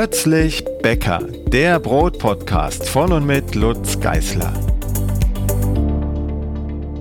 [0.00, 1.18] Plötzlich Bäcker,
[1.48, 4.54] der Brotpodcast von und mit Lutz Geißler.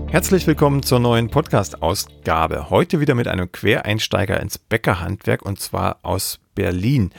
[0.08, 2.72] Herzlich willkommen zur neuen Podcast-Ausgabe.
[2.72, 7.12] Heute wieder mit einem Quereinsteiger ins Bäckerhandwerk und zwar aus Berlin.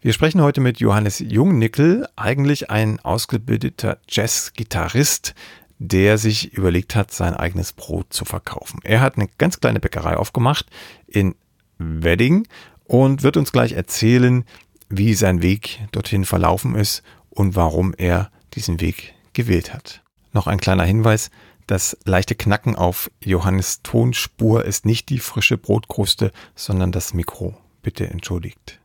[0.00, 5.34] Wir sprechen heute mit Johannes Jungnickel, eigentlich ein ausgebildeter Jazz-Gitarrist,
[5.80, 8.78] der sich überlegt hat, sein eigenes Brot zu verkaufen.
[8.84, 10.66] Er hat eine ganz kleine Bäckerei aufgemacht
[11.08, 11.34] in
[11.78, 12.46] Wedding
[12.88, 14.44] und wird uns gleich erzählen,
[14.88, 20.02] wie sein Weg dorthin verlaufen ist und warum er diesen Weg gewählt hat.
[20.32, 21.30] Noch ein kleiner Hinweis,
[21.66, 27.54] das leichte Knacken auf Johannes Tonspur ist nicht die frische Brotkruste, sondern das Mikro.
[27.82, 28.80] Bitte entschuldigt.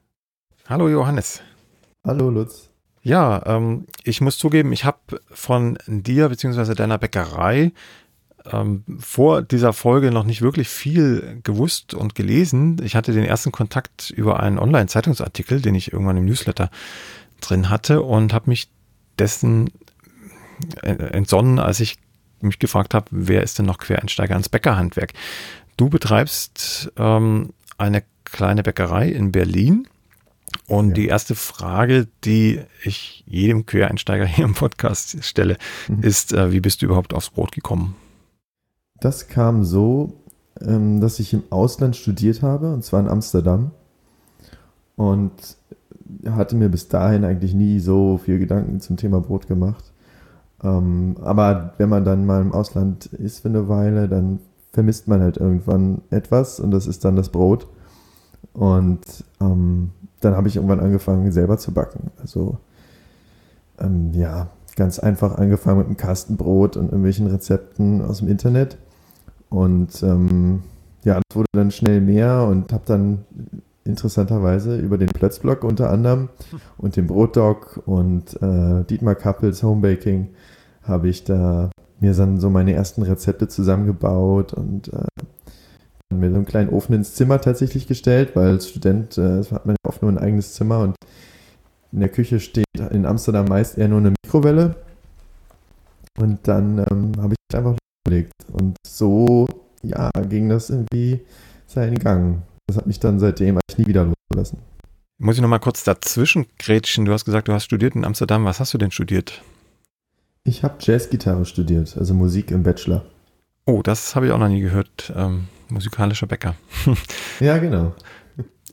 [0.67, 1.41] Hallo Johannes.
[2.05, 2.70] Hallo Lutz.
[3.02, 6.73] Ja, ähm, ich muss zugeben, ich habe von dir bzw.
[6.73, 7.72] deiner Bäckerei
[8.52, 12.77] ähm, vor dieser Folge noch nicht wirklich viel gewusst und gelesen.
[12.83, 16.69] Ich hatte den ersten Kontakt über einen Online-Zeitungsartikel, den ich irgendwann im Newsletter
[17.41, 18.69] drin hatte und habe mich
[19.19, 19.69] dessen
[20.81, 21.97] entsonnen, als ich
[22.41, 25.14] mich gefragt habe, wer ist denn noch Quereinsteiger ins Bäckerhandwerk?
[25.77, 29.88] Du betreibst ähm, eine kleine Bäckerei in Berlin.
[30.67, 30.94] Und ja.
[30.94, 36.03] die erste Frage, die ich jedem Quereinsteiger hier im Podcast stelle, mhm.
[36.03, 37.95] ist, äh, wie bist du überhaupt aufs Brot gekommen?
[39.03, 40.13] Das kam so,
[40.61, 43.71] ähm, dass ich im Ausland studiert habe, und zwar in Amsterdam.
[44.95, 45.57] Und
[46.29, 49.91] hatte mir bis dahin eigentlich nie so viel Gedanken zum Thema Brot gemacht.
[50.63, 54.39] Ähm, aber wenn man dann mal im Ausland ist für eine Weile, dann
[54.71, 57.67] vermisst man halt irgendwann etwas und das ist dann das Brot.
[58.53, 59.01] Und
[59.41, 59.89] ähm,
[60.21, 62.11] dann habe ich irgendwann angefangen, selber zu backen.
[62.21, 62.57] Also
[63.79, 68.77] ähm, ja, ganz einfach angefangen mit einem Kastenbrot und irgendwelchen Rezepten aus dem Internet.
[69.53, 70.64] Und ähm,
[71.03, 73.19] ja, das wurde dann schnell mehr und habe dann
[73.86, 76.30] interessanterweise über den Plötzblog unter anderem
[76.80, 80.30] und den Brotdog und äh, Dietmar Kappels Homebaking
[80.81, 81.69] habe ich da
[81.99, 85.05] mir dann so meine ersten Rezepte zusammengebaut und äh,
[86.09, 89.75] mir so einen kleinen Ofen ins Zimmer tatsächlich gestellt, weil als Student äh, hat man
[89.75, 90.95] ja oft nur ein eigenes Zimmer und
[91.92, 94.77] in der Küche steht in Amsterdam meist eher nur eine Mikrowelle.
[96.19, 97.75] Und dann ähm, habe ich einfach
[98.13, 98.33] überlegt.
[98.51, 99.47] Und so,
[99.81, 101.21] ja, ging das irgendwie
[101.67, 102.43] seinen Gang.
[102.67, 104.59] Das hat mich dann seitdem eigentlich nie wieder losgelassen.
[105.19, 107.05] Muss ich nochmal kurz dazwischen grätschen?
[107.05, 108.45] Du hast gesagt, du hast studiert in Amsterdam.
[108.45, 109.41] Was hast du denn studiert?
[110.45, 113.05] Ich habe Jazzgitarre studiert, also Musik im Bachelor.
[113.65, 115.13] Oh, das habe ich auch noch nie gehört.
[115.15, 116.55] Ähm, musikalischer Bäcker.
[117.39, 117.93] ja, genau.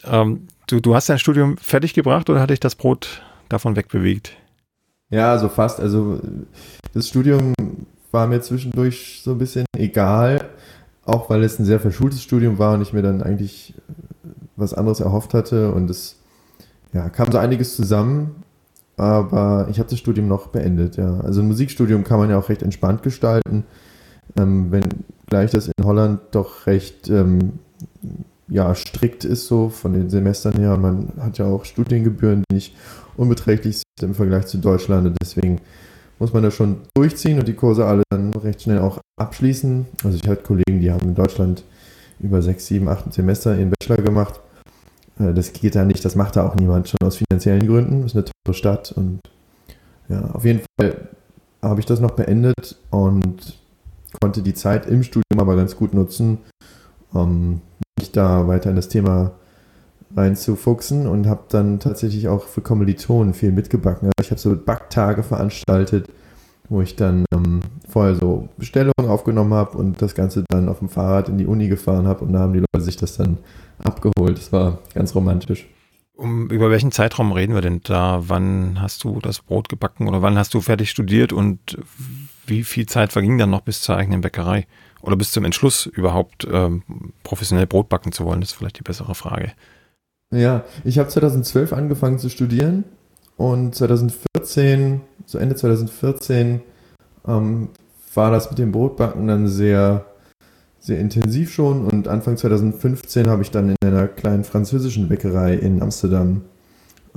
[0.04, 4.32] Ähm, du, du hast dein Studium fertig gebracht oder hatte ich das Brot davon wegbewegt?
[5.10, 5.78] Ja, so fast.
[5.78, 6.20] Also
[6.92, 7.54] das Studium
[8.12, 10.50] war mir zwischendurch so ein bisschen egal,
[11.04, 13.74] auch weil es ein sehr verschultes Studium war und ich mir dann eigentlich
[14.56, 16.16] was anderes erhofft hatte und es
[16.92, 18.42] ja, kam so einiges zusammen,
[18.96, 21.20] aber ich habe das Studium noch beendet, ja.
[21.20, 23.64] Also ein Musikstudium kann man ja auch recht entspannt gestalten,
[24.36, 24.84] ähm, wenn
[25.26, 27.60] gleich das in Holland doch recht ähm,
[28.48, 30.76] ja, strikt ist so von den Semestern her.
[30.76, 32.76] Man hat ja auch Studiengebühren, die nicht
[33.16, 35.60] unbeträchtlich sind im Vergleich zu Deutschland und deswegen
[36.20, 39.86] muss man das schon durchziehen und die Kurse alle dann recht schnell auch abschließen.
[40.04, 41.64] Also ich hatte Kollegen, die haben in Deutschland
[42.20, 44.38] über sechs, sieben, acht Semester in Bachelor gemacht.
[45.18, 48.02] Äh, das geht da nicht, das macht da auch niemand, schon aus finanziellen Gründen.
[48.02, 49.20] Das ist eine tolle Stadt und
[50.08, 51.08] ja, auf jeden Fall
[51.62, 53.58] habe ich das noch beendet und
[54.20, 56.38] konnte die Zeit im Studium aber ganz gut nutzen,
[57.12, 57.62] um
[57.98, 59.32] mich da weiter in das Thema
[60.16, 64.08] reinzufuchsen und habe dann tatsächlich auch für Kommilitonen viel mitgebacken.
[64.08, 66.08] Also ich habe so Backtage veranstaltet,
[66.68, 70.88] wo ich dann ähm, vorher so Bestellungen aufgenommen habe und das Ganze dann auf dem
[70.88, 73.38] Fahrrad in die Uni gefahren habe und da haben die Leute sich das dann
[73.78, 74.38] abgeholt.
[74.38, 75.66] Das war ganz romantisch.
[76.14, 78.24] Um, über welchen Zeitraum reden wir denn da?
[78.26, 81.78] Wann hast du das Brot gebacken oder wann hast du fertig studiert und
[82.46, 84.66] wie viel Zeit verging dann noch bis zur eigenen Bäckerei?
[85.00, 86.82] Oder bis zum Entschluss überhaupt ähm,
[87.22, 88.42] professionell Brot backen zu wollen?
[88.42, 89.52] Das ist vielleicht die bessere Frage.
[90.32, 92.84] Ja, ich habe 2012 angefangen zu studieren
[93.36, 96.60] und 2014, so Ende 2014,
[97.26, 97.68] ähm,
[98.14, 100.06] war das mit dem Brotbacken dann sehr,
[100.78, 105.82] sehr intensiv schon und Anfang 2015 habe ich dann in einer kleinen französischen Bäckerei in
[105.82, 106.42] Amsterdam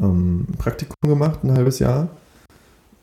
[0.02, 2.10] ähm, Praktikum gemacht, ein halbes Jahr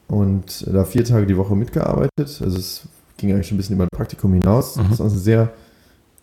[0.08, 2.10] und da vier Tage die Woche mitgearbeitet.
[2.18, 2.82] Also es
[3.16, 4.76] ging eigentlich schon ein bisschen über ein Praktikum hinaus.
[4.76, 4.82] Mhm.
[4.82, 5.52] Das ist eine sehr,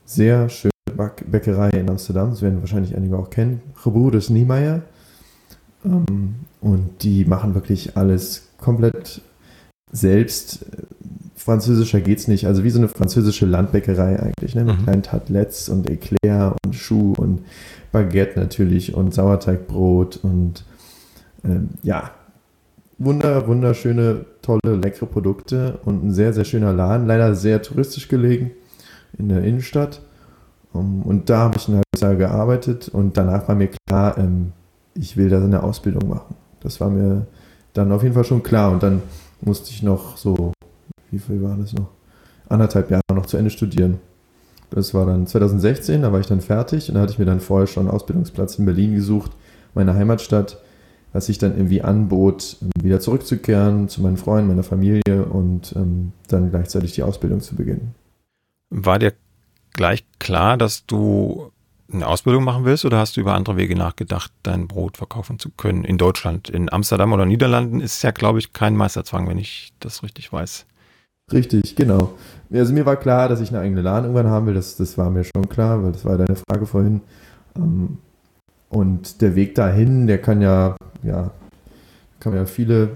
[0.06, 2.32] sehr schöne Bäckerei in Amsterdam.
[2.32, 3.62] Das werden wahrscheinlich einige auch kennen.
[3.84, 4.82] Gebroeders Niemeyer.
[5.86, 9.22] Ähm, und die machen wirklich alles komplett
[9.92, 10.66] selbst.
[11.36, 12.48] Französischer geht es nicht.
[12.48, 14.56] Also wie so eine französische Landbäckerei eigentlich.
[14.56, 14.66] Ne?
[14.66, 14.84] Mit mhm.
[14.84, 17.44] kleinen Tartlets und Eclair und Schuh und
[17.92, 20.66] Baguette natürlich und Sauerteigbrot und
[21.44, 22.12] Ähm, ja,
[22.98, 27.08] wunder, wunderschöne, tolle, leckere Produkte und ein sehr, sehr schöner Laden.
[27.08, 28.52] Leider sehr touristisch gelegen
[29.18, 30.02] in der Innenstadt.
[30.78, 34.54] Und da habe ich ein halbes Jahr gearbeitet und danach war mir klar, ähm,
[34.94, 36.36] ich will da eine Ausbildung machen.
[36.62, 37.28] Das war mir
[37.74, 38.72] dann auf jeden Fall schon klar.
[38.72, 39.02] Und dann
[39.42, 40.52] musste ich noch so,
[41.12, 41.90] wie viel war das noch?
[42.50, 44.00] Anderthalb Jahre noch zu Ende studieren.
[44.70, 47.40] Das war dann 2016, da war ich dann fertig und da hatte ich mir dann
[47.40, 49.32] vorher schon einen Ausbildungsplatz in Berlin gesucht,
[49.74, 50.62] meine Heimatstadt,
[51.14, 56.50] was sich dann irgendwie anbot, wieder zurückzukehren zu meinen Freunden, meiner Familie und ähm, dann
[56.50, 57.96] gleichzeitig die Ausbildung zu beginnen.
[58.70, 59.14] War dir
[59.78, 61.52] gleich klar, dass du
[61.92, 65.50] eine Ausbildung machen willst oder hast du über andere Wege nachgedacht, dein Brot verkaufen zu
[65.52, 66.50] können in Deutschland?
[66.50, 70.66] In Amsterdam oder Niederlanden ist ja, glaube ich, kein Meisterzwang, wenn ich das richtig weiß.
[71.32, 72.14] Richtig, genau.
[72.52, 74.54] Also mir war klar, dass ich eine eigene Laden irgendwann haben will.
[74.54, 77.02] Das, das war mir schon klar, weil das war deine Frage vorhin.
[77.56, 77.98] Ähm,
[78.70, 81.32] und der Weg dahin, der kann ja, ja,
[82.20, 82.90] kann ja viele,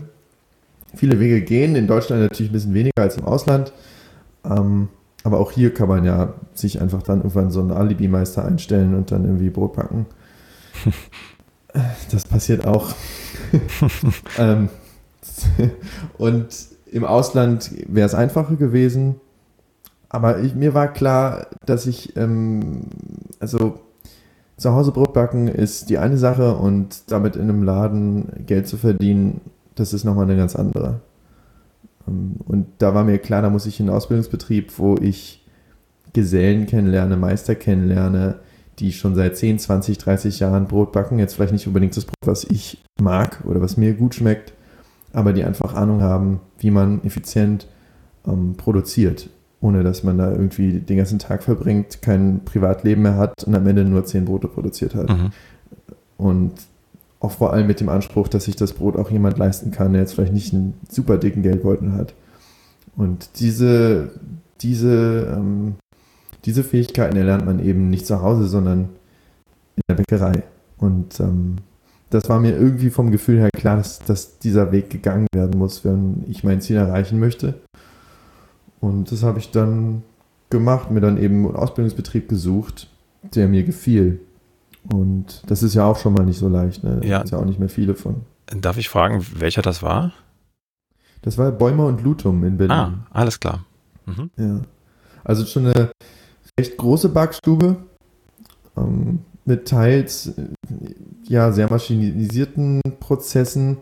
[0.95, 1.75] viele Wege gehen.
[1.75, 3.71] In Deutschland natürlich ein bisschen weniger als im Ausland.
[4.45, 4.89] Ähm,
[5.23, 9.11] aber auch hier kann man ja sich einfach dann irgendwann so einen Alibi-Meister einstellen und
[9.11, 10.05] dann irgendwie Brot backen.
[12.11, 12.93] Das passiert auch.
[14.37, 14.67] ähm,
[16.17, 16.47] und
[16.91, 19.21] im Ausland wäre es einfacher gewesen.
[20.09, 22.81] Aber ich, mir war klar, dass ich, ähm,
[23.39, 23.79] also
[24.57, 28.75] zu Hause Brot backen ist die eine Sache und damit in einem Laden Geld zu
[28.75, 29.39] verdienen,
[29.75, 30.99] das ist nochmal eine ganz andere.
[32.07, 35.45] Ähm, und da war mir klar, da muss ich in einen Ausbildungsbetrieb, wo ich
[36.13, 38.39] Gesellen kennenlerne, Meister kennenlerne,
[38.79, 41.19] die schon seit 10, 20, 30 Jahren Brot backen.
[41.19, 44.53] Jetzt vielleicht nicht unbedingt das Brot, was ich mag oder was mir gut schmeckt,
[45.13, 47.67] aber die einfach Ahnung haben, wie man effizient
[48.27, 49.29] ähm, produziert,
[49.61, 53.67] ohne dass man da irgendwie den ganzen Tag verbringt, kein Privatleben mehr hat und am
[53.67, 55.09] Ende nur 10 Brote produziert hat.
[55.09, 55.31] Mhm.
[56.17, 56.53] Und
[57.21, 60.01] auch vor allem mit dem Anspruch, dass sich das Brot auch jemand leisten kann, der
[60.01, 62.13] jetzt vielleicht nicht einen super dicken Geldbeutel hat.
[62.97, 64.11] Und diese,
[64.59, 65.75] diese, ähm,
[66.45, 68.89] diese Fähigkeiten erlernt man eben nicht zu Hause, sondern
[69.75, 70.43] in der Bäckerei.
[70.77, 71.57] Und ähm,
[72.09, 75.85] das war mir irgendwie vom Gefühl her klar, dass, dass dieser Weg gegangen werden muss,
[75.85, 77.53] wenn ich mein Ziel erreichen möchte.
[78.79, 80.01] Und das habe ich dann
[80.49, 82.89] gemacht, mir dann eben einen Ausbildungsbetrieb gesucht,
[83.35, 84.19] der mir gefiel.
[84.83, 86.83] Und das ist ja auch schon mal nicht so leicht.
[86.83, 86.99] Ne?
[87.01, 87.23] Da ja.
[87.23, 88.21] ja auch nicht mehr viele von.
[88.47, 90.13] Darf ich fragen, welcher das war?
[91.21, 92.75] Das war Bäumer und Lutum in Berlin.
[92.75, 93.65] Ah, alles klar.
[94.05, 94.31] Mhm.
[94.37, 94.61] Ja.
[95.23, 95.91] Also schon eine
[96.59, 97.77] recht große Backstube
[98.75, 100.33] ähm, mit teils
[101.27, 103.77] ja, sehr maschinisierten Prozessen,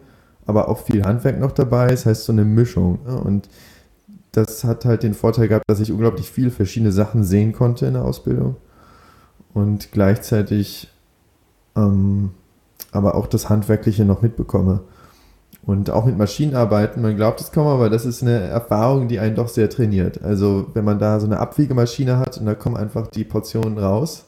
[0.46, 1.88] aber auch viel Handwerk noch dabei.
[1.88, 3.00] Das heißt, so eine Mischung.
[3.06, 3.18] Ne?
[3.20, 3.50] Und
[4.34, 7.94] das hat halt den Vorteil gehabt, dass ich unglaublich viele verschiedene Sachen sehen konnte in
[7.94, 8.58] der Ausbildung
[9.54, 10.90] und gleichzeitig
[11.76, 12.32] ähm,
[12.92, 14.82] aber auch das Handwerkliche noch mitbekomme.
[15.66, 19.36] Und auch mit Maschinenarbeiten, man glaubt es kaum, aber das ist eine Erfahrung, die einen
[19.36, 20.24] doch sehr trainiert.
[20.24, 24.26] Also wenn man da so eine Abwiegemaschine hat und da kommen einfach die Portionen raus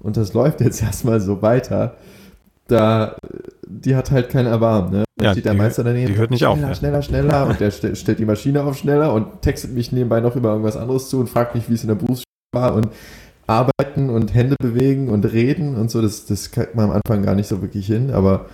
[0.00, 1.94] und das läuft jetzt erstmal so weiter,
[2.68, 3.16] da,
[3.66, 4.90] die hat halt kein Erbarmen.
[4.92, 5.04] Ne?
[5.16, 6.12] Da Ja, steht der Meister daneben.
[6.12, 6.74] die hört nicht schneller, auf, ne?
[6.74, 7.46] Schneller, schneller.
[7.46, 10.76] Und der st stellt die Maschine auf schneller und textet mich nebenbei noch über irgendwas
[10.76, 12.74] anderes zu und fragt mich, wie es in der Berufsschule war.
[12.74, 12.88] Und
[13.46, 17.34] arbeiten und Hände bewegen und reden und so, das, das kriegt man am Anfang gar
[17.34, 18.46] nicht so wirklich hin, aber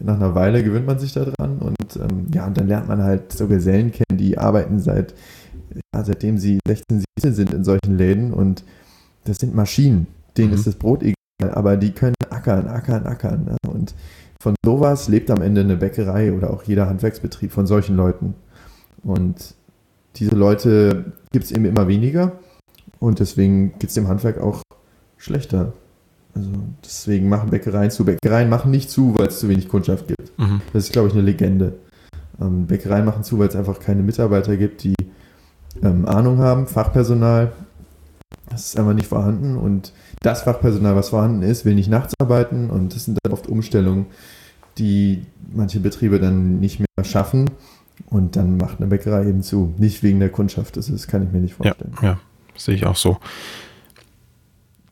[0.00, 3.32] nach einer Weile gewöhnt man sich daran und ähm, ja, und dann lernt man halt
[3.32, 5.14] so Gesellen kennen, die arbeiten seit,
[5.94, 8.64] ja, seitdem sie 16, 17 sind in solchen Läden und
[9.24, 10.54] das sind Maschinen, denen Mhm.
[10.54, 13.44] ist das Brot egal, aber die können ackern, ackern, ackern.
[13.44, 13.56] Ne?
[13.68, 13.94] Und
[14.40, 18.34] von sowas lebt am Ende eine Bäckerei oder auch jeder Handwerksbetrieb von solchen Leuten.
[19.02, 19.54] Und
[20.16, 22.32] diese Leute gibt es eben immer weniger.
[23.04, 24.62] Und deswegen geht es dem Handwerk auch
[25.16, 25.72] schlechter.
[26.34, 26.50] Also
[26.84, 28.04] deswegen machen Bäckereien zu.
[28.04, 30.36] Bäckereien machen nicht zu, weil es zu wenig Kundschaft gibt.
[30.38, 30.60] Mhm.
[30.72, 31.74] Das ist, glaube ich, eine Legende.
[32.40, 34.94] Ähm, Bäckereien machen zu, weil es einfach keine Mitarbeiter gibt, die
[35.82, 37.52] ähm, Ahnung haben, Fachpersonal.
[38.50, 39.56] Das ist einfach nicht vorhanden.
[39.56, 39.92] Und
[40.22, 42.70] das Fachpersonal, was vorhanden ist, will nicht nachts arbeiten.
[42.70, 44.06] Und das sind dann oft Umstellungen,
[44.78, 47.50] die manche Betriebe dann nicht mehr schaffen.
[48.10, 49.72] Und dann macht eine Bäckerei eben zu.
[49.78, 50.76] Nicht wegen der Kundschaft.
[50.76, 51.92] Das, ist, kann ich mir nicht Ja, vorstellen.
[52.02, 52.18] ja,
[52.56, 53.18] sehe ich auch so.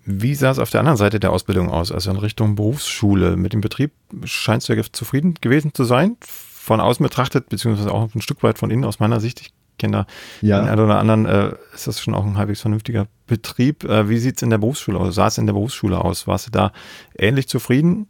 [0.04, 3.37] Wie sah es auf der anderen Seite der Ausbildung aus, also in Richtung Berufsschule?
[3.37, 3.92] Mit dem Betrieb
[4.25, 8.59] scheinst du ja zufrieden gewesen zu sein, von außen betrachtet, beziehungsweise auch ein Stück weit
[8.59, 9.40] von innen aus meiner Sicht.
[9.40, 10.07] Ich kenne da
[10.40, 13.85] den Ja, einen oder anderen, äh, ist das schon auch ein halbwegs vernünftiger Betrieb.
[13.85, 15.14] Äh, wie sieht es in der Berufsschule aus?
[15.14, 16.26] Sah es in der Berufsschule aus?
[16.26, 16.73] Warst du da
[17.16, 18.09] ähnlich zufrieden?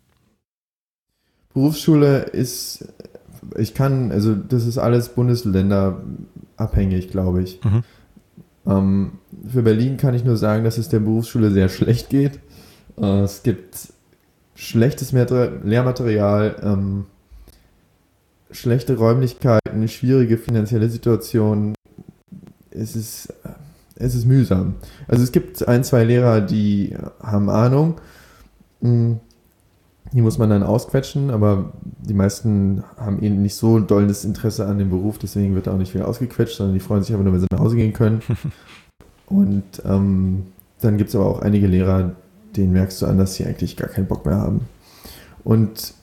[1.53, 2.89] Berufsschule ist,
[3.59, 7.63] ich kann, also das ist alles bundesländerabhängig, glaube ich.
[7.63, 7.85] Mhm.
[8.67, 9.13] Ähm,
[9.51, 12.41] für Berlin kann ich nur sagen, dass es der Berufsschule sehr schlecht geht.
[12.97, 13.93] Äh, es gibt
[14.55, 16.57] schlechtes Mater- Lehrmaterial.
[16.63, 17.07] Ähm,
[18.51, 21.75] schlechte Räumlichkeiten, schwierige finanzielle Situation.
[22.71, 23.33] Es ist,
[23.97, 24.75] es ist mühsam.
[25.09, 28.01] Also es gibt ein, zwei Lehrer, die haben Ahnung.
[30.13, 34.79] Die muss man dann ausquetschen, aber die meisten haben eben nicht so dolles Interesse an
[34.79, 37.41] dem Beruf, deswegen wird auch nicht viel ausgequetscht, sondern die freuen sich einfach nur, wenn
[37.41, 38.21] sie nach Hause gehen können.
[39.27, 40.45] Und ähm,
[40.83, 42.13] dann gibt es aber auch einige Lehrer,
[42.57, 44.61] denen merkst du an, dass sie eigentlich gar keinen Bock mehr haben.
[45.45, 45.95] Und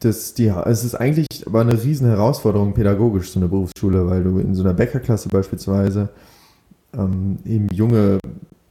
[0.00, 4.38] das, die, es ist eigentlich aber eine riesen Herausforderung pädagogisch, so eine Berufsschule, weil du
[4.38, 6.08] in so einer Bäckerklasse beispielsweise
[6.96, 8.18] ähm, eben junge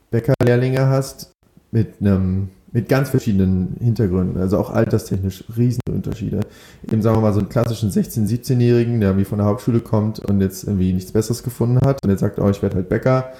[0.09, 1.31] Bäckerlehrlinge hast
[1.71, 6.41] mit einem mit ganz verschiedenen Hintergründen, also auch alterstechnisch Riesenunterschiede.
[6.87, 10.19] Eben sagen wir mal so einen klassischen 16-, 17-Jährigen, der irgendwie von der Hauptschule kommt
[10.19, 13.33] und jetzt irgendwie nichts Besseres gefunden hat und jetzt sagt, oh, ich werde halt Bäcker.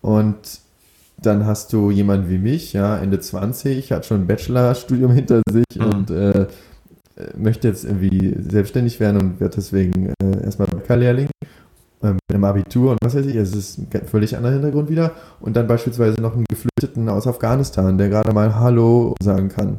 [0.00, 0.58] Und
[1.22, 5.78] dann hast du jemanden wie mich, ja, Ende 20, hat schon ein Bachelorstudium hinter sich
[5.78, 5.84] mhm.
[5.84, 6.48] und äh,
[7.36, 11.28] möchte jetzt irgendwie selbstständig werden und wird deswegen äh, erstmal Bäckerlehrling
[12.04, 15.12] äh, mit einem Abitur und was weiß ich, es ist ein völlig anderer Hintergrund wieder.
[15.40, 19.78] Und dann beispielsweise noch einen Geflüchteten aus Afghanistan, der gerade mal Hallo sagen kann.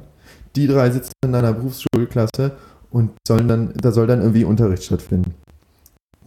[0.55, 2.53] Die drei sitzen in einer Berufsschulklasse
[2.89, 5.35] und sollen dann, da soll dann irgendwie Unterricht stattfinden.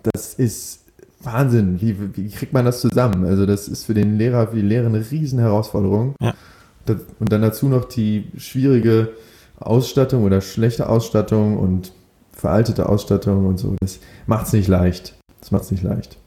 [0.02, 0.84] Das ist
[1.20, 1.80] Wahnsinn.
[1.80, 3.24] Wie, wie kriegt man das zusammen?
[3.24, 6.14] Also, das ist für den Lehrer, für die Lehrer eine riesen Herausforderung.
[6.20, 6.34] Ja.
[7.18, 9.10] und dann dazu noch die schwierige
[9.58, 11.92] Ausstattung oder schlechte Ausstattung und
[12.32, 13.74] veraltete Ausstattung und so.
[13.80, 15.17] Das macht es nicht leicht.
[15.40, 16.18] Das macht es nicht leicht.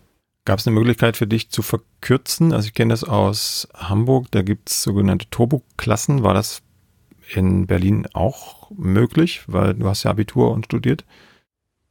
[0.46, 2.52] Gab es eine Möglichkeit für dich zu verkürzen?
[2.52, 6.24] Also ich kenne das aus Hamburg, da gibt es sogenannte Turbo-Klassen.
[6.24, 6.62] War das
[7.36, 9.44] in Berlin auch möglich?
[9.48, 11.06] Weil du hast ja Abitur und studiert.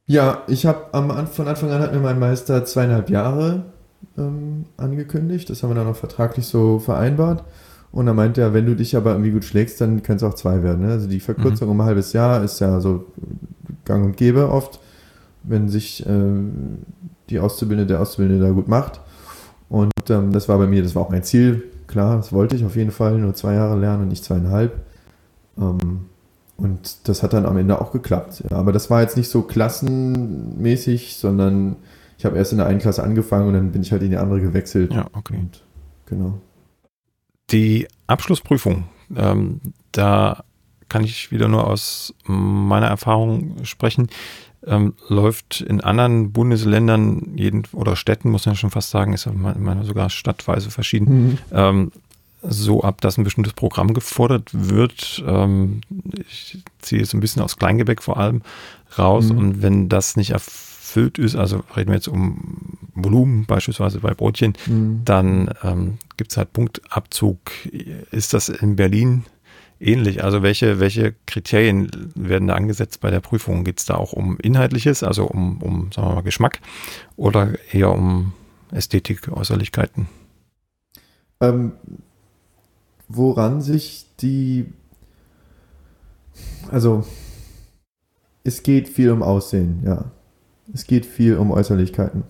[0.05, 0.87] Ja, ich habe
[1.27, 3.71] von Anfang an hat mir mein Meister zweieinhalb Jahre
[4.17, 5.49] ähm, angekündigt.
[5.49, 7.45] Das haben wir dann auch vertraglich so vereinbart.
[7.93, 10.33] Und er meinte ja, wenn du dich aber irgendwie gut schlägst, dann kann es auch
[10.33, 10.85] zwei werden.
[10.85, 10.91] Ne?
[10.91, 11.71] Also die Verkürzung mhm.
[11.73, 13.05] um ein halbes Jahr ist ja so
[13.85, 14.79] gang und gäbe oft,
[15.43, 16.09] wenn sich äh,
[17.31, 19.01] die Auszubildende, der Auszubildende da gut macht.
[19.69, 21.63] Und ähm, das war bei mir, das war auch mein Ziel.
[21.87, 24.85] Klar, das wollte ich auf jeden Fall, nur zwei Jahre lernen und nicht zweieinhalb.
[25.57, 26.05] Ähm,
[26.57, 28.43] und das hat dann am Ende auch geklappt.
[28.49, 31.77] Ja, aber das war jetzt nicht so klassenmäßig, sondern
[32.17, 34.17] ich habe erst in der einen Klasse angefangen und dann bin ich halt in die
[34.17, 34.93] andere gewechselt.
[34.93, 35.37] Ja, okay.
[35.39, 35.63] Und,
[36.05, 36.37] genau.
[37.49, 38.85] Die Abschlussprüfung,
[39.15, 39.59] ähm,
[39.91, 40.43] da
[40.87, 44.09] kann ich wieder nur aus meiner Erfahrung sprechen
[44.65, 49.31] ähm, läuft in anderen Bundesländern jeden, oder Städten, muss man schon fast sagen, ist ja
[49.33, 51.37] manchmal sogar stadtweise verschieden, mhm.
[51.51, 51.91] ähm,
[52.43, 55.23] so ab, dass ein bestimmtes Programm gefordert wird.
[55.27, 55.81] Ähm,
[56.27, 58.41] ich ziehe jetzt ein bisschen aus Kleingebäck vor allem
[58.97, 59.37] raus mhm.
[59.37, 64.53] und wenn das nicht erfüllt ist, also reden wir jetzt um Volumen beispielsweise bei Brotchen,
[64.65, 65.01] mhm.
[65.05, 67.39] dann ähm, gibt es halt Punktabzug.
[68.11, 69.23] Ist das in Berlin
[69.81, 70.23] ähnlich.
[70.23, 73.63] Also welche, welche Kriterien werden da angesetzt bei der Prüfung?
[73.63, 76.59] Geht es da auch um Inhaltliches, also um, um, sagen wir mal, Geschmack
[77.15, 78.33] oder eher um
[78.71, 80.07] Ästhetik, Äußerlichkeiten?
[81.41, 81.73] Ähm,
[83.07, 84.67] woran sich die,
[86.69, 87.03] also
[88.43, 90.05] es geht viel um Aussehen, ja.
[90.73, 92.23] Es geht viel um Äußerlichkeiten.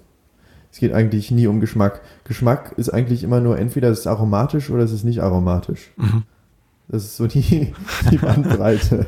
[0.72, 2.01] Es geht eigentlich nie um Geschmack.
[2.24, 5.91] Geschmack ist eigentlich immer nur entweder es ist aromatisch oder es ist nicht aromatisch.
[5.98, 6.24] Mhm.
[6.92, 7.74] Das ist so die,
[8.12, 9.08] die Bandbreite.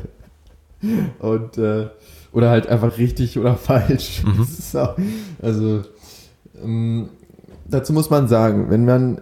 [1.18, 1.88] Und, äh,
[2.32, 4.24] oder halt einfach richtig oder falsch.
[4.24, 4.78] Mhm.
[4.78, 4.96] Auch,
[5.40, 5.82] also,
[6.62, 7.10] ähm,
[7.68, 9.20] dazu muss man sagen, wenn man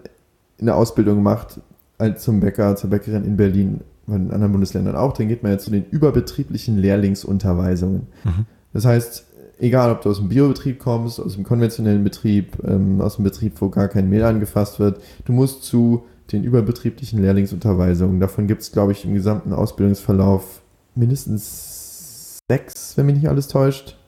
[0.61, 1.61] eine Ausbildung macht,
[1.99, 5.59] als zum Bäcker, zur Bäckerin in Berlin, in anderen Bundesländern auch, dann geht man ja
[5.59, 8.07] zu den überbetrieblichen Lehrlingsunterweisungen.
[8.25, 8.47] Mhm.
[8.73, 9.26] Das heißt,
[9.59, 13.61] egal ob du aus dem Biobetrieb kommst, aus dem konventionellen Betrieb, ähm, aus dem Betrieb,
[13.61, 18.20] wo gar kein Mehl angefasst wird, du musst zu den überbetrieblichen Lehrlingsunterweisungen.
[18.20, 20.62] Davon gibt es, glaube ich, im gesamten Ausbildungsverlauf
[20.94, 23.98] mindestens sechs, wenn mich nicht alles täuscht.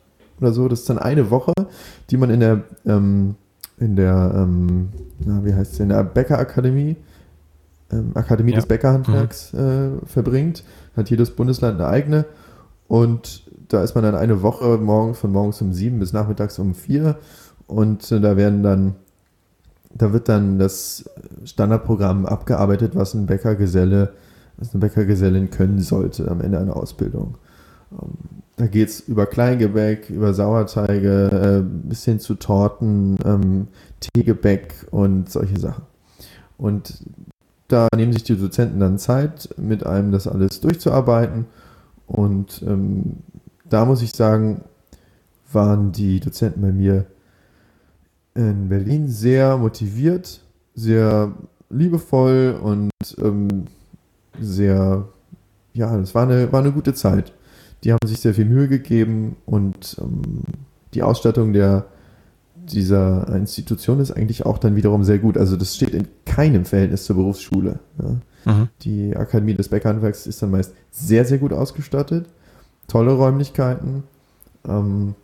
[0.41, 0.69] Oder so.
[0.69, 1.53] Das ist dann eine Woche,
[2.11, 3.37] die man in der, ähm,
[3.79, 4.89] in der, ähm,
[5.25, 6.97] na, wie heißt es, in der Bäckerakademie,
[7.93, 8.57] ähm, Akademie ja.
[8.57, 10.01] des Bäckerhandwerks mhm.
[10.03, 10.65] äh, verbringt.
[10.97, 12.25] Hat jedes Bundesland eine eigene.
[12.89, 16.75] Und da ist man dann eine Woche morgen, von morgens um sieben bis nachmittags um
[16.75, 17.17] vier.
[17.67, 18.97] Und äh, da werden dann
[19.95, 21.09] da wird dann das
[21.45, 24.13] Standardprogramm abgearbeitet, was ein Bäckergeselle,
[24.57, 27.39] was eine Bäckergesellin können sollte am Ende einer Ausbildung.
[27.93, 33.69] Ähm, da geht es über Kleingebäck, über Sauerteige, äh, bis hin zu Torten, ähm,
[34.01, 35.83] Teegebäck und solche Sachen.
[36.57, 37.05] Und
[37.69, 41.47] da nehmen sich die Dozenten dann Zeit, mit einem das alles durchzuarbeiten.
[42.07, 43.19] Und ähm,
[43.69, 44.63] da muss ich sagen,
[45.53, 47.07] waren die Dozenten bei mir
[48.35, 50.41] in Berlin sehr motiviert,
[50.75, 51.33] sehr
[51.71, 53.67] liebevoll und ähm,
[54.41, 55.09] sehr,
[55.73, 57.33] ja, es war eine, war eine gute Zeit.
[57.85, 60.43] Die haben sich sehr viel Mühe gegeben und ähm,
[60.95, 61.87] die Ausstattung der,
[62.57, 65.37] dieser Institution ist eigentlich auch dann wiederum sehr gut.
[65.37, 67.79] Also das steht in keinem Verhältnis zur Berufsschule.
[68.03, 68.53] Ja.
[68.53, 68.69] Mhm.
[68.83, 72.27] Die Akademie des Bäckerhandwerks ist dann meist sehr, sehr gut ausgestattet,
[72.89, 74.05] tolle Räumlichkeiten.
[74.67, 75.15] Ähm,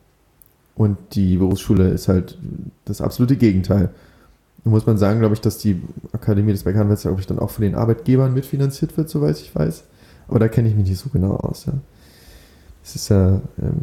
[0.81, 2.39] und die Berufsschule ist halt
[2.87, 3.91] das absolute Gegenteil.
[4.65, 5.83] Da muss man sagen, glaube ich, dass die
[6.13, 9.85] Akademie des Bäckerhandwerks, glaube ich, dann auch von den Arbeitgebern mitfinanziert wird, soweit ich weiß.
[10.27, 11.67] Aber da kenne ich mich nicht so genau aus.
[11.67, 11.75] Ja.
[12.83, 13.83] Es ist ja, ähm,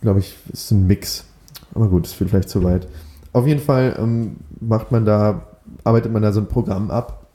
[0.00, 1.26] glaube ich, ist ein Mix.
[1.74, 2.88] Aber gut, das führt vielleicht zu weit.
[3.34, 5.42] Auf jeden Fall ähm, macht man da,
[5.84, 7.26] arbeitet man da so ein Programm ab,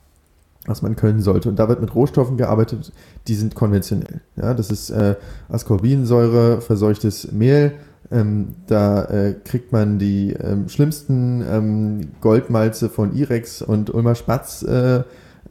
[0.66, 1.48] was man können sollte.
[1.48, 2.90] Und da wird mit Rohstoffen gearbeitet,
[3.28, 4.20] die sind konventionell.
[4.34, 5.14] Ja, das ist äh,
[5.48, 7.74] Ascorbinsäure, verseuchtes Mehl.
[8.12, 14.62] Ähm, da äh, kriegt man die ähm, schlimmsten ähm, Goldmalze von Irex und Ulmer Spatz
[14.62, 15.04] äh,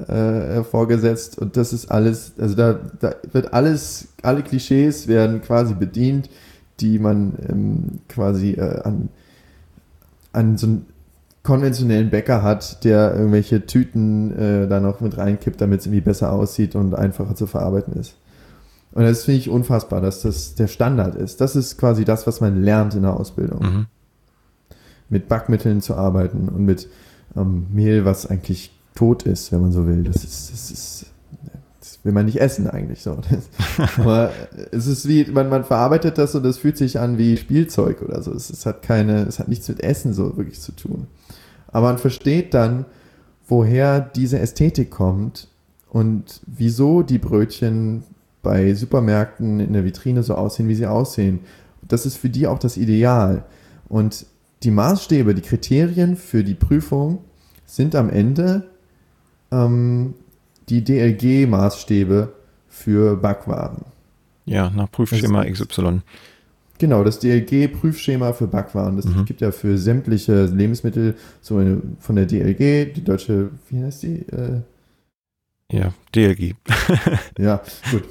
[0.07, 1.37] äh, vorgesetzt.
[1.37, 6.29] Und das ist alles, also da, da wird alles, alle Klischees werden quasi bedient,
[6.79, 9.09] die man ähm, quasi äh, an,
[10.33, 10.85] an so einen
[11.43, 16.31] konventionellen Bäcker hat, der irgendwelche Tüten äh, da noch mit reinkippt, damit es irgendwie besser
[16.31, 18.15] aussieht und einfacher zu verarbeiten ist.
[18.91, 21.41] Und das finde ich unfassbar, dass das der Standard ist.
[21.41, 23.62] Das ist quasi das, was man lernt in der Ausbildung.
[23.62, 23.86] Mhm.
[25.10, 26.88] Mit Backmitteln zu arbeiten und mit
[27.36, 30.03] ähm, Mehl, was eigentlich tot ist, wenn man so will.
[30.03, 31.05] Das ist, das ist,
[31.79, 33.17] das will man nicht essen eigentlich so.
[33.98, 34.31] aber
[34.72, 38.22] es ist wie, man, man verarbeitet das und es fühlt sich an wie Spielzeug oder
[38.22, 38.34] so.
[38.34, 41.08] Es, es hat keine, es hat nichts mit Essen so wirklich zu tun.
[41.67, 42.86] Aber man versteht dann,
[43.48, 45.48] woher diese Ästhetik kommt
[45.89, 48.03] und wieso die Brötchen
[48.41, 51.39] bei Supermärkten in der Vitrine so aussehen, wie sie aussehen.
[51.88, 53.43] Das ist für die auch das Ideal.
[53.88, 54.25] Und
[54.63, 57.19] die Maßstäbe, die Kriterien für die Prüfung
[57.65, 58.69] sind am Ende
[59.52, 60.13] ähm,
[60.69, 62.30] die DLG-Maßstäbe
[62.67, 63.86] für Backwaren.
[64.45, 66.02] Ja, nach Prüfschema XY.
[66.78, 68.95] Genau, das DLG-Prüfschema für Backwaren.
[68.95, 69.25] Das mhm.
[69.25, 74.19] gibt ja für sämtliche Lebensmittel so eine von der DLG, die deutsche, wie heißt die?
[74.30, 74.62] Äh,
[75.71, 76.55] ja, DLG.
[77.38, 78.03] ja, gut.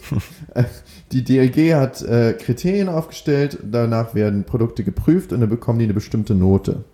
[1.13, 5.95] Die DLG hat äh, Kriterien aufgestellt, danach werden Produkte geprüft und dann bekommen die eine
[5.95, 6.85] bestimmte Note.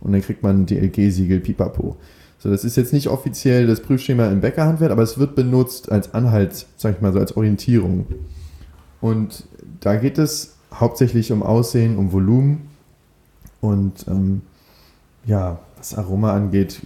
[0.00, 1.96] Und dann kriegt man ein DLG-Siegel Pipapo.
[2.38, 6.12] So, das ist jetzt nicht offiziell das Prüfschema im Bäckerhandwerk, aber es wird benutzt als
[6.12, 8.06] Anhalt, sag ich mal so, als Orientierung.
[9.00, 9.44] Und
[9.80, 12.68] da geht es hauptsächlich um Aussehen, um Volumen
[13.60, 14.42] und ähm,
[15.24, 16.80] ja, was Aroma angeht,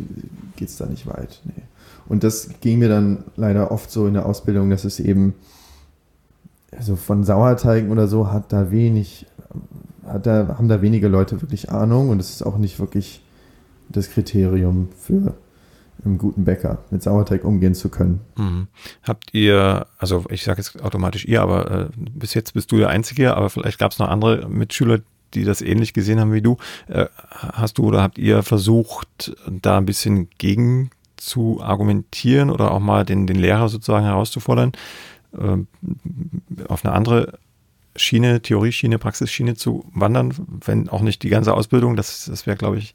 [0.57, 1.41] geht es da nicht weit.
[1.45, 1.63] Nee.
[2.09, 5.35] Und das ging mir dann leider oft so in der Ausbildung, dass es eben,
[6.77, 9.27] also von Sauerteigen oder so, hat da wenig,
[10.07, 13.23] hat da, haben da wenige Leute wirklich Ahnung und es ist auch nicht wirklich
[13.89, 15.35] das Kriterium für
[16.05, 18.21] einen guten Bäcker mit Sauerteig umgehen zu können.
[18.37, 18.69] Mhm.
[19.03, 22.91] Habt ihr, also ich sage jetzt automatisch ihr, aber äh, bis jetzt bist du der
[22.91, 25.01] Einzige, aber vielleicht gab es noch andere Mitschüler,
[25.35, 26.57] die das ähnlich gesehen haben wie du.
[26.89, 32.81] Äh, hast du oder habt ihr versucht, da ein bisschen gegen zu argumentieren oder auch
[32.81, 34.73] mal den, den Lehrer sozusagen herauszufordern,
[35.33, 35.59] äh,
[36.69, 37.39] auf eine andere
[37.97, 42.79] Schiene, Theorieschiene, Praxisschiene zu wandern, wenn auch nicht die ganze Ausbildung, das, das wäre, glaube
[42.79, 42.95] ich,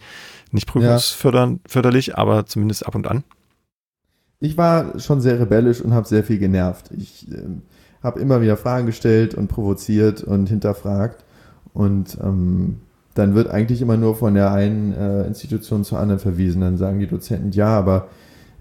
[0.51, 2.17] nicht prüfungsförderlich, ja.
[2.17, 3.23] aber zumindest ab und an.
[4.39, 6.89] Ich war schon sehr rebellisch und habe sehr viel genervt.
[6.97, 7.43] Ich äh,
[8.03, 11.23] habe immer wieder Fragen gestellt und provoziert und hinterfragt.
[11.73, 12.81] Und ähm,
[13.13, 16.61] dann wird eigentlich immer nur von der einen äh, Institution zur anderen verwiesen.
[16.61, 18.07] Dann sagen die Dozenten, ja, aber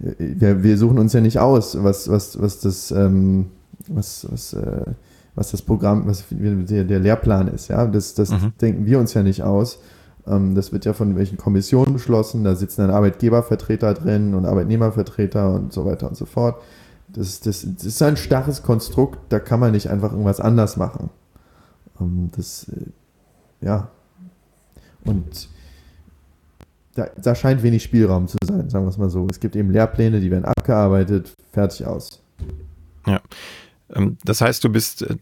[0.03, 3.47] äh, wir, wir suchen uns ja nicht aus, was, was, was das, ähm,
[3.89, 4.87] was, was, äh,
[5.35, 7.69] was das Programm, was der, der Lehrplan ist.
[7.69, 8.53] Ja, das, das mhm.
[8.61, 9.79] denken wir uns ja nicht aus.
[10.27, 12.45] Ähm, das wird ja von welchen Kommissionen beschlossen.
[12.45, 16.61] Da sitzen dann Arbeitgebervertreter drin und Arbeitnehmervertreter und so weiter und so fort.
[17.09, 21.11] Das, das, das ist ein starres Konstrukt, da kann man nicht einfach irgendwas anders machen.
[22.01, 23.91] Ähm, das, äh, ja,
[25.05, 25.49] und
[26.95, 29.27] da, da scheint wenig Spielraum zu sein, sagen wir es mal so.
[29.31, 32.21] Es gibt eben Lehrpläne, die werden abgearbeitet, fertig aus.
[33.07, 33.21] Ja.
[33.95, 35.17] Ähm, das heißt, du bist äh,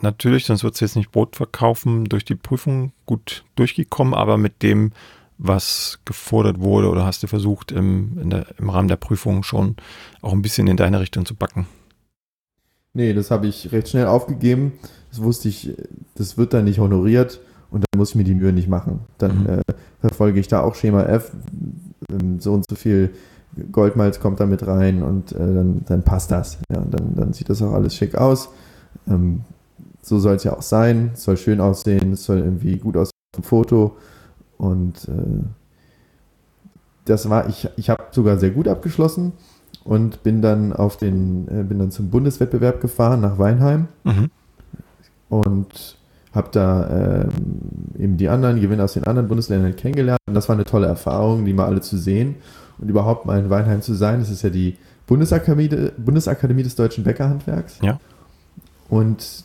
[0.00, 4.62] natürlich, sonst würdest du jetzt nicht Brot verkaufen, durch die Prüfung gut durchgekommen, aber mit
[4.62, 4.92] dem,
[5.38, 9.76] was gefordert wurde, oder hast du versucht, im, der, im Rahmen der Prüfung schon
[10.20, 11.66] auch ein bisschen in deine Richtung zu backen?
[12.94, 14.74] Nee, das habe ich recht schnell aufgegeben.
[15.10, 15.70] Das wusste ich,
[16.14, 17.40] das wird dann nicht honoriert
[17.72, 19.00] und dann muss ich mir die Mühe nicht machen.
[19.18, 19.48] Dann mhm.
[19.48, 19.62] äh,
[20.00, 21.32] verfolge ich da auch Schema F,
[22.10, 23.10] ähm, so und so viel
[23.70, 26.58] Goldmalz kommt da mit rein und äh, dann, dann passt das.
[26.70, 28.48] Ja, dann, dann sieht das auch alles schick aus.
[29.08, 29.42] Ähm,
[30.00, 31.10] so soll es ja auch sein.
[31.14, 33.96] Es soll schön aussehen, es soll irgendwie gut aussehen vom Foto.
[34.58, 35.44] Und äh,
[37.04, 39.32] das war, ich, ich habe sogar sehr gut abgeschlossen
[39.84, 43.88] und bin dann auf den, äh, bin dann zum Bundeswettbewerb gefahren nach Weinheim.
[44.04, 44.30] Mhm
[45.32, 45.96] und
[46.34, 47.28] habe da ähm,
[47.98, 50.20] eben die anderen Gewinner aus den anderen Bundesländern kennengelernt.
[50.26, 52.36] Und das war eine tolle Erfahrung, die mal alle zu sehen
[52.78, 54.20] und überhaupt mal in Weinheim zu sein.
[54.20, 57.78] Das ist ja die Bundesakademie, Bundesakademie des deutschen Bäckerhandwerks.
[57.82, 58.00] Ja.
[58.88, 59.44] Und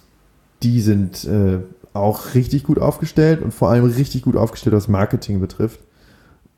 [0.63, 1.60] die sind äh,
[1.93, 5.80] auch richtig gut aufgestellt und vor allem richtig gut aufgestellt, was Marketing betrifft.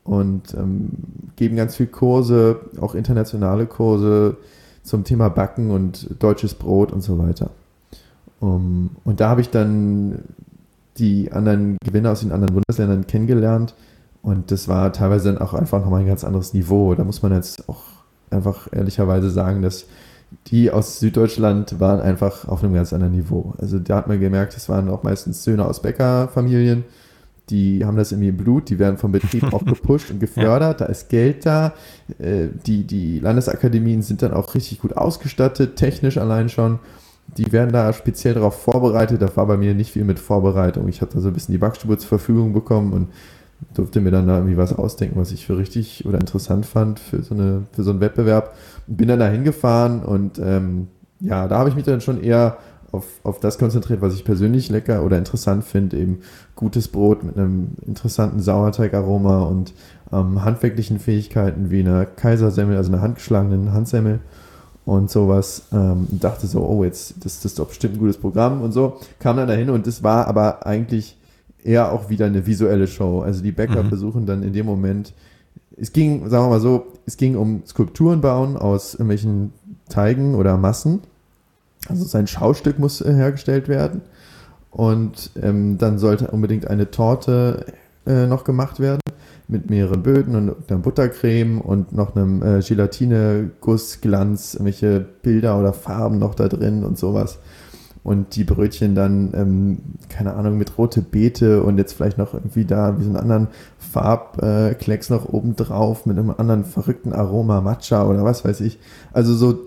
[0.04, 0.90] Und ähm,
[1.36, 4.36] geben ganz viel Kurse, auch internationale Kurse
[4.82, 7.50] zum Thema Backen und deutsches Brot und so weiter.
[8.40, 10.20] Um, und da habe ich dann
[10.98, 13.74] die anderen Gewinner aus den anderen Bundesländern kennengelernt.
[14.22, 16.94] Und das war teilweise dann auch einfach nochmal ein ganz anderes Niveau.
[16.94, 17.82] Da muss man jetzt auch
[18.30, 19.86] einfach ehrlicherweise sagen, dass
[20.46, 23.54] die aus Süddeutschland waren einfach auf einem ganz anderen Niveau.
[23.58, 26.84] Also da hat man gemerkt, es waren auch meistens Söhne aus Bäckerfamilien,
[27.50, 30.86] die haben das irgendwie im Blut, die werden vom Betrieb auch gepusht und gefördert, ja.
[30.86, 31.74] da ist Geld da.
[32.18, 36.78] Äh, die, die Landesakademien sind dann auch richtig gut ausgestattet, technisch allein schon.
[37.36, 39.22] Die werden da speziell darauf vorbereitet.
[39.22, 40.88] Da war bei mir nicht viel mit Vorbereitung.
[40.88, 43.08] Ich hatte da so ein bisschen die Backstube zur Verfügung bekommen und
[43.74, 47.22] durfte mir dann da irgendwie was ausdenken, was ich für richtig oder interessant fand für
[47.22, 48.54] so, eine, für so einen Wettbewerb.
[48.86, 50.88] Bin dann da hingefahren und ähm,
[51.20, 52.56] ja, da habe ich mich dann schon eher
[52.92, 56.20] auf, auf das konzentriert, was ich persönlich lecker oder interessant finde, eben
[56.56, 59.72] gutes Brot mit einem interessanten Sauerteigaroma und
[60.12, 64.20] ähm, handwerklichen Fähigkeiten wie eine Kaisersemmel, also eine handgeschlagenen Handsemmel
[64.90, 65.62] und sowas.
[65.72, 68.98] Ähm, dachte so, oh, jetzt, das, das ist doch bestimmt ein gutes Programm und so.
[69.20, 71.16] Kam dann dahin und das war aber eigentlich
[71.62, 73.20] eher auch wieder eine visuelle Show.
[73.20, 73.88] Also die Bäcker mhm.
[73.88, 75.14] versuchen dann in dem Moment,
[75.76, 79.52] es ging, sagen wir mal so, es ging um Skulpturen bauen aus irgendwelchen
[79.88, 81.02] Teigen oder Massen.
[81.88, 84.00] Also sein Schaustück muss äh, hergestellt werden.
[84.72, 87.64] Und ähm, dann sollte unbedingt eine Torte
[88.06, 88.99] äh, noch gemacht werden
[89.50, 96.18] mit mehreren Böden und einer Buttercreme und noch einem äh, Gelatine-Gussglanz, irgendwelche Bilder oder Farben
[96.18, 97.38] noch da drin und sowas
[98.02, 102.64] und die Brötchen dann, ähm, keine Ahnung, mit rote Beete und jetzt vielleicht noch irgendwie
[102.64, 107.60] da wie so einen anderen Farbklecks äh, noch oben drauf mit einem anderen verrückten Aroma
[107.60, 108.78] Matcha oder was weiß ich.
[109.12, 109.60] Also so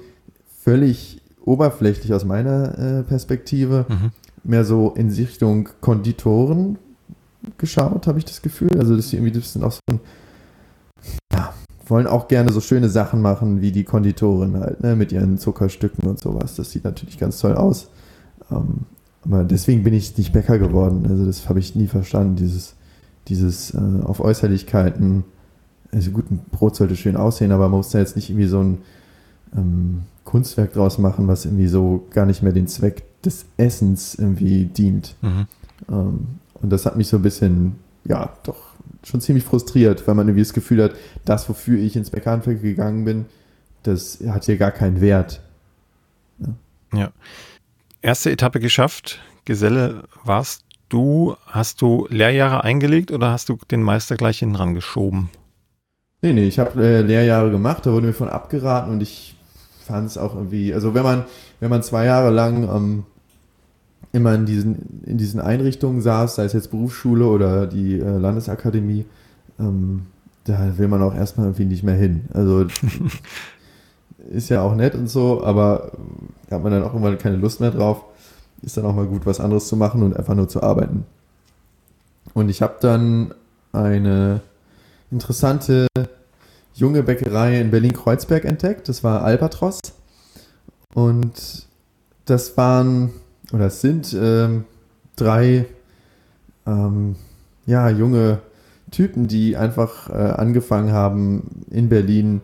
[0.62, 4.12] völlig oberflächlich aus meiner äh, Perspektive, mhm.
[4.44, 6.80] mehr so in Richtung Konditoren
[7.58, 8.78] geschaut, habe ich das Gefühl.
[8.78, 10.00] Also dass sie irgendwie das sind auch so ein,
[11.32, 11.54] ja,
[11.88, 16.08] wollen auch gerne so schöne Sachen machen wie die Konditoren halt, ne, mit ihren Zuckerstücken
[16.08, 16.56] und sowas.
[16.56, 17.90] Das sieht natürlich ganz toll aus.
[18.52, 18.82] Ähm,
[19.26, 21.06] aber deswegen bin ich nicht Bäcker geworden.
[21.10, 22.76] Also das habe ich nie verstanden, dieses,
[23.28, 25.24] dieses äh, auf Äußerlichkeiten,
[25.92, 28.60] also gut, ein Brot sollte schön aussehen, aber man muss da jetzt nicht irgendwie so
[28.60, 28.78] ein
[29.56, 34.66] ähm, Kunstwerk draus machen, was irgendwie so gar nicht mehr den Zweck des Essens irgendwie
[34.66, 35.16] dient.
[35.22, 35.48] Mhm.
[35.90, 36.28] Ähm,
[36.64, 38.58] und das hat mich so ein bisschen, ja, doch
[39.04, 40.96] schon ziemlich frustriert, weil man irgendwie das Gefühl hat,
[41.26, 43.26] das, wofür ich ins Bäckerhandwerk gegangen bin,
[43.84, 45.42] das hat hier gar keinen Wert.
[46.40, 47.00] Ja.
[47.00, 47.12] ja
[48.02, 49.20] erste Etappe geschafft.
[49.46, 51.36] Geselle warst du.
[51.48, 55.30] Hast du Lehrjahre eingelegt oder hast du den Meister gleich hinten rangeschoben?
[56.22, 59.36] Nee, nee, ich habe äh, Lehrjahre gemacht, da wurde mir von abgeraten und ich
[59.86, 61.26] fand es auch irgendwie, also wenn man,
[61.60, 63.06] wenn man zwei Jahre lang ähm,
[64.14, 69.06] immer in diesen, in diesen Einrichtungen saß, sei es jetzt Berufsschule oder die äh, Landesakademie,
[69.60, 70.04] ähm,
[70.46, 72.26] da will man auch erstmal irgendwie nicht mehr hin.
[72.34, 72.66] Also
[74.32, 75.92] ist ja auch nett und so, aber
[76.48, 78.04] da hat man dann auch irgendwann keine Lust mehr drauf.
[78.62, 81.06] Ist dann auch mal gut, was anderes zu machen und einfach nur zu arbeiten.
[82.34, 83.34] Und ich habe dann
[83.74, 84.42] eine
[85.12, 85.88] interessante
[86.74, 88.88] junge Bäckerei in Berlin-Kreuzberg entdeckt.
[88.90, 89.80] Das war Albatros.
[90.94, 91.68] Und
[92.26, 93.12] das waren,
[93.54, 94.66] oder es sind ähm,
[95.16, 95.68] drei
[96.66, 97.16] ähm,
[97.66, 98.40] ja, junge
[98.92, 102.42] Typen, die einfach äh, angefangen haben, in Berlin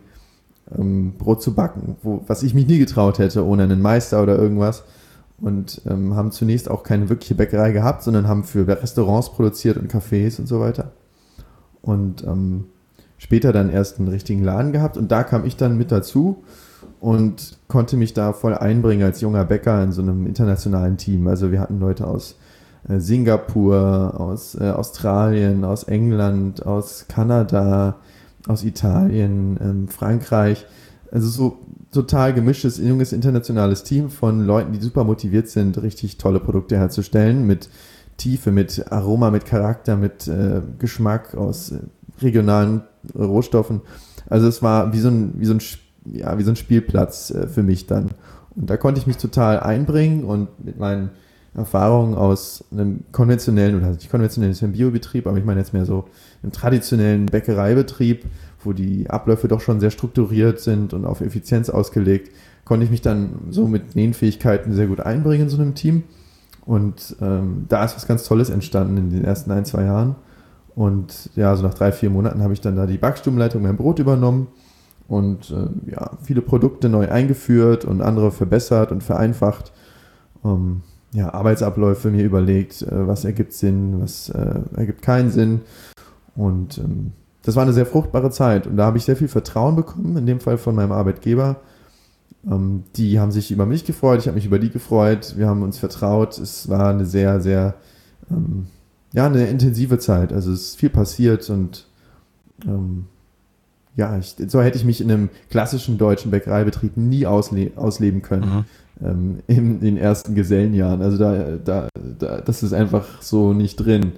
[0.76, 4.38] ähm, Brot zu backen, wo, was ich mich nie getraut hätte ohne einen Meister oder
[4.38, 4.84] irgendwas.
[5.40, 9.90] Und ähm, haben zunächst auch keine wirkliche Bäckerei gehabt, sondern haben für Restaurants produziert und
[9.90, 10.92] Cafés und so weiter.
[11.80, 12.66] Und ähm,
[13.16, 16.44] später dann erst einen richtigen Laden gehabt und da kam ich dann mit dazu
[17.00, 21.26] und konnte mich da voll einbringen als junger Bäcker in so einem internationalen Team.
[21.26, 22.36] Also wir hatten Leute aus
[22.88, 27.96] äh, Singapur, aus äh, Australien, aus England, aus Kanada,
[28.46, 30.66] aus Italien, ähm, Frankreich.
[31.10, 31.58] Also so
[31.90, 37.46] total gemischtes, junges, internationales Team von Leuten, die super motiviert sind, richtig tolle Produkte herzustellen
[37.46, 37.68] mit
[38.16, 41.78] Tiefe, mit Aroma, mit Charakter, mit äh, Geschmack aus äh,
[42.20, 42.82] regionalen
[43.18, 43.80] Rohstoffen.
[44.28, 45.60] Also es war wie so ein, wie so ein,
[46.04, 48.10] ja, wie so ein Spielplatz äh, für mich dann.
[48.56, 51.10] Und da konnte ich mich total einbringen und mit meinen
[51.54, 55.72] Erfahrungen aus einem konventionellen, oder nicht konventionellen, ist ja ein Biobetrieb, aber ich meine jetzt
[55.72, 56.04] mehr so
[56.42, 58.24] einem traditionellen Bäckereibetrieb,
[58.62, 62.30] wo die Abläufe doch schon sehr strukturiert sind und auf Effizienz ausgelegt,
[62.64, 66.04] konnte ich mich dann so mit den Fähigkeiten sehr gut einbringen in so einem Team
[66.66, 70.14] Und ähm, da ist was ganz Tolles entstanden in den ersten ein, zwei Jahren.
[70.76, 73.98] Und ja, so nach drei, vier Monaten habe ich dann da die Backstubenleitung mein Brot
[73.98, 74.46] übernommen
[75.10, 79.72] und äh, ja, viele Produkte neu eingeführt und andere verbessert und vereinfacht.
[80.44, 85.62] Ähm, ja, Arbeitsabläufe mir überlegt, äh, was ergibt Sinn, was äh, ergibt keinen Sinn.
[86.36, 89.74] Und ähm, das war eine sehr fruchtbare Zeit und da habe ich sehr viel Vertrauen
[89.74, 91.56] bekommen, in dem Fall von meinem Arbeitgeber.
[92.48, 95.64] Ähm, die haben sich über mich gefreut, ich habe mich über die gefreut, wir haben
[95.64, 96.38] uns vertraut.
[96.38, 97.74] Es war eine sehr, sehr,
[98.30, 98.68] ähm,
[99.12, 100.32] ja, eine intensive Zeit.
[100.32, 101.88] Also es ist viel passiert und
[102.64, 103.06] ähm,
[104.00, 108.64] ja, ich, so hätte ich mich in einem klassischen deutschen Bäckereibetrieb nie ausle ausleben können.
[109.00, 109.06] Mhm.
[109.06, 111.02] Ähm, in den ersten Gesellenjahren.
[111.02, 114.12] Also da, da, da, das ist einfach so nicht drin.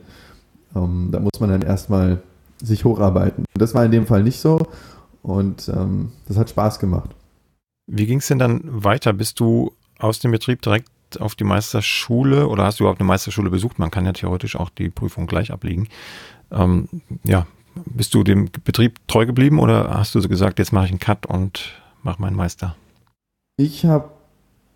[0.75, 2.23] Ähm, da muss man dann erstmal
[2.63, 3.45] sich hocharbeiten.
[3.55, 4.69] Das war in dem Fall nicht so
[5.23, 7.11] und ähm, das hat Spaß gemacht.
[7.89, 9.13] Wie ging es denn dann weiter?
[9.13, 13.51] Bist du aus dem Betrieb direkt auf die Meisterschule oder hast du überhaupt eine Meisterschule
[13.51, 13.81] besucht?
[13.81, 15.89] Man kann ja theoretisch auch die Prüfung gleich ablegen.
[16.53, 16.89] Ähm,
[17.25, 20.91] ja, bist du dem Betrieb treu geblieben oder hast du so gesagt, jetzt mache ich
[20.91, 22.77] einen Cut und mache meinen Meister?
[23.57, 24.11] Ich habe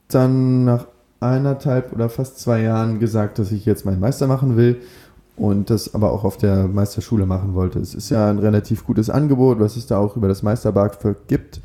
[0.08, 0.86] dann nach
[1.20, 4.80] eineinhalb oder fast zwei Jahren gesagt, dass ich jetzt meinen Meister machen will
[5.36, 7.78] und das aber auch auf der Meisterschule machen wollte.
[7.78, 11.60] Es ist ja ein relativ gutes Angebot, was es da auch über das Meisterbark gibt.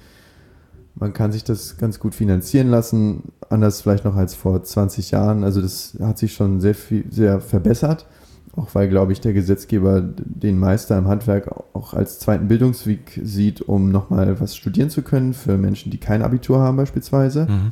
[0.95, 5.43] Man kann sich das ganz gut finanzieren lassen, anders vielleicht noch als vor 20 Jahren.
[5.43, 8.05] Also das hat sich schon sehr viel, sehr verbessert.
[8.55, 13.61] Auch weil, glaube ich, der Gesetzgeber den Meister im Handwerk auch als zweiten Bildungsweg sieht,
[13.61, 17.45] um nochmal was studieren zu können für Menschen, die kein Abitur haben beispielsweise.
[17.45, 17.69] Mhm.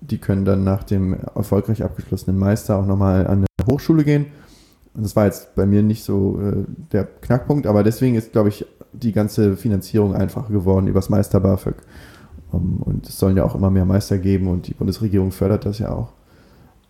[0.00, 4.26] Die können dann nach dem erfolgreich abgeschlossenen Meister auch nochmal an eine Hochschule gehen.
[4.94, 8.48] Und das war jetzt bei mir nicht so äh, der Knackpunkt, aber deswegen ist, glaube
[8.48, 11.76] ich, die ganze Finanzierung einfacher geworden übers Meister BAföG.
[12.50, 15.78] Um, und es sollen ja auch immer mehr Meister geben und die Bundesregierung fördert das
[15.78, 16.12] ja auch.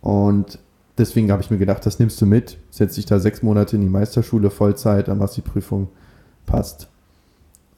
[0.00, 0.58] Und
[1.00, 3.82] deswegen habe ich mir gedacht, das nimmst du mit, setz dich da sechs Monate in
[3.82, 5.88] die Meisterschule Vollzeit, dann machst du die Prüfung,
[6.46, 6.88] passt.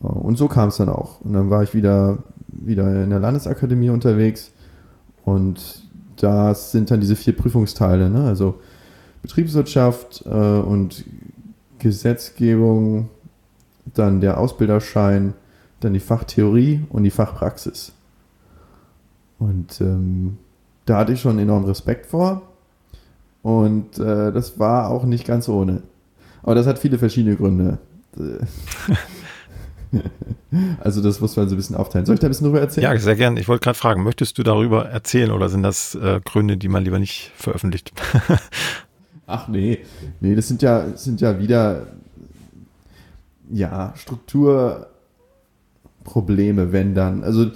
[0.01, 1.21] Und so kam es dann auch.
[1.21, 4.51] Und dann war ich wieder, wieder in der Landesakademie unterwegs
[5.25, 5.83] und
[6.17, 8.25] das sind dann diese vier Prüfungsteile, ne?
[8.25, 8.61] also
[9.23, 11.05] Betriebswirtschaft äh, und
[11.79, 13.09] Gesetzgebung,
[13.95, 15.35] dann der Ausbilderschein,
[15.81, 17.93] dann die Fachtheorie und die Fachpraxis.
[19.39, 20.39] Und ähm,
[20.85, 22.43] da hatte ich schon enormen Respekt vor.
[23.43, 25.83] Und äh, das war auch nicht ganz ohne.
[26.43, 27.79] Aber das hat viele verschiedene Gründe.
[30.81, 32.07] also das muss man so ein bisschen aufteilen.
[32.07, 32.85] Soll ich da ein bisschen drüber erzählen?
[32.85, 33.41] Ja, sehr gerne.
[33.41, 36.85] Ich wollte gerade fragen, möchtest du darüber erzählen oder sind das äh, Gründe, die man
[36.85, 37.93] lieber nicht veröffentlicht?
[39.27, 39.79] Ach nee,
[40.21, 41.87] nee, das sind ja, sind ja wieder
[43.51, 47.23] ja, Strukturprobleme, wenn dann.
[47.25, 47.51] Also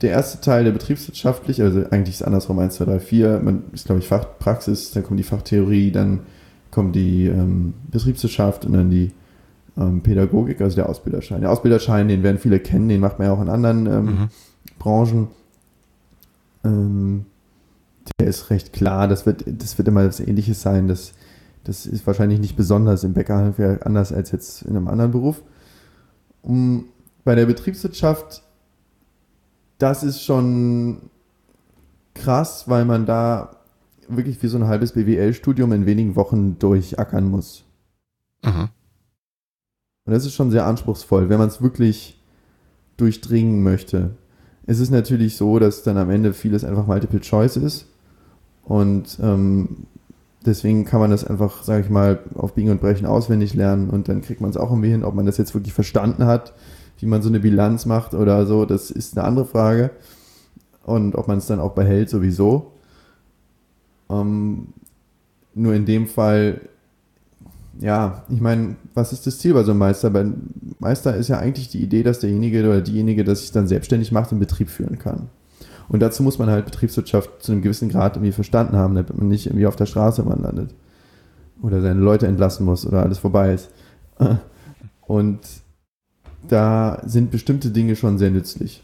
[0.00, 3.64] der erste Teil der betriebswirtschaftlich, also eigentlich ist es andersrum 1, 2, 3, 4, man
[3.72, 6.20] ist, glaube ich, Fachpraxis, dann kommt die Fachtheorie, dann
[6.70, 9.10] kommt die ähm, Betriebswirtschaft und dann die
[9.76, 11.40] ähm, Pädagogik, also der Ausbilderschein.
[11.40, 14.28] Der Ausbilderschein, den werden viele kennen, den macht man ja auch in anderen ähm, mhm.
[14.78, 15.28] Branchen.
[16.64, 17.26] Ähm,
[18.20, 20.86] der ist recht klar, das wird, das wird immer das Ähnliches sein.
[20.86, 21.12] Das,
[21.64, 25.42] das ist wahrscheinlich nicht besonders im Bäckerhandwerk anders als jetzt in einem anderen Beruf.
[26.42, 26.84] Um,
[27.24, 28.42] bei der Betriebswirtschaft
[29.78, 31.10] das ist schon
[32.14, 33.56] krass, weil man da
[34.08, 37.64] wirklich wie so ein halbes BWL-Studium in wenigen Wochen durchackern muss.
[38.44, 38.68] Mhm.
[40.04, 42.20] Und das ist schon sehr anspruchsvoll, wenn man es wirklich
[42.96, 44.10] durchdringen möchte.
[44.66, 47.86] Es ist natürlich so, dass dann am Ende vieles einfach Multiple Choice ist.
[48.64, 49.86] Und ähm,
[50.44, 54.08] deswegen kann man das einfach, sage ich mal, auf Biegen und Brechen auswendig lernen und
[54.08, 56.54] dann kriegt man es auch irgendwie hin, ob man das jetzt wirklich verstanden hat
[56.98, 59.90] wie man so eine Bilanz macht oder so, das ist eine andere Frage.
[60.84, 62.72] Und ob man es dann auch behält, sowieso.
[64.10, 64.68] Ähm,
[65.54, 66.60] nur in dem Fall,
[67.78, 70.10] ja, ich meine, was ist das Ziel bei so einem Meister?
[70.10, 70.26] Bei
[70.78, 74.32] Meister ist ja eigentlich die Idee, dass derjenige oder diejenige das sich dann selbstständig macht
[74.32, 75.28] und Betrieb führen kann.
[75.88, 79.28] Und dazu muss man halt Betriebswirtschaft zu einem gewissen Grad irgendwie verstanden haben, damit man
[79.28, 80.74] nicht irgendwie auf der Straße mal landet.
[81.62, 83.70] Oder seine Leute entlassen muss oder alles vorbei ist.
[85.06, 85.40] Und
[86.48, 88.82] da sind bestimmte Dinge schon sehr nützlich.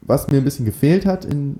[0.00, 1.58] Was mir ein bisschen gefehlt hat in,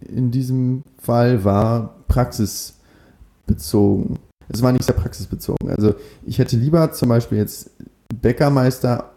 [0.00, 4.18] in diesem Fall war praxisbezogen.
[4.48, 5.70] Es war nicht sehr praxisbezogen.
[5.70, 5.94] Also
[6.26, 7.70] ich hätte lieber zum Beispiel jetzt
[8.20, 9.12] Bäckermeister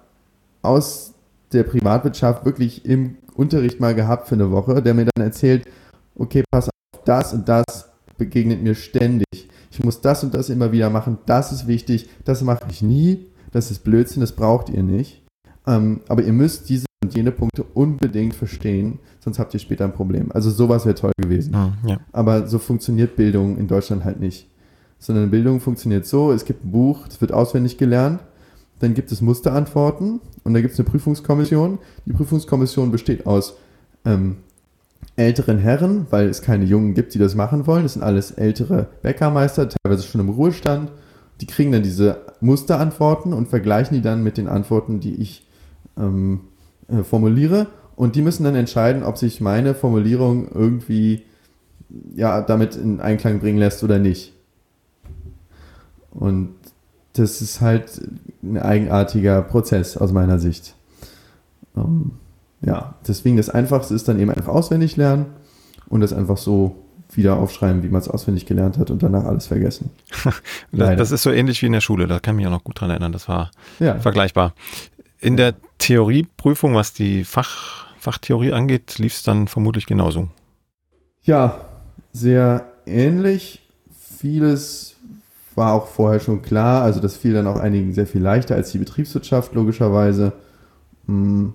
[0.62, 1.14] aus
[1.52, 5.66] der Privatwirtschaft wirklich im Unterricht mal gehabt für eine Woche, der mir dann erzählt,
[6.16, 9.50] okay, pass auf, das und das begegnet mir ständig.
[9.72, 13.26] Ich muss das und das immer wieder machen, das ist wichtig, das mache ich nie,
[13.54, 15.24] das ist Blödsinn, das braucht ihr nicht.
[15.66, 19.94] Ähm, aber ihr müsst diese und jene Punkte unbedingt verstehen, sonst habt ihr später ein
[19.94, 20.32] Problem.
[20.32, 21.52] Also sowas wäre toll gewesen.
[21.52, 21.98] Mhm, ja.
[22.12, 24.48] Aber so funktioniert Bildung in Deutschland halt nicht.
[25.00, 28.22] Sondern Bildung funktioniert so, es gibt ein Buch, es wird auswendig gelernt,
[28.80, 31.78] dann gibt es Musterantworten und dann gibt es eine Prüfungskommission.
[32.06, 33.56] Die Prüfungskommission besteht aus
[34.06, 34.38] ähm,
[35.16, 37.84] älteren Herren, weil es keine Jungen gibt, die das machen wollen.
[37.84, 40.90] Das sind alles ältere Bäckermeister, teilweise schon im Ruhestand.
[41.42, 45.48] Die kriegen dann diese Musterantworten und vergleichen die dann mit den Antworten, die ich
[45.98, 46.42] ähm,
[46.88, 47.68] äh, formuliere.
[47.96, 51.24] Und die müssen dann entscheiden, ob sich meine Formulierung irgendwie
[52.16, 54.34] ja, damit in Einklang bringen lässt oder nicht.
[56.12, 56.56] Und
[57.14, 58.02] das ist halt
[58.42, 60.76] ein eigenartiger Prozess aus meiner Sicht.
[61.76, 62.12] Ähm,
[62.62, 65.28] ja, deswegen das Einfachste ist dann eben einfach auswendig lernen
[65.90, 66.83] und das einfach so
[67.18, 69.92] wieder aufschreiben, wie man es auswendig gelernt hat und danach alles vergessen.
[70.72, 72.64] das, das, ist so ähnlich wie in der Schule, da kann ich mich auch noch
[72.64, 74.00] gut dran erinnern, das war ja.
[74.00, 74.54] vergleichbar.
[75.20, 80.28] In der Theorieprüfung, was die Fach, Fachtheorie angeht, lief es dann vermutlich genauso.
[81.24, 81.62] Ja,
[82.12, 83.62] sehr ähnlich.
[84.18, 84.96] Vieles
[85.56, 88.72] war auch vorher schon klar, also das fiel dann auch einigen sehr viel leichter als
[88.72, 90.34] die Betriebswirtschaft, logischerweise.
[91.06, 91.54] Hm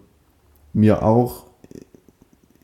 [0.72, 1.44] mir auch,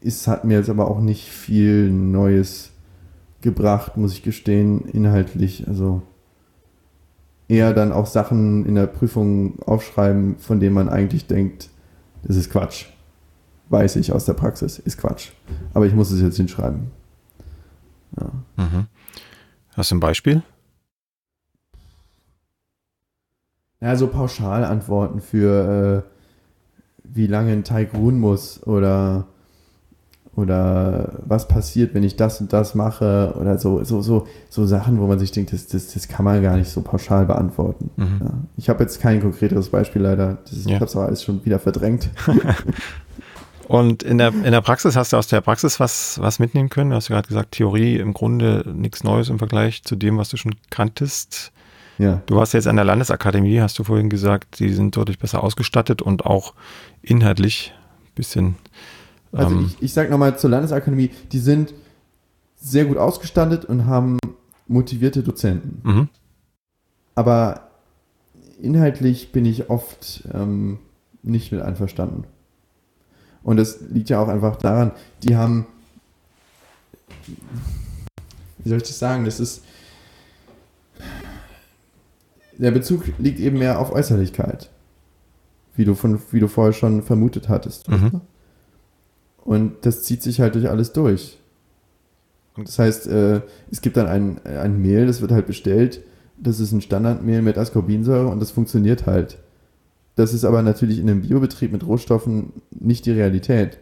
[0.00, 2.70] es hat mir jetzt aber auch nicht viel Neues
[3.44, 5.68] gebracht, muss ich gestehen, inhaltlich.
[5.68, 6.02] Also
[7.46, 11.70] eher dann auch Sachen in der Prüfung aufschreiben, von denen man eigentlich denkt,
[12.24, 12.86] das ist Quatsch.
[13.68, 15.30] Weiß ich aus der Praxis, ist Quatsch.
[15.72, 16.90] Aber ich muss es jetzt hinschreiben.
[18.18, 18.30] Ja.
[18.56, 18.86] Mhm.
[19.76, 20.42] Hast du ein Beispiel?
[23.80, 26.10] Ja, so Pauschalantworten für äh,
[27.04, 29.26] wie lange ein Teig ruhen muss oder,
[30.36, 35.00] oder was passiert, wenn ich das und das mache oder so, so, so, so Sachen,
[35.00, 37.90] wo man sich denkt, das, das, das kann man gar nicht so pauschal beantworten.
[37.96, 38.20] Mhm.
[38.20, 38.30] Ja.
[38.56, 40.38] Ich habe jetzt kein konkreteres Beispiel leider.
[40.44, 40.70] Ist, ja.
[40.70, 42.10] Ich habe es auch alles schon wieder verdrängt.
[43.68, 46.90] Und in der, in der Praxis hast du aus der Praxis was, was mitnehmen können?
[46.90, 50.28] Du hast ja gerade gesagt, Theorie im Grunde nichts Neues im Vergleich zu dem, was
[50.28, 51.52] du schon kanntest.
[51.98, 52.22] Ja.
[52.26, 56.02] Du warst jetzt an der Landesakademie, hast du vorhin gesagt, die sind deutlich besser ausgestattet
[56.02, 56.54] und auch
[57.02, 57.72] inhaltlich
[58.04, 58.56] ein bisschen.
[59.34, 61.74] Also ähm, ich, ich sage nochmal zur Landesakademie, die sind
[62.56, 64.18] sehr gut ausgestattet und haben
[64.66, 65.80] motivierte Dozenten.
[65.82, 66.08] Mhm.
[67.14, 67.68] Aber
[68.60, 70.78] inhaltlich bin ich oft ähm,
[71.22, 72.24] nicht mit einverstanden.
[73.42, 74.92] Und das liegt ja auch einfach daran,
[75.22, 75.66] die haben,
[78.58, 79.62] wie soll ich das sagen, das ist,
[82.56, 84.70] der Bezug liegt eben mehr auf Äußerlichkeit.
[85.76, 87.88] Wie du, von, wie du vorher schon vermutet hattest.
[87.88, 88.20] Mhm.
[89.44, 91.38] Und das zieht sich halt durch alles durch.
[92.56, 96.00] Das heißt, äh, es gibt dann ein, ein Mehl, das wird halt bestellt.
[96.36, 99.38] Das ist ein Standardmehl mit Ascorbinsäure und das funktioniert halt.
[100.16, 103.78] Das ist aber natürlich in einem Biobetrieb mit Rohstoffen nicht die Realität.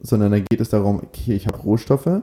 [0.00, 2.22] Sondern dann geht es darum, okay, ich habe Rohstoffe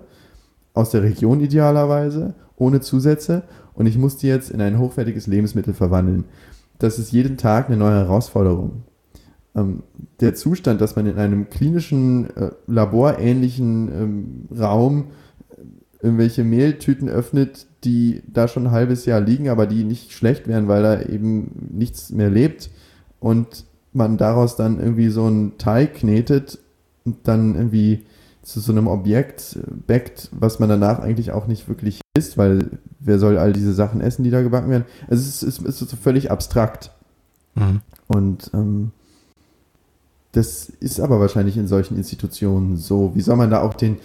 [0.74, 3.44] aus der Region idealerweise, ohne Zusätze
[3.74, 6.26] und ich muss die jetzt in ein hochwertiges Lebensmittel verwandeln.
[6.80, 8.84] Das ist jeden Tag eine neue Herausforderung.
[9.56, 9.84] Ähm,
[10.20, 15.06] der Zustand, dass man in einem klinischen, äh, laborähnlichen ähm, Raum
[15.50, 20.48] äh, irgendwelche Mehltüten öffnet, die da schon ein halbes Jahr liegen, aber die nicht schlecht
[20.48, 22.70] wären, weil da eben nichts mehr lebt
[23.20, 26.60] und man daraus dann irgendwie so einen Teig knetet
[27.06, 28.06] und dann irgendwie
[28.42, 33.20] zu so einem Objekt backt, was man danach eigentlich auch nicht wirklich isst, weil wer
[33.20, 34.86] soll all diese Sachen essen, die da gebacken werden?
[35.08, 36.92] Also es ist, es ist so völlig abstrakt.
[37.56, 37.82] Mhm.
[38.08, 38.92] Und ähm,
[40.36, 43.12] das ist aber wahrscheinlich in solchen Institutionen so.
[43.16, 43.98] Wie soll man da auch den,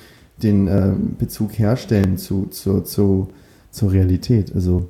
[0.43, 3.29] den ähm, Bezug herstellen zu, zu, zu,
[3.71, 4.55] zur Realität?
[4.55, 4.89] Also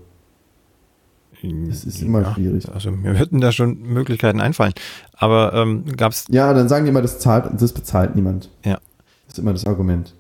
[1.42, 2.68] das ist immer ja, schwierig.
[2.70, 4.74] Also mir würden da schon Möglichkeiten einfallen.
[5.14, 6.26] Aber ähm, gab es.
[6.29, 8.50] Ja, dann sagen die immer, das, zahlt, das bezahlt niemand.
[8.62, 8.79] Ja.
[9.27, 10.15] Das ist immer das Argument.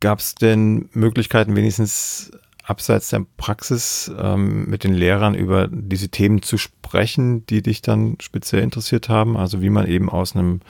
[0.00, 2.30] Gab es denn Möglichkeiten, wenigstens
[2.66, 8.16] abseits der Praxis ähm, mit den Lehrern über diese Themen zu sprechen, die dich dann
[8.20, 9.36] speziell interessiert haben?
[9.36, 10.60] Also wie man eben aus einem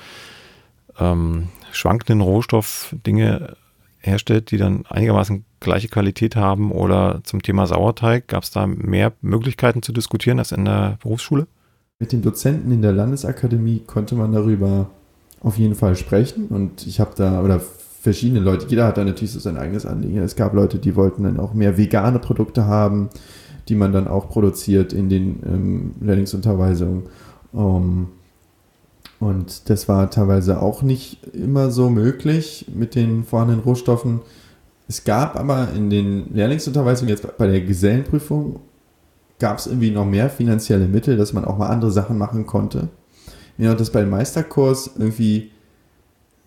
[0.98, 3.56] ähm, schwankenden Rohstoff Dinge
[3.98, 8.28] herstellt, die dann einigermaßen gleiche Qualität haben oder zum Thema Sauerteig.
[8.28, 11.46] Gab es da mehr Möglichkeiten zu diskutieren als in der Berufsschule?
[11.98, 14.90] Mit den Dozenten in der Landesakademie konnte man darüber
[15.40, 16.48] auf jeden Fall sprechen.
[16.48, 17.60] Und ich habe da, oder
[18.06, 20.18] verschiedene Leute, jeder hat da natürlich so sein eigenes Anliegen.
[20.18, 23.08] Es gab Leute, die wollten dann auch mehr vegane Produkte haben,
[23.68, 27.08] die man dann auch produziert in den ähm, Lehrlingsunterweisungen.
[27.50, 28.10] Um,
[29.18, 34.20] und das war teilweise auch nicht immer so möglich mit den vorhandenen Rohstoffen.
[34.86, 38.60] Es gab aber in den Lehrlingsunterweisungen, jetzt bei der Gesellenprüfung,
[39.40, 42.86] gab es irgendwie noch mehr finanzielle Mittel, dass man auch mal andere Sachen machen konnte.
[43.58, 45.50] ja, das beim Meisterkurs irgendwie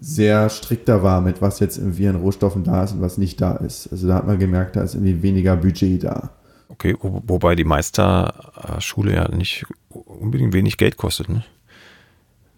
[0.02, 3.56] sehr strikter war mit was jetzt irgendwie an Rohstoffen da ist und was nicht da
[3.56, 3.91] ist.
[3.91, 6.32] Also da hat man gemerkt, da ist irgendwie weniger Budget da.
[6.70, 11.43] Okay, wo, wobei die Meisterschule ja nicht unbedingt wenig Geld kostet, ne?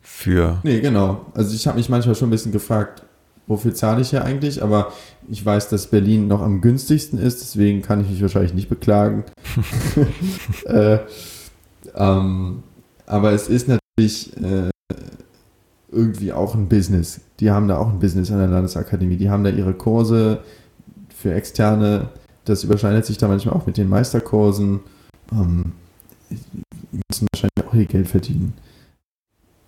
[0.01, 0.59] Für.
[0.63, 1.25] Nee, genau.
[1.33, 3.03] Also ich habe mich manchmal schon ein bisschen gefragt,
[3.47, 4.61] wofür zahle ich hier eigentlich?
[4.61, 4.91] Aber
[5.29, 9.23] ich weiß, dass Berlin noch am günstigsten ist, deswegen kann ich mich wahrscheinlich nicht beklagen.
[10.65, 10.99] äh,
[11.95, 12.63] ähm,
[13.07, 14.69] aber es ist natürlich äh,
[15.91, 17.21] irgendwie auch ein Business.
[17.39, 19.17] Die haben da auch ein Business an der Landesakademie.
[19.17, 20.39] Die haben da ihre Kurse
[21.15, 22.09] für Externe.
[22.45, 24.79] Das überschneidet sich da manchmal auch mit den Meisterkursen.
[25.31, 25.73] Ähm,
[26.29, 28.53] die müssen wahrscheinlich auch ihr Geld verdienen.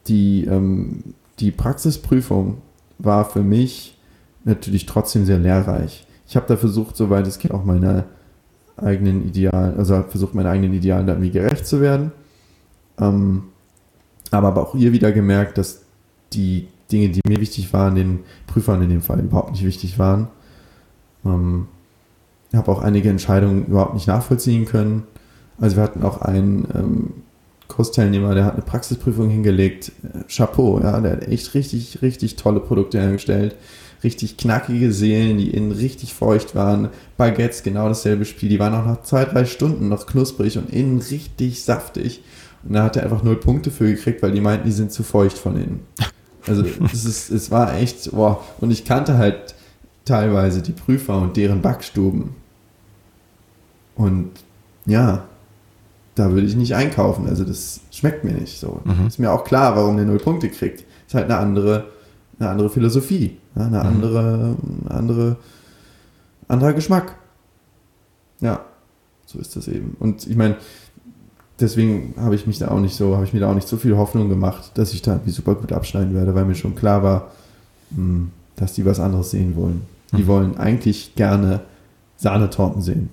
[0.07, 2.57] Die, ähm, die Praxisprüfung
[2.99, 3.97] war für mich
[4.43, 6.05] natürlich trotzdem sehr lehrreich.
[6.27, 8.05] Ich habe da versucht, soweit es geht, auch meine
[8.77, 12.11] eigenen Idealen, also versucht, meine eigenen Idealen da irgendwie gerecht zu werden.
[12.97, 13.43] Ähm,
[14.31, 15.82] aber, aber auch hier wieder gemerkt, dass
[16.35, 20.27] die Dinge, die mir wichtig waren, den Prüfern in dem Fall überhaupt nicht wichtig waren.
[21.25, 21.67] Ähm,
[22.51, 25.03] ich habe auch einige Entscheidungen überhaupt nicht nachvollziehen können.
[25.59, 27.13] Also wir hatten auch einen ähm,
[27.67, 29.91] Kursteilnehmer, der hat eine Praxisprüfung hingelegt.
[30.03, 33.55] Äh, Chapeau, ja, der hat echt richtig, richtig tolle Produkte hergestellt.
[34.03, 36.89] Richtig knackige Seelen, die innen richtig feucht waren.
[37.17, 38.49] Baguettes, genau dasselbe Spiel.
[38.49, 42.21] Die waren auch nach zwei, drei Stunden noch knusprig und innen richtig saftig.
[42.63, 45.03] Und da hat er einfach null Punkte für gekriegt, weil die meinten, die sind zu
[45.03, 45.79] feucht von innen.
[46.47, 48.43] Also es, ist, es war echt, boah.
[48.59, 49.55] Und ich kannte halt
[50.05, 52.35] teilweise die Prüfer und deren Backstuben.
[53.95, 54.31] Und
[54.85, 55.25] ja,
[56.15, 57.27] da würde ich nicht einkaufen.
[57.27, 58.81] Also das schmeckt mir nicht so.
[58.83, 59.07] Mhm.
[59.07, 60.85] Ist mir auch klar, warum der null Punkte kriegt.
[61.07, 61.87] Ist halt eine andere,
[62.39, 63.75] eine andere Philosophie, eine mhm.
[63.75, 65.37] andere, eine andere,
[66.47, 67.15] anderer Geschmack.
[68.41, 68.65] Ja,
[69.25, 69.95] so ist das eben.
[69.99, 70.57] Und ich meine,
[71.59, 73.77] deswegen habe ich mich da auch nicht so, habe ich mir da auch nicht so
[73.77, 77.03] viel Hoffnung gemacht, dass ich da wie super gut abschneiden werde, weil mir schon klar
[77.03, 77.31] war,
[77.95, 79.81] hm, dass die was anderes sehen wollen.
[80.11, 80.27] Die mhm.
[80.27, 81.61] wollen eigentlich gerne
[82.17, 83.09] Sahnetorten sehen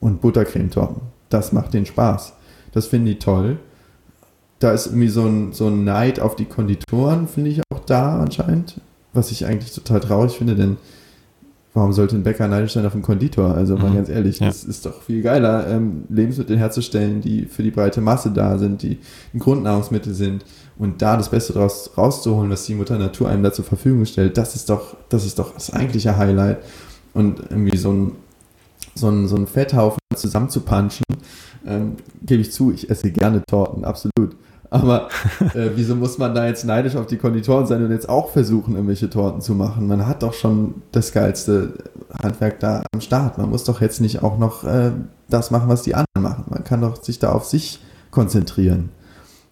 [0.00, 1.02] und Buttercremetorten.
[1.28, 2.32] Das macht den Spaß.
[2.72, 3.58] Das finden die toll.
[4.58, 8.20] Da ist irgendwie so ein, so ein Neid auf die Konditoren, finde ich auch da
[8.20, 8.80] anscheinend.
[9.12, 10.76] Was ich eigentlich total traurig finde, denn
[11.76, 13.54] warum sollte ein Bäcker neidisch sein auf einen Konditor?
[13.54, 13.96] Also mal mhm.
[13.96, 14.46] ganz ehrlich, ja.
[14.46, 18.82] das ist doch viel geiler, ähm, Lebensmittel herzustellen, die für die breite Masse da sind,
[18.82, 18.98] die
[19.34, 20.44] ein Grundnahrungsmittel sind
[20.78, 24.38] und da das Beste daraus rauszuholen, was die Mutter Natur einem da zur Verfügung stellt,
[24.38, 26.58] das ist doch, das ist doch das eigentliche Highlight.
[27.12, 28.12] Und irgendwie so ein,
[28.94, 31.04] so ein, so ein Fetthaufen zusammenzupanschen,
[31.66, 34.34] ähm, gebe ich zu, ich esse gerne Torten, absolut.
[34.80, 35.08] Aber
[35.54, 38.74] äh, wieso muss man da jetzt neidisch auf die Konditoren sein und jetzt auch versuchen,
[38.74, 39.86] irgendwelche Torten zu machen?
[39.86, 41.74] Man hat doch schon das geilste
[42.22, 43.38] Handwerk da am Start.
[43.38, 44.92] Man muss doch jetzt nicht auch noch äh,
[45.28, 46.44] das machen, was die anderen machen.
[46.48, 48.90] Man kann doch sich da auf sich konzentrieren.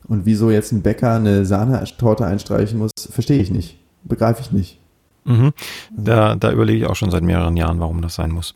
[0.06, 3.78] Und wieso jetzt ein Bäcker eine Sahnetorte einstreichen muss, verstehe ich nicht.
[4.04, 4.78] Begreife ich nicht.
[5.24, 5.52] Mhm.
[5.96, 8.54] Da, da überlege ich auch schon seit mehreren Jahren, warum das sein muss.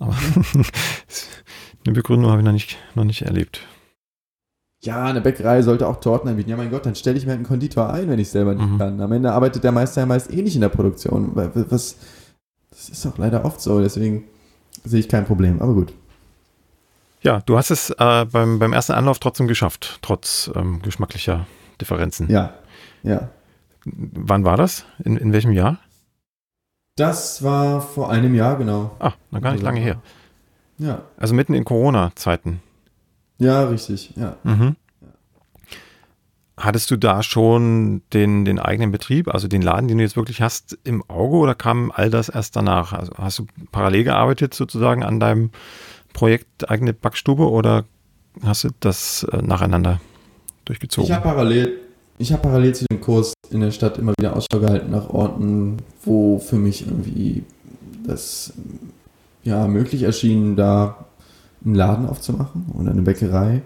[0.00, 0.16] Aber
[1.86, 3.60] eine Begründung habe ich noch nicht, noch nicht erlebt
[4.82, 6.50] ja, eine Bäckerei sollte auch Torten anbieten.
[6.50, 8.66] Ja, mein Gott, dann stelle ich mir halt einen Konditor ein, wenn ich selber nicht
[8.66, 8.78] mhm.
[8.78, 9.00] kann.
[9.00, 11.32] Am Ende arbeitet der Meister ja meist eh nicht in der Produktion.
[11.34, 11.96] Was,
[12.70, 14.24] das ist auch leider oft so, deswegen
[14.84, 15.60] sehe ich kein Problem.
[15.60, 15.92] Aber gut.
[17.22, 21.46] Ja, du hast es äh, beim, beim ersten Anlauf trotzdem geschafft, trotz ähm, geschmacklicher
[21.78, 22.30] Differenzen.
[22.30, 22.54] Ja,
[23.02, 23.28] ja.
[23.84, 24.86] Wann war das?
[25.04, 25.78] In, in welchem Jahr?
[26.96, 28.96] Das war vor einem Jahr, genau.
[28.98, 30.00] Ah, noch gar nicht also, lange her.
[30.78, 31.02] Ja.
[31.18, 32.62] Also mitten in Corona-Zeiten.
[33.40, 34.36] Ja, richtig, ja.
[34.44, 34.76] Mhm.
[36.56, 40.42] Hattest du da schon den, den eigenen Betrieb, also den Laden, den du jetzt wirklich
[40.42, 42.92] hast, im Auge oder kam all das erst danach?
[42.92, 45.50] Also hast du parallel gearbeitet sozusagen an deinem
[46.12, 47.84] Projekt eigene Backstube oder
[48.44, 50.00] hast du das äh, nacheinander
[50.66, 51.08] durchgezogen?
[51.08, 51.78] Ich habe parallel,
[52.18, 55.78] ich habe parallel zu dem Kurs in der Stadt immer wieder Ausschau gehalten nach Orten,
[56.04, 57.42] wo für mich irgendwie
[58.06, 58.52] das
[59.44, 61.06] ja möglich erschien, da
[61.64, 63.62] einen Laden aufzumachen oder eine Bäckerei.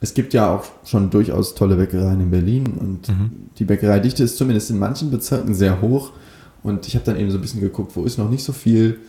[0.00, 3.30] Es gibt ja auch schon durchaus tolle Bäckereien in Berlin und mhm.
[3.58, 6.10] die Bäckereidichte ist zumindest in manchen Bezirken sehr hoch.
[6.62, 9.00] Und ich habe dann eben so ein bisschen geguckt, wo ist noch nicht so viel.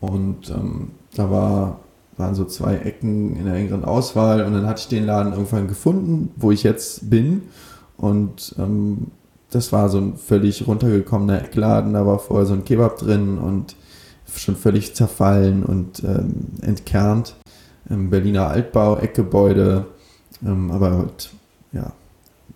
[0.00, 1.80] Und ähm, da war,
[2.16, 4.44] waren so zwei Ecken in der engeren Auswahl.
[4.44, 7.42] Und dann hatte ich den Laden irgendwann gefunden, wo ich jetzt bin.
[7.96, 9.08] Und ähm,
[9.50, 11.92] das war so ein völlig runtergekommener Eckladen.
[11.92, 13.76] Da war vorher so ein Kebab drin und
[14.38, 17.36] schon völlig zerfallen und ähm, entkernt.
[17.88, 19.86] Im Berliner Altbau, Eckgebäude,
[20.44, 21.30] ähm, aber halt,
[21.72, 21.92] ja,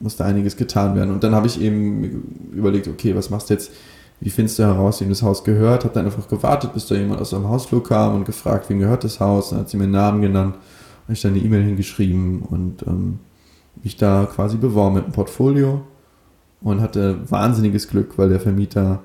[0.00, 1.12] musste einiges getan werden.
[1.12, 3.72] Und dann habe ich eben überlegt, okay, was machst du jetzt?
[4.20, 5.84] Wie findest du heraus, wem das Haus gehört?
[5.84, 9.04] Habe dann einfach gewartet, bis da jemand aus seinem Hausflur kam und gefragt, wem gehört
[9.04, 9.50] das Haus?
[9.50, 10.56] Dann hat sie mir einen Namen genannt,
[11.04, 13.20] habe ich dann eine E-Mail hingeschrieben und ähm,
[13.82, 15.82] mich da quasi beworben mit einem Portfolio
[16.60, 19.02] und hatte wahnsinniges Glück, weil der Vermieter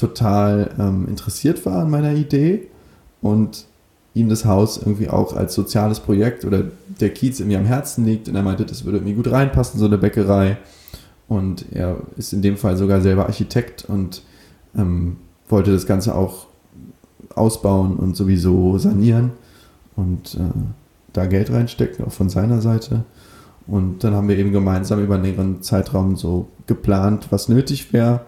[0.00, 2.68] total ähm, interessiert war an meiner Idee
[3.20, 3.66] und
[4.14, 6.64] ihm das Haus irgendwie auch als soziales Projekt oder
[7.00, 9.86] der Kiez irgendwie am Herzen liegt und er meinte, das würde irgendwie gut reinpassen, so
[9.86, 10.58] eine Bäckerei.
[11.28, 14.22] Und er ist in dem Fall sogar selber Architekt und
[14.76, 16.46] ähm, wollte das Ganze auch
[17.36, 19.30] ausbauen und sowieso sanieren
[19.94, 20.58] und äh,
[21.12, 23.04] da Geld reinstecken, auch von seiner Seite.
[23.68, 28.22] Und dann haben wir eben gemeinsam über einen längeren Zeitraum so geplant, was nötig wäre.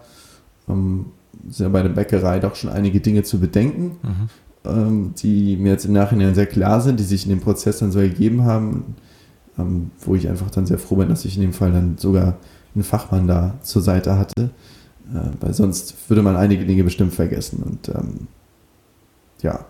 [0.69, 1.07] Ähm,
[1.49, 4.29] sind ja bei der Bäckerei doch schon einige Dinge zu bedenken, mhm.
[4.65, 7.91] ähm, die mir jetzt im Nachhinein sehr klar sind, die sich in dem Prozess dann
[7.91, 8.95] so ergeben haben,
[9.57, 12.37] ähm, wo ich einfach dann sehr froh bin, dass ich in dem Fall dann sogar
[12.73, 14.51] einen Fachmann da zur Seite hatte,
[15.13, 18.27] äh, weil sonst würde man einige Dinge bestimmt vergessen und ähm,
[19.41, 19.65] ja.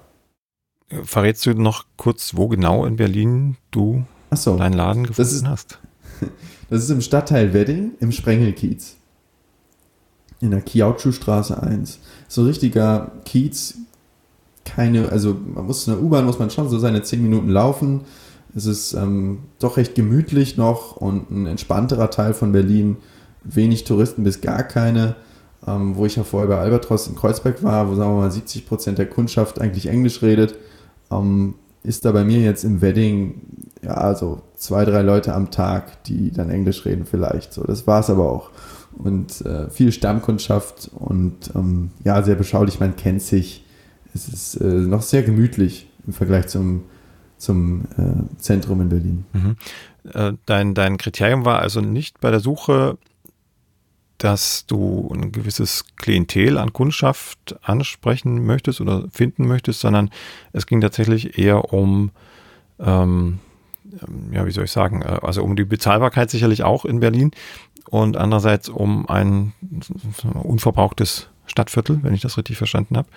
[1.03, 4.03] Verrätst du noch kurz, wo genau in Berlin du
[4.33, 5.79] so, deinen Laden gefunden das ist, hast?
[6.69, 8.95] Das ist im Stadtteil Wedding im Sprengelkiez
[10.43, 11.99] in der Kiautschuhstraße 1.
[12.27, 13.75] So richtiger Kiez,
[14.65, 18.01] keine, also man muss in der U-Bahn, muss man schon so seine 10 Minuten laufen.
[18.55, 22.97] Es ist ähm, doch recht gemütlich noch und ein entspannterer Teil von Berlin.
[23.43, 25.15] Wenig Touristen bis gar keine.
[25.65, 28.67] Ähm, wo ich ja vorher bei Albatros in Kreuzberg war, wo sagen wir mal 70
[28.67, 30.55] Prozent der Kundschaft eigentlich Englisch redet,
[31.09, 33.41] ähm, ist da bei mir jetzt im Wedding
[33.81, 37.53] ja also zwei, drei Leute am Tag, die dann Englisch reden vielleicht.
[37.53, 38.49] So, das war es aber auch
[38.97, 43.65] und äh, viel Stammkundschaft und ähm, ja, sehr beschaulich, man kennt sich.
[44.13, 46.83] Es ist äh, noch sehr gemütlich im Vergleich zum,
[47.37, 49.25] zum äh, Zentrum in Berlin.
[49.33, 49.55] Mhm.
[50.13, 52.97] Äh, dein, dein Kriterium war also nicht bei der Suche,
[54.17, 60.11] dass du ein gewisses Klientel an Kundschaft ansprechen möchtest oder finden möchtest, sondern
[60.53, 62.11] es ging tatsächlich eher um
[62.79, 63.39] ähm,
[64.31, 67.31] ja, wie soll ich sagen, äh, also um die Bezahlbarkeit sicherlich auch in Berlin,
[67.93, 69.53] und andererseits um ein
[70.41, 73.07] unverbrauchtes Stadtviertel, wenn ich das richtig verstanden habe.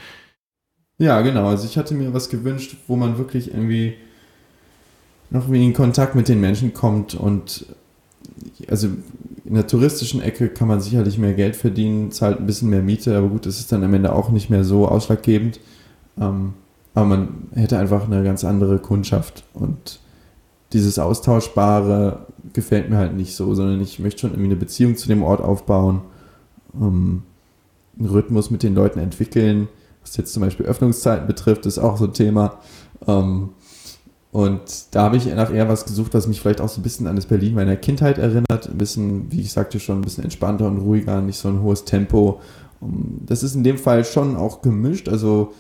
[0.98, 1.48] Ja, genau.
[1.48, 3.94] Also ich hatte mir was gewünscht, wo man wirklich irgendwie
[5.30, 7.64] noch wie in Kontakt mit den Menschen kommt und
[8.68, 8.88] also
[9.46, 13.16] in der touristischen Ecke kann man sicherlich mehr Geld verdienen, zahlt ein bisschen mehr Miete,
[13.16, 15.58] aber gut, das ist dann am Ende auch nicht mehr so ausschlaggebend.
[16.20, 16.52] Ähm,
[16.94, 20.00] aber man hätte einfach eine ganz andere Kundschaft und
[20.74, 25.08] dieses Austauschbare gefällt mir halt nicht so, sondern ich möchte schon irgendwie eine Beziehung zu
[25.08, 26.02] dem Ort aufbauen,
[26.74, 27.22] ähm,
[27.98, 29.68] einen Rhythmus mit den Leuten entwickeln.
[30.02, 32.58] Was jetzt zum Beispiel Öffnungszeiten betrifft, ist auch so ein Thema.
[33.06, 33.50] Ähm,
[34.32, 37.06] und da habe ich nach eher was gesucht, was mich vielleicht auch so ein bisschen
[37.06, 38.68] an das Berlin meiner Kindheit erinnert.
[38.68, 41.84] Ein bisschen, wie ich sagte schon, ein bisschen entspannter und ruhiger, nicht so ein hohes
[41.84, 42.40] Tempo.
[42.80, 45.08] Das ist in dem Fall schon auch gemischt.
[45.08, 45.54] Also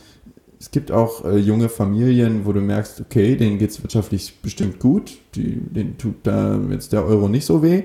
[0.58, 4.78] es gibt auch äh, junge Familien, wo du merkst, okay, denen geht es wirtschaftlich bestimmt
[4.78, 7.84] gut, die, denen tut da jetzt der Euro nicht so weh.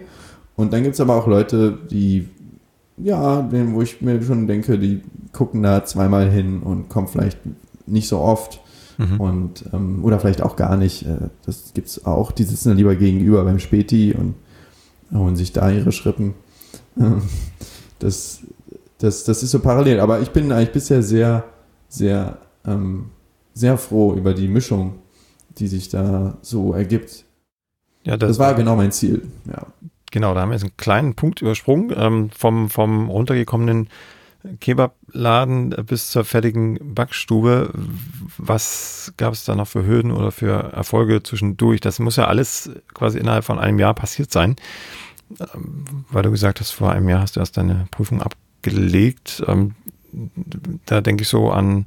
[0.56, 2.30] Und dann gibt es aber auch Leute, die,
[2.98, 5.02] ja, denen, wo ich mir schon denke, die
[5.34, 7.40] gucken da zweimal hin und kommen vielleicht
[7.88, 8.62] nicht so oft.
[8.98, 9.20] Mhm.
[9.20, 11.06] Und, ähm, oder vielleicht auch gar nicht.
[11.06, 12.32] Äh, das gibt es auch.
[12.32, 14.36] Die sitzen dann lieber gegenüber beim Späti und
[15.14, 16.36] holen sich da ihre Schrippen.
[16.98, 17.22] Ähm,
[18.00, 18.42] das,
[19.00, 20.00] das, das ist so parallel.
[20.00, 21.46] Aber ich bin eigentlich bisher sehr,
[21.90, 23.12] sehr ähm,
[23.54, 25.00] sehr froh über die Mischung,
[25.58, 27.26] die sich da so ergibt.
[28.04, 29.28] Ja, das, das war genau mein Ziel.
[29.46, 29.68] Ja.
[30.12, 33.88] Genau, da haben wir jetzt einen kleinen Punkt übersprungen ähm, vom, vom runtergekommenen
[34.60, 37.72] Kebabladen bis zur fertigen Backstube.
[38.38, 41.80] Was gab es da noch für Hürden oder für Erfolge zwischendurch?
[41.80, 44.56] Das muss ja alles quasi innerhalb von einem Jahr passiert sein.
[45.40, 49.44] Ähm, weil du gesagt hast, vor einem Jahr hast du erst deine Prüfung abgelegt.
[49.48, 49.76] Ähm,
[50.86, 51.86] da denke ich so an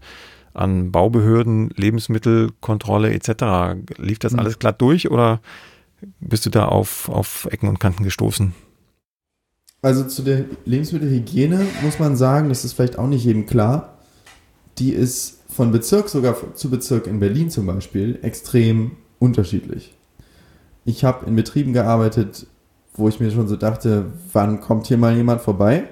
[0.54, 3.76] an Baubehörden, Lebensmittelkontrolle etc.
[3.98, 4.38] Lief das mhm.
[4.38, 5.40] alles glatt durch oder
[6.20, 8.54] bist du da auf, auf Ecken und Kanten gestoßen?
[9.82, 13.98] Also zu der Lebensmittelhygiene muss man sagen, das ist vielleicht auch nicht jedem klar.
[14.78, 19.94] Die ist von Bezirk sogar zu Bezirk in Berlin zum Beispiel extrem unterschiedlich.
[20.84, 22.46] Ich habe in Betrieben gearbeitet,
[22.94, 25.84] wo ich mir schon so dachte, wann kommt hier mal jemand vorbei?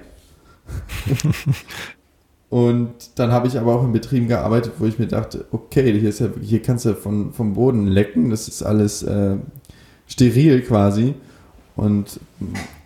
[2.53, 6.11] Und dann habe ich aber auch in Betrieben gearbeitet, wo ich mir dachte, okay, hier,
[6.11, 9.37] ja, hier kannst du von, vom Boden lecken, das ist alles äh,
[10.05, 11.15] steril quasi.
[11.75, 12.19] Und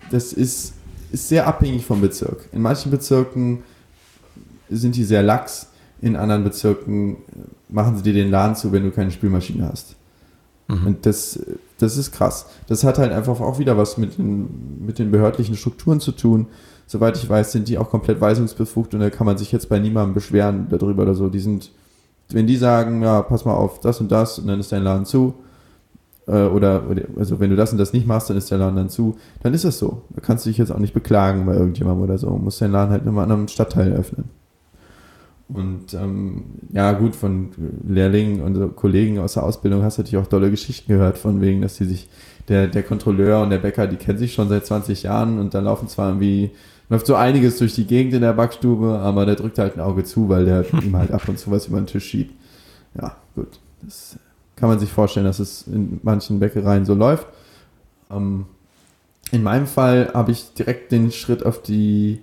[0.09, 0.72] das ist,
[1.11, 2.47] ist sehr abhängig vom Bezirk.
[2.53, 3.63] In manchen Bezirken
[4.70, 5.68] sind die sehr lax,
[5.99, 7.18] in anderen Bezirken
[7.68, 9.97] machen sie dir den Laden zu, wenn du keine Spülmaschine hast.
[10.70, 10.88] Mhm.
[10.88, 11.41] Und das,
[11.78, 12.45] das ist krass.
[12.68, 16.47] Das hat halt einfach auch wieder was mit den, mit den behördlichen Strukturen zu tun
[16.88, 19.78] soweit ich weiß, sind die auch komplett weisungsbefugt und da kann man sich jetzt bei
[19.78, 21.30] niemandem beschweren darüber oder so.
[21.30, 21.72] Die sind,
[22.30, 25.06] wenn die sagen, ja, pass mal auf das und das und dann ist dein Laden
[25.06, 25.36] zu,
[26.28, 26.84] äh, oder,
[27.18, 29.54] also wenn du das und das nicht machst, dann ist der Laden dann zu, dann
[29.54, 30.02] ist das so.
[30.16, 32.28] Da kannst du dich jetzt auch nicht beklagen bei irgendjemandem oder so.
[32.28, 34.26] Du musst den Laden halt in einem anderen Stadtteil öffnen.
[35.50, 37.52] Und ähm, ja, gut, von
[37.88, 41.62] Lehrlingen und Kollegen aus der Ausbildung hast du natürlich auch tolle Geschichten gehört, von wegen,
[41.62, 42.10] dass die sich,
[42.50, 45.60] der, der Kontrolleur und der Bäcker, die kennen sich schon seit 20 Jahren und da
[45.60, 46.52] laufen zwar irgendwie,
[46.90, 50.04] läuft so einiges durch die Gegend in der Backstube, aber der drückt halt ein Auge
[50.04, 52.34] zu, weil der ihm halt ab und zu was über den Tisch schiebt.
[53.00, 53.60] Ja, gut.
[53.82, 54.18] Das
[54.56, 57.28] kann man sich vorstellen, dass es in manchen Bäckereien so läuft.
[58.10, 58.46] Ähm,
[59.32, 62.22] in meinem Fall habe ich direkt den Schritt auf die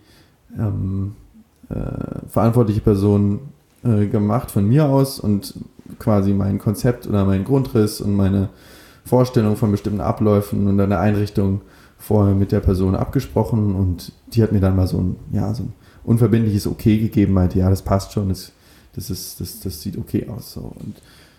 [0.59, 1.15] ähm,
[1.69, 3.41] äh, verantwortliche Person
[3.85, 5.55] äh, gemacht von mir aus und
[5.99, 8.49] quasi mein Konzept oder mein Grundriss und meine
[9.05, 11.61] Vorstellung von bestimmten Abläufen und einer Einrichtung
[11.99, 15.64] vorher mit der Person abgesprochen und die hat mir dann mal so ein, ja, so
[15.64, 15.72] ein
[16.05, 18.53] unverbindliches Okay gegeben, meinte, ja, das passt schon, das,
[18.95, 20.53] das, ist, das, das sieht okay aus.
[20.53, 20.61] So.
[20.61, 20.97] Und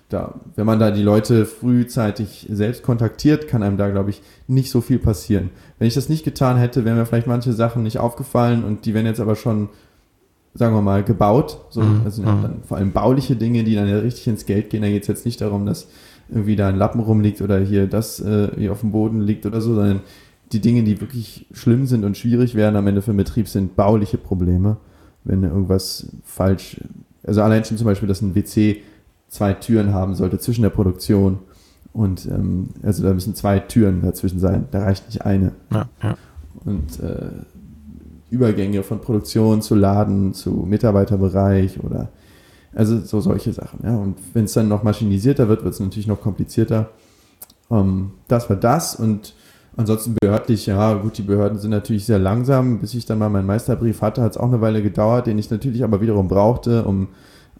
[0.10, 4.70] da, wenn man da die Leute frühzeitig selbst kontaktiert, kann einem da, glaube ich, nicht
[4.70, 5.50] so viel passieren.
[5.80, 8.94] Wenn ich das nicht getan hätte, wären mir vielleicht manche Sachen nicht aufgefallen und die
[8.94, 9.70] wären jetzt aber schon,
[10.54, 11.60] sagen wir mal, gebaut.
[11.70, 12.02] So, mhm.
[12.06, 12.26] Also mhm.
[12.26, 14.84] dann vor allem bauliche Dinge, die dann ja richtig ins Geld gehen.
[14.84, 15.88] Da geht es jetzt nicht darum, dass
[16.30, 19.62] irgendwie da ein Lappen rumliegt oder hier das äh, hier auf dem Boden liegt oder
[19.62, 20.02] so, sondern
[20.52, 23.76] die Dinge, die wirklich schlimm sind und schwierig werden am Ende für den Betrieb, sind
[23.76, 24.78] bauliche Probleme.
[25.24, 26.82] Wenn irgendwas falsch,
[27.24, 28.84] also allein schon zum Beispiel, dass ein WC
[29.28, 31.40] zwei Türen haben sollte zwischen der Produktion.
[31.94, 34.66] Und ähm, also da müssen zwei Türen dazwischen sein.
[34.72, 35.54] Da reicht nicht eine.
[35.72, 36.18] Ja, ja.
[36.64, 37.30] Und äh,
[38.30, 42.10] Übergänge von Produktion zu Laden, zu Mitarbeiterbereich oder
[42.74, 43.80] also so solche Sachen.
[43.84, 43.96] Ja.
[43.96, 46.90] Und wenn es dann noch maschinisierter wird, wird es natürlich noch komplizierter.
[47.72, 49.34] Ähm, das war das und
[49.78, 52.80] ansonsten behördlich, ja gut, die Behörden sind natürlich sehr langsam.
[52.80, 55.50] Bis ich dann mal meinen Meisterbrief hatte, hat es auch eine Weile gedauert, den ich
[55.50, 57.10] natürlich aber wiederum brauchte, um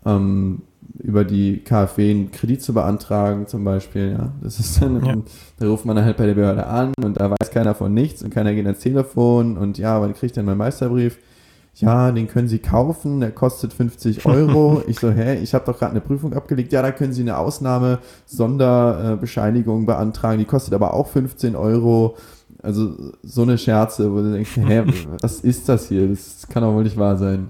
[0.06, 0.62] ähm,
[1.00, 4.12] über die KfW einen Kredit zu beantragen, zum Beispiel.
[4.12, 5.16] Ja, das ist dann, ja.
[5.60, 8.24] da ruft man dann halt bei der Behörde an und da weiß keiner von nichts
[8.24, 11.18] und keiner geht ans Telefon und ja, wann kriegt denn mein Meisterbrief?
[11.76, 14.82] Ja, den können Sie kaufen, der kostet 50 Euro.
[14.88, 16.72] ich so, hä, ich habe doch gerade eine Prüfung abgelegt.
[16.72, 22.16] Ja, da können Sie eine Ausnahme-Sonderbescheinigung beantragen, die kostet aber auch 15 Euro.
[22.64, 24.84] Also so eine Scherze, wo du denkst, hä,
[25.22, 26.08] was ist das hier?
[26.08, 27.50] Das kann doch wohl nicht wahr sein.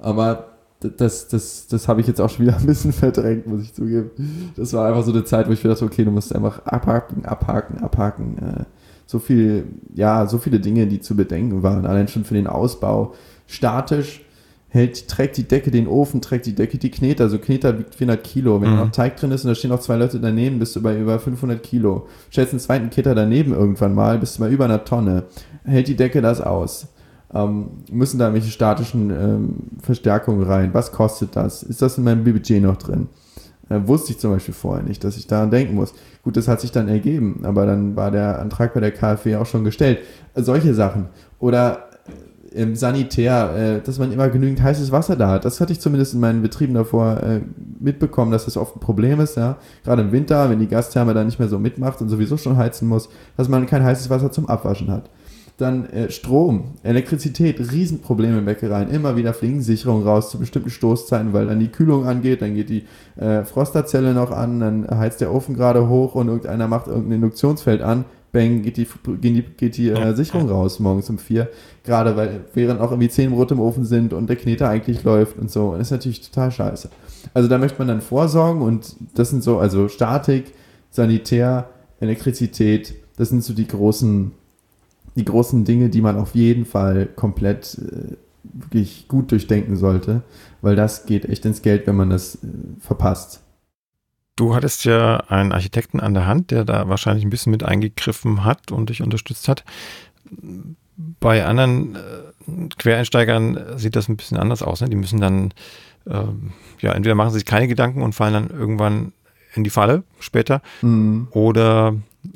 [0.00, 0.48] Aber
[0.80, 4.10] das, das, das habe ich jetzt auch schon wieder ein bisschen verdrängt, muss ich zugeben.
[4.56, 7.24] Das war einfach so eine Zeit, wo ich mir dachte, okay, du musst einfach abhaken,
[7.24, 8.38] abhaken, abhaken.
[8.38, 8.64] Äh,
[9.06, 9.64] so viel,
[9.94, 11.86] ja, so viele Dinge, die zu bedenken waren.
[11.86, 13.14] Allein schon für den Ausbau.
[13.48, 14.20] Statisch
[14.68, 17.24] hält, trägt die Decke den Ofen, trägt die Decke die Kneter.
[17.24, 18.60] Also Kneter wiegt 400 Kilo.
[18.60, 18.76] Wenn mhm.
[18.76, 21.18] noch Teig drin ist und da stehen noch zwei Leute daneben, bist du bei über
[21.18, 22.06] 500 Kilo.
[22.30, 25.24] Stellst einen zweiten Keter daneben irgendwann mal, bist du bei über einer Tonne.
[25.64, 26.88] Hält die Decke das aus?
[27.34, 30.70] Ähm, müssen da irgendwelche statischen ähm, Verstärkungen rein?
[30.72, 31.62] Was kostet das?
[31.62, 33.08] Ist das in meinem Budget noch drin?
[33.68, 35.92] Äh, wusste ich zum Beispiel vorher nicht, dass ich daran denken muss.
[36.22, 39.46] Gut, das hat sich dann ergeben, aber dann war der Antrag bei der KfW auch
[39.46, 40.00] schon gestellt.
[40.34, 41.06] Äh, solche Sachen.
[41.38, 41.87] Oder
[42.58, 45.44] äh, im Sanitär, äh, dass man immer genügend heißes Wasser da hat.
[45.44, 47.40] Das hatte ich zumindest in meinen Betrieben davor äh,
[47.80, 49.56] mitbekommen, dass das oft ein Problem ist, ja.
[49.84, 52.88] Gerade im Winter, wenn die Gastherme da nicht mehr so mitmacht und sowieso schon heizen
[52.88, 55.10] muss, dass man kein heißes Wasser zum Abwaschen hat.
[55.56, 58.90] Dann äh, Strom, Elektrizität, Riesenprobleme in Bäckereien.
[58.90, 62.68] Immer wieder fliegen Sicherungen raus zu bestimmten Stoßzeiten, weil dann die Kühlung angeht, dann geht
[62.70, 62.84] die
[63.16, 67.82] äh, Frosterzelle noch an, dann heizt der Ofen gerade hoch und irgendeiner macht irgendein Induktionsfeld
[67.82, 68.04] an.
[68.30, 68.86] Bang, geht die,
[69.20, 71.48] geht die, geht die äh, Sicherung raus morgens um vier.
[71.88, 75.38] Gerade weil, während auch irgendwie zehn Brote im Ofen sind und der Kneter eigentlich läuft
[75.38, 75.70] und so.
[75.70, 76.90] Und das ist natürlich total scheiße.
[77.32, 80.52] Also da möchte man dann vorsorgen und das sind so, also Statik,
[80.90, 84.32] Sanitär, Elektrizität, das sind so die großen
[85.16, 90.22] die großen Dinge, die man auf jeden Fall komplett äh, wirklich gut durchdenken sollte,
[90.62, 92.48] weil das geht echt ins Geld, wenn man das äh,
[92.80, 93.40] verpasst.
[94.36, 98.44] Du hattest ja einen Architekten an der Hand, der da wahrscheinlich ein bisschen mit eingegriffen
[98.44, 99.64] hat und dich unterstützt hat.
[101.20, 104.80] Bei anderen äh, Quereinsteigern sieht das ein bisschen anders aus.
[104.80, 104.88] Ne?
[104.88, 105.52] Die müssen dann,
[106.06, 106.24] äh,
[106.80, 109.12] ja, entweder machen sie sich keine Gedanken und fallen dann irgendwann
[109.54, 111.28] in die Falle später mhm.
[111.30, 111.94] oder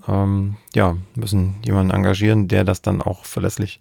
[0.08, 3.80] ähm, ja, müssen jemanden engagieren, der das dann auch verlässlich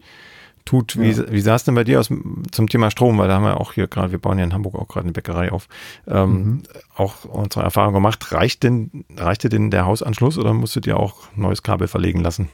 [0.66, 1.00] tut.
[1.00, 1.32] Wie, ja.
[1.32, 2.10] wie sah es denn bei dir aus
[2.52, 3.18] zum Thema Strom?
[3.18, 5.14] Weil da haben wir auch hier gerade, wir bauen ja in Hamburg auch gerade eine
[5.14, 5.68] Bäckerei auf,
[6.08, 6.64] ähm, mhm.
[6.96, 8.32] auch unsere Erfahrung gemacht.
[8.32, 12.50] Reicht denn, reichte denn der Hausanschluss oder musstet ihr auch neues Kabel verlegen lassen?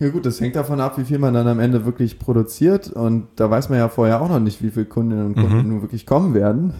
[0.00, 3.28] Ja gut, das hängt davon ab, wie viel man dann am Ende wirklich produziert und
[3.36, 5.68] da weiß man ja vorher auch noch nicht, wie viele Kundinnen und Kunden mhm.
[5.68, 6.74] nun wirklich kommen werden.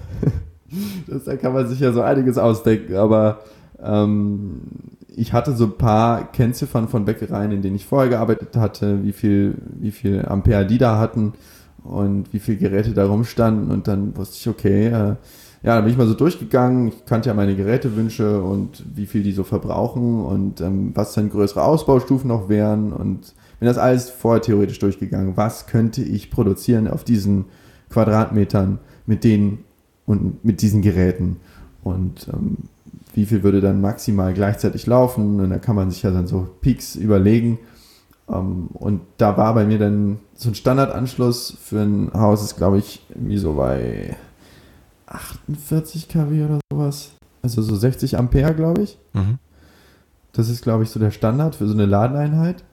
[1.07, 3.41] das, da kann man sich ja so einiges ausdenken, aber
[3.81, 4.63] ähm,
[5.09, 9.13] ich hatte so ein paar Kennziffern von Bäckereien, in denen ich vorher gearbeitet hatte, wie
[9.13, 11.35] viel, wie viel Ampere die da hatten
[11.85, 15.15] und wie viele Geräte da rumstanden und dann wusste ich, okay, äh,
[15.65, 16.89] ja, dann bin ich mal so durchgegangen.
[16.89, 21.31] Ich kannte ja meine Gerätewünsche und wie viel die so verbrauchen und ähm, was dann
[21.31, 25.39] größere Ausbaustufen noch wären und bin das alles vorher theoretisch durchgegangen.
[25.39, 27.47] Was könnte ich produzieren auf diesen
[27.89, 29.65] Quadratmetern mit denen
[30.05, 31.39] und mit diesen Geräten?
[31.83, 32.59] Und ähm,
[33.15, 35.41] wie viel würde dann maximal gleichzeitig laufen?
[35.41, 37.59] Und da kann man sich ja dann so Peaks überlegen.
[38.27, 42.57] Um, ähm, und da war bei mir dann so ein Standardanschluss für ein Haus, ist
[42.57, 44.17] glaube ich irgendwie so bei
[45.07, 47.13] 48 kW oder sowas.
[47.43, 48.99] Also so 60 Ampere, glaube ich.
[49.13, 49.39] Mhm.
[50.33, 52.65] Das ist, glaube ich, so der Standard für so eine Ladeneinheit.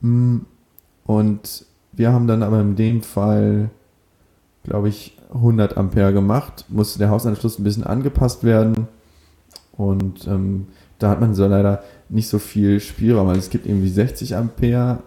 [0.00, 0.38] Mm,
[1.04, 3.70] und wir haben dann aber in dem Fall,
[4.64, 6.64] glaube ich, 100 Ampere gemacht.
[6.68, 8.88] Musste der Hausanschluss ein bisschen angepasst werden.
[9.72, 13.28] Und ähm, da hat man so leider nicht so viel Spielraum.
[13.28, 15.02] Also es gibt irgendwie 60 Ampere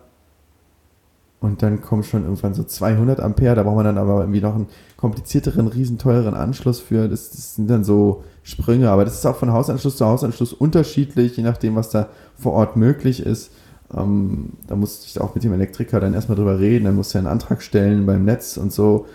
[1.44, 3.54] und dann kommen schon irgendwann so 200 Ampere.
[3.54, 7.10] Da braucht man dann aber irgendwie noch einen komplizierteren, riesenteuren Anschluss für.
[7.10, 8.90] Das, das, sind dann so Sprünge.
[8.90, 12.78] Aber das ist auch von Hausanschluss zu Hausanschluss unterschiedlich, je nachdem, was da vor Ort
[12.78, 13.52] möglich ist.
[13.94, 16.86] Ähm, da musste ich auch mit dem Elektriker dann erstmal drüber reden.
[16.86, 19.06] Dann musste er einen Antrag stellen beim Netz und so.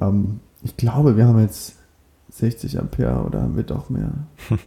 [0.00, 1.76] Ähm, ich glaube, wir haben jetzt
[2.30, 4.10] 60 Ampere oder haben wir doch mehr?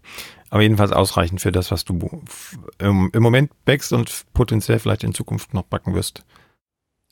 [0.49, 1.99] Aber jedenfalls ausreichend für das, was du
[2.79, 6.23] im, im Moment backst und potenziell vielleicht in Zukunft noch backen wirst.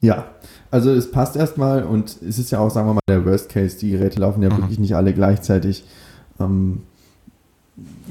[0.02, 0.26] Ja,
[0.72, 3.78] also es passt erstmal und es ist ja auch, sagen wir mal, der Worst Case.
[3.78, 4.58] Die Geräte laufen ja mhm.
[4.58, 5.86] wirklich nicht alle gleichzeitig.
[6.40, 6.84] Ähm,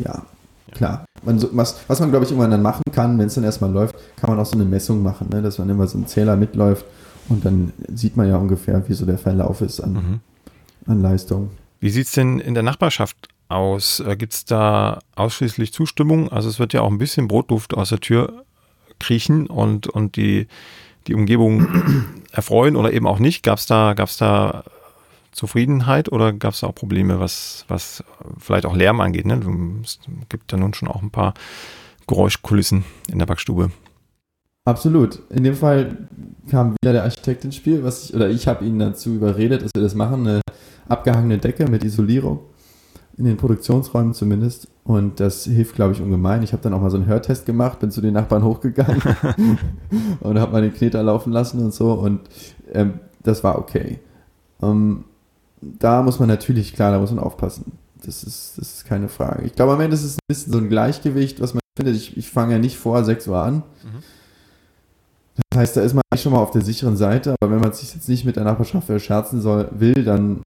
[0.03, 0.25] ja,
[0.73, 1.05] klar.
[1.25, 3.95] Man, was, was man, glaube ich, irgendwann dann machen kann, wenn es dann erstmal läuft,
[4.17, 5.43] kann man auch so eine Messung machen, ne?
[5.43, 6.85] dass man immer so ein Zähler mitläuft
[7.29, 10.21] und dann sieht man ja ungefähr, wie so der Verlauf ist an, mhm.
[10.87, 11.51] an Leistung.
[11.81, 14.01] Wie sieht es denn in der Nachbarschaft aus?
[14.01, 16.31] Äh, Gibt es da ausschließlich Zustimmung?
[16.31, 18.45] Also es wird ja auch ein bisschen Brotduft aus der Tür
[18.99, 20.47] kriechen und, und die,
[21.07, 21.67] die Umgebung
[22.33, 23.43] erfreuen oder eben auch nicht.
[23.43, 24.65] Gab es da, gab's da
[25.33, 28.05] Zufriedenheit oder gab es da auch Probleme, was, was
[28.39, 29.27] vielleicht auch Lärm angeht?
[29.27, 29.41] Ne?
[29.83, 29.99] Es
[30.29, 31.35] gibt da nun schon auch ein paar
[32.07, 33.71] Geräuschkulissen in der Backstube.
[34.67, 35.21] Absolut.
[35.31, 36.09] In dem Fall
[36.51, 39.71] kam wieder der Architekt ins Spiel, was ich, oder ich habe ihn dazu überredet, dass
[39.75, 40.27] wir das machen.
[40.27, 40.41] Eine
[40.89, 42.41] abgehangene Decke mit Isolierung,
[43.17, 44.69] in den Produktionsräumen zumindest.
[44.85, 46.43] Und das hilft, glaube ich, ungemein.
[46.43, 49.01] Ich habe dann auch mal so einen Hörtest gemacht, bin zu den Nachbarn hochgegangen
[50.21, 51.93] und habe mal den Kneter laufen lassen und so.
[51.93, 52.21] Und
[52.73, 54.01] ähm, das war okay.
[54.63, 55.05] Ähm,
[55.61, 57.73] da muss man natürlich, klar, da muss man aufpassen.
[58.05, 59.45] Das ist, das ist keine Frage.
[59.45, 61.97] Ich glaube, am Ende ist es ein bisschen so ein Gleichgewicht, was man findet.
[61.97, 63.63] Ich, ich fange ja nicht vor 6 Uhr an.
[63.83, 64.03] Mhm
[65.51, 67.95] das heißt, da ist man schon mal auf der sicheren Seite, aber wenn man sich
[67.95, 70.43] jetzt nicht mit der Nachbarschaft verscherzen soll, will, dann,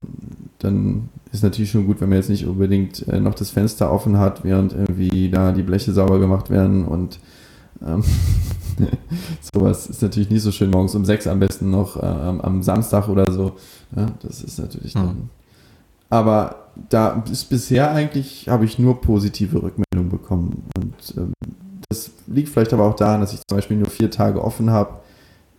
[0.59, 4.17] dann ist natürlich schon gut, wenn man jetzt nicht unbedingt äh, noch das Fenster offen
[4.17, 7.19] hat, während irgendwie da die Bleche sauber gemacht werden und
[7.85, 8.03] ähm,
[9.53, 13.07] sowas ist natürlich nicht so schön morgens um sechs am besten noch äh, am Samstag
[13.07, 13.53] oder so.
[13.95, 15.07] Ja, das ist natürlich dann.
[15.07, 15.29] Mhm.
[16.09, 21.33] Aber da ist bisher eigentlich, habe ich nur positive Rückmeldungen bekommen und ähm,
[21.87, 24.99] das liegt vielleicht aber auch daran, dass ich zum Beispiel nur vier Tage offen habe.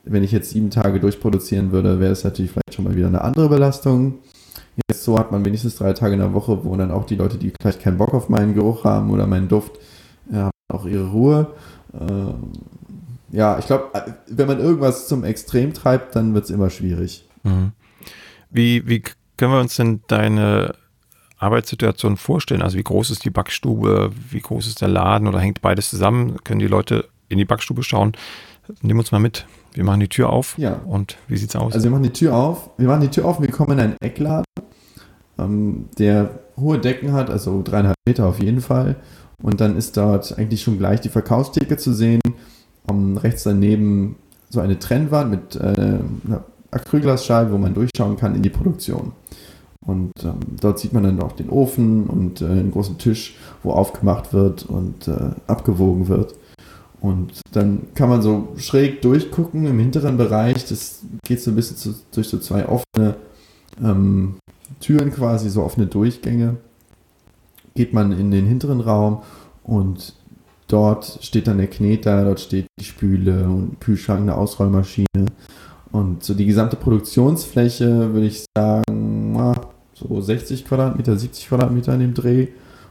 [0.05, 3.23] Wenn ich jetzt sieben Tage durchproduzieren würde, wäre es natürlich vielleicht schon mal wieder eine
[3.23, 4.19] andere Belastung.
[4.89, 7.39] Jetzt so hat man wenigstens drei Tage in der Woche, wo dann auch die Leute,
[7.39, 9.73] die vielleicht keinen Bock auf meinen Geruch haben oder meinen Duft,
[10.33, 11.49] haben auch ihre Ruhe.
[11.99, 12.53] Ähm,
[13.33, 13.91] ja, ich glaube,
[14.29, 17.29] wenn man irgendwas zum Extrem treibt, dann wird es immer schwierig.
[17.43, 17.73] Mhm.
[18.51, 19.03] Wie, wie
[19.37, 20.75] können wir uns denn deine
[21.39, 22.63] Arbeitssituation vorstellen?
[22.63, 26.43] Also wie groß ist die Backstube, wie groß ist der Laden oder hängt beides zusammen?
[26.45, 28.13] Können die Leute in die Backstube schauen?
[28.83, 29.47] Nehmen uns mal mit.
[29.73, 30.57] Wir machen die Tür auf.
[30.59, 30.81] Ja.
[30.87, 31.75] Und wie sieht's aus?
[31.75, 32.71] Also wir machen die Tür auf.
[32.77, 34.45] Wir machen die Tür auf und wir kommen in einen Eckladen,
[35.39, 38.97] ähm, der hohe Decken hat, also dreieinhalb Meter auf jeden Fall.
[39.43, 42.21] Und dann ist dort eigentlich schon gleich die Verkaufstheke zu sehen.
[42.87, 44.17] Um, rechts daneben
[44.49, 49.13] so eine Trennwand mit äh, einer Acrylglasscheibe, wo man durchschauen kann in die Produktion.
[49.87, 53.73] Und ähm, dort sieht man dann auch den Ofen und äh, einen großen Tisch, wo
[53.73, 56.35] aufgemacht wird und äh, abgewogen wird.
[57.01, 60.67] Und dann kann man so schräg durchgucken im hinteren Bereich.
[60.67, 63.17] Das geht so ein bisschen zu, durch so zwei offene
[63.83, 64.37] ähm,
[64.81, 66.57] Türen quasi, so offene Durchgänge.
[67.75, 69.23] Geht man in den hinteren Raum
[69.63, 70.15] und
[70.69, 75.27] dort steht dann der Kneter, dort steht die Spüle und Kühlschrank, eine Ausrollmaschine.
[75.93, 79.57] Und so die gesamte Produktionsfläche, würde ich sagen,
[79.95, 82.49] so 60 Quadratmeter, 70 Quadratmeter in dem Dreh.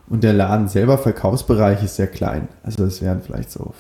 [0.10, 2.48] Und der Laden selber, Verkaufsbereich, ist sehr klein.
[2.64, 3.74] Also es werden vielleicht so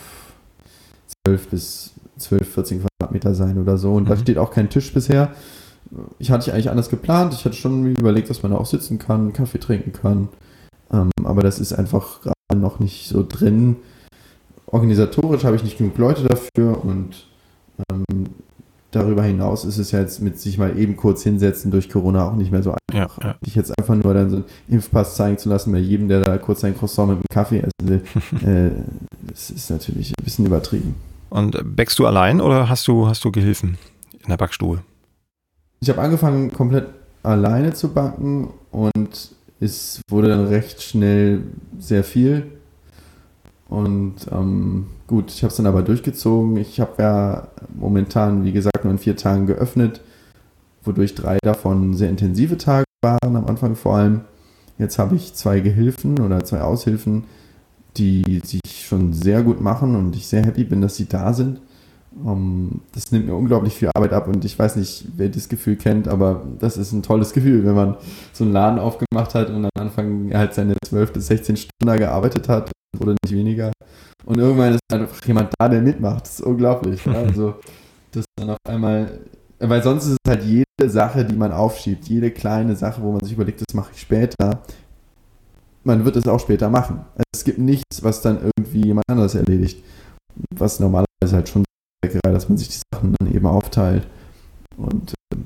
[1.27, 3.93] 12 bis 12, 14 Quadratmeter sein oder so.
[3.93, 4.09] Und mhm.
[4.09, 5.31] da steht auch kein Tisch bisher.
[6.19, 7.33] Ich hatte eigentlich anders geplant.
[7.33, 10.29] Ich hatte schon überlegt, dass man da auch sitzen kann, Kaffee trinken kann.
[10.91, 13.77] Ähm, aber das ist einfach gerade noch nicht so drin.
[14.67, 17.27] Organisatorisch habe ich nicht genug Leute dafür und
[17.89, 18.27] ähm,
[18.91, 22.35] darüber hinaus ist es ja jetzt mit sich mal eben kurz hinsetzen durch Corona auch
[22.35, 23.17] nicht mehr so einfach.
[23.19, 23.35] Ja, ja.
[23.45, 26.37] Dich jetzt einfach nur dann so einen Impfpass zeigen zu lassen bei jedem, der da
[26.37, 28.03] kurz sein Croissant mit einem Kaffee essen will,
[28.47, 28.71] äh,
[29.27, 30.95] das ist natürlich ein bisschen übertrieben.
[31.29, 33.77] Und backst du allein oder hast du, hast du Gehilfen
[34.23, 34.81] in der Backstube?
[35.81, 36.87] Ich habe angefangen komplett
[37.23, 41.43] alleine zu backen und es wurde dann recht schnell
[41.77, 42.51] sehr viel.
[43.67, 46.57] Und ähm, gut, ich habe es dann aber durchgezogen.
[46.57, 50.01] Ich habe ja momentan, wie gesagt, nur in vier Tagen geöffnet,
[50.83, 54.21] wodurch drei davon sehr intensive Tage waren, am Anfang vor allem.
[54.79, 57.25] Jetzt habe ich zwei Gehilfen oder zwei Aushilfen,
[57.97, 61.59] die sich schon sehr gut machen und ich sehr happy bin, dass sie da sind.
[62.23, 65.47] Um, ähm, das nimmt mir unglaublich viel Arbeit ab und ich weiß nicht, wer das
[65.47, 67.97] Gefühl kennt, aber das ist ein tolles Gefühl, wenn man
[68.33, 72.49] so einen Laden aufgemacht hat und am Anfang halt seine 12 bis 16 Stunden gearbeitet
[72.49, 73.71] hat oder nicht weniger.
[74.25, 76.23] Und irgendwann ist einfach jemand da, der mitmacht.
[76.23, 77.05] Das ist unglaublich.
[77.05, 77.13] Ja?
[77.13, 77.55] Also,
[78.11, 79.19] das dann auf einmal,
[79.59, 83.21] weil sonst ist es halt jede Sache, die man aufschiebt, jede kleine Sache, wo man
[83.21, 84.61] sich überlegt, das mache ich später.
[85.89, 87.01] Man wird es auch später machen.
[87.33, 89.83] Es gibt nichts, was dann irgendwie jemand anderes erledigt.
[90.55, 91.63] Was normalerweise halt schon
[92.21, 94.05] dass man sich die Sachen dann eben aufteilt.
[94.77, 95.37] Und äh,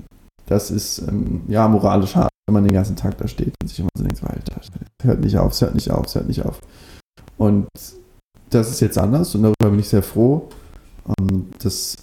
[0.47, 3.79] das ist ähm, ja moralisch hart, wenn man den ganzen Tag da steht und sich
[3.79, 4.59] immer so denkt, Alter,
[5.01, 6.59] hört nicht auf, es hört nicht auf, es hört nicht auf.
[7.37, 7.67] Und
[8.49, 10.49] das ist jetzt anders und darüber bin ich sehr froh.
[11.05, 11.95] Und das,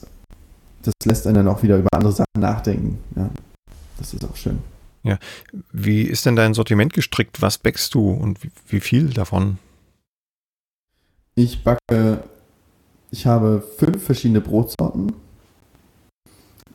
[0.80, 2.98] das lässt einen dann auch wieder über andere Sachen nachdenken.
[3.16, 3.28] Ja,
[3.98, 4.60] das ist auch schön.
[5.02, 5.18] Ja,
[5.72, 7.40] wie ist denn dein Sortiment gestrickt?
[7.40, 9.58] Was backst du und wie, wie viel davon?
[11.34, 12.24] Ich backe,
[13.10, 15.12] ich habe fünf verschiedene Brotsorten.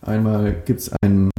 [0.01, 1.29] Einmal gibt es ein,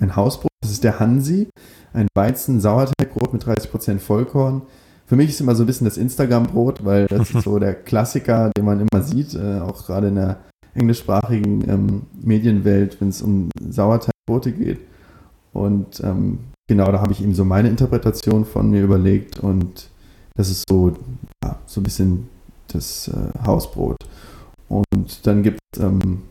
[0.00, 1.48] ein Hausbrot, das ist der Hansi,
[1.92, 4.62] ein Weizen-Sauerteigbrot mit 30% Vollkorn.
[5.06, 8.50] Für mich ist immer so ein bisschen das Instagram-Brot, weil das ist so der Klassiker,
[8.56, 10.38] den man immer sieht, äh, auch gerade in der
[10.74, 14.80] englischsprachigen ähm, Medienwelt, wenn es um Sauerteigbrote geht.
[15.54, 19.88] Und ähm, genau, da habe ich eben so meine Interpretation von mir überlegt und
[20.36, 20.92] das ist so,
[21.42, 22.28] ja, so ein bisschen
[22.68, 23.96] das äh, Hausbrot.
[24.68, 26.22] Und dann gibt es ähm,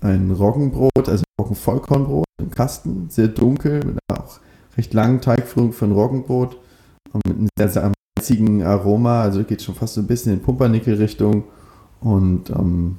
[0.00, 4.38] ein Roggenbrot, also Roggenvollkornbrot im Kasten, sehr dunkel, mit auch
[4.76, 6.58] recht langen Teigführung für ein Roggenbrot
[7.24, 11.44] mit einem sehr, sehr salzigen Aroma, also geht schon fast so ein bisschen in Pumpernickel-Richtung.
[12.00, 12.98] Und ähm,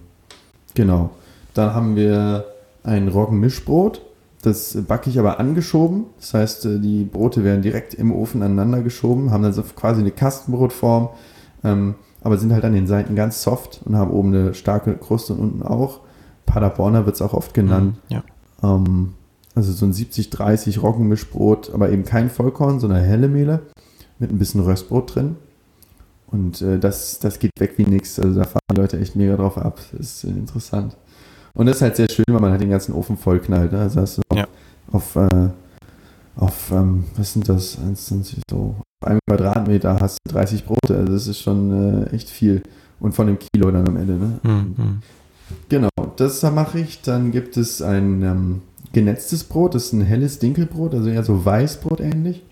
[0.73, 1.11] genau,
[1.53, 2.45] dann haben wir
[2.84, 4.01] ein Roggenmischbrot.
[4.47, 6.05] Das backe ich aber angeschoben.
[6.19, 10.01] Das heißt, äh, die Brote werden direkt im Ofen aneinander geschoben, haben dann so quasi
[10.01, 11.09] eine Kastenbrotform,
[11.63, 15.33] ähm, aber sind halt an den Seiten ganz soft und haben oben eine starke Kruste
[15.33, 16.01] und unten auch.
[16.45, 17.97] Paderborner wird es auch oft genannt.
[18.09, 18.23] Mhm, ja.
[18.63, 19.13] Ähm,
[19.53, 23.63] also so ein 70-30 Roggenmischbrot, aber eben kein Vollkorn, sondern helle Mehle
[24.19, 25.35] mit ein bisschen Röstbrot drin.
[26.27, 28.19] Und äh, das, das geht weg wie nichts.
[28.19, 29.79] Also da fahren die Leute echt mega drauf ab.
[29.91, 30.95] Das ist äh, interessant.
[31.57, 33.71] Und das ist halt sehr schön, weil man halt den ganzen Ofen voll knallt.
[33.71, 33.79] Ne?
[33.79, 34.47] Also hast du auf, ja.
[34.91, 35.49] auf, äh,
[36.35, 37.79] auf ähm, was sind das?
[38.49, 40.95] So, auf einem Quadratmeter hast du 30 Brote.
[40.95, 42.61] Also das ist schon äh, echt viel.
[42.99, 44.13] Und von dem Kilo dann am Ende.
[44.13, 44.39] Ne?
[44.43, 45.01] Mhm.
[45.67, 47.01] Genau, das mache ich.
[47.01, 48.61] Dann gibt es ein ähm,
[48.93, 49.73] genetztes Brot.
[49.73, 52.43] Das ist ein helles Dinkelbrot, also eher so Weißbrot ähnlich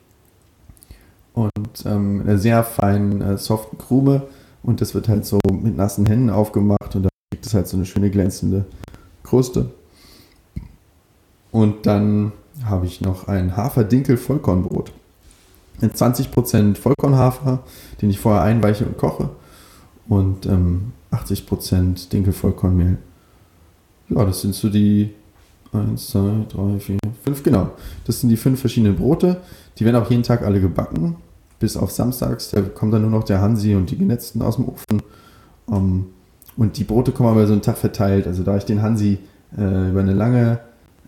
[1.36, 4.24] und ähm, einer sehr feinen, äh, soften Krume.
[4.64, 7.78] Und das wird halt so mit nassen Händen aufgemacht und da gibt es halt so
[7.78, 8.66] eine schöne glänzende
[9.26, 9.72] Kruste.
[11.52, 12.32] Und dann
[12.64, 14.92] habe ich noch ein Hafer-Dinkel-Vollkornbrot.
[15.82, 17.64] Mit 20% Vollkornhafer,
[18.02, 19.30] den ich vorher einweiche und koche.
[20.08, 22.98] Und ähm, 80% Dinkel-Vollkornmehl.
[24.10, 25.14] Ja, das sind so die
[25.74, 27.72] 1, 2, 3, 4, 5, genau.
[28.06, 29.42] Das sind die fünf verschiedenen Brote.
[29.78, 31.18] Die werden auch jeden Tag alle gebacken
[31.60, 32.52] bis auf samstags.
[32.52, 35.02] Da kommt dann nur noch der Hansi und die Genetzten aus dem Ofen.
[35.72, 36.08] Ähm,
[36.58, 38.28] und die Brote kommen aber so einen Tag verteilt.
[38.28, 39.20] Also da ich den Hansi
[39.58, 40.60] äh, über eine lange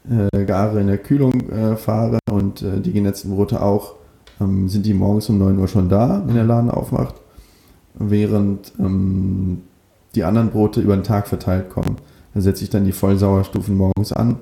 [0.10, 3.96] äh, Gare in der Kühlung äh, fahre und äh, die genetzten Brote auch,
[4.40, 7.16] ähm, sind die morgens um 9 Uhr schon da, wenn der Laden aufmacht.
[7.96, 9.64] Während ähm,
[10.16, 11.98] die anderen Brote über den Tag verteilt kommen.
[12.34, 14.38] Da setze ich dann die Vollsauerstufen morgens an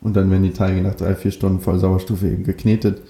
[0.00, 3.02] und dann werden die Teige nach drei, vier Stunden Vollsauerstufe eben geknetet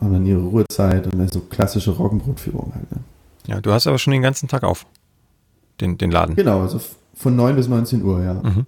[0.00, 2.90] haben dann ihre Ruhezeit und dann so klassische Roggenbrotführung halt.
[2.90, 2.98] Ne?
[3.46, 4.86] Ja, du hast aber schon den ganzen Tag auf,
[5.80, 6.36] den, den Laden.
[6.36, 6.80] Genau, also
[7.14, 8.34] von 9 bis 19 Uhr, ja.
[8.34, 8.66] Mhm.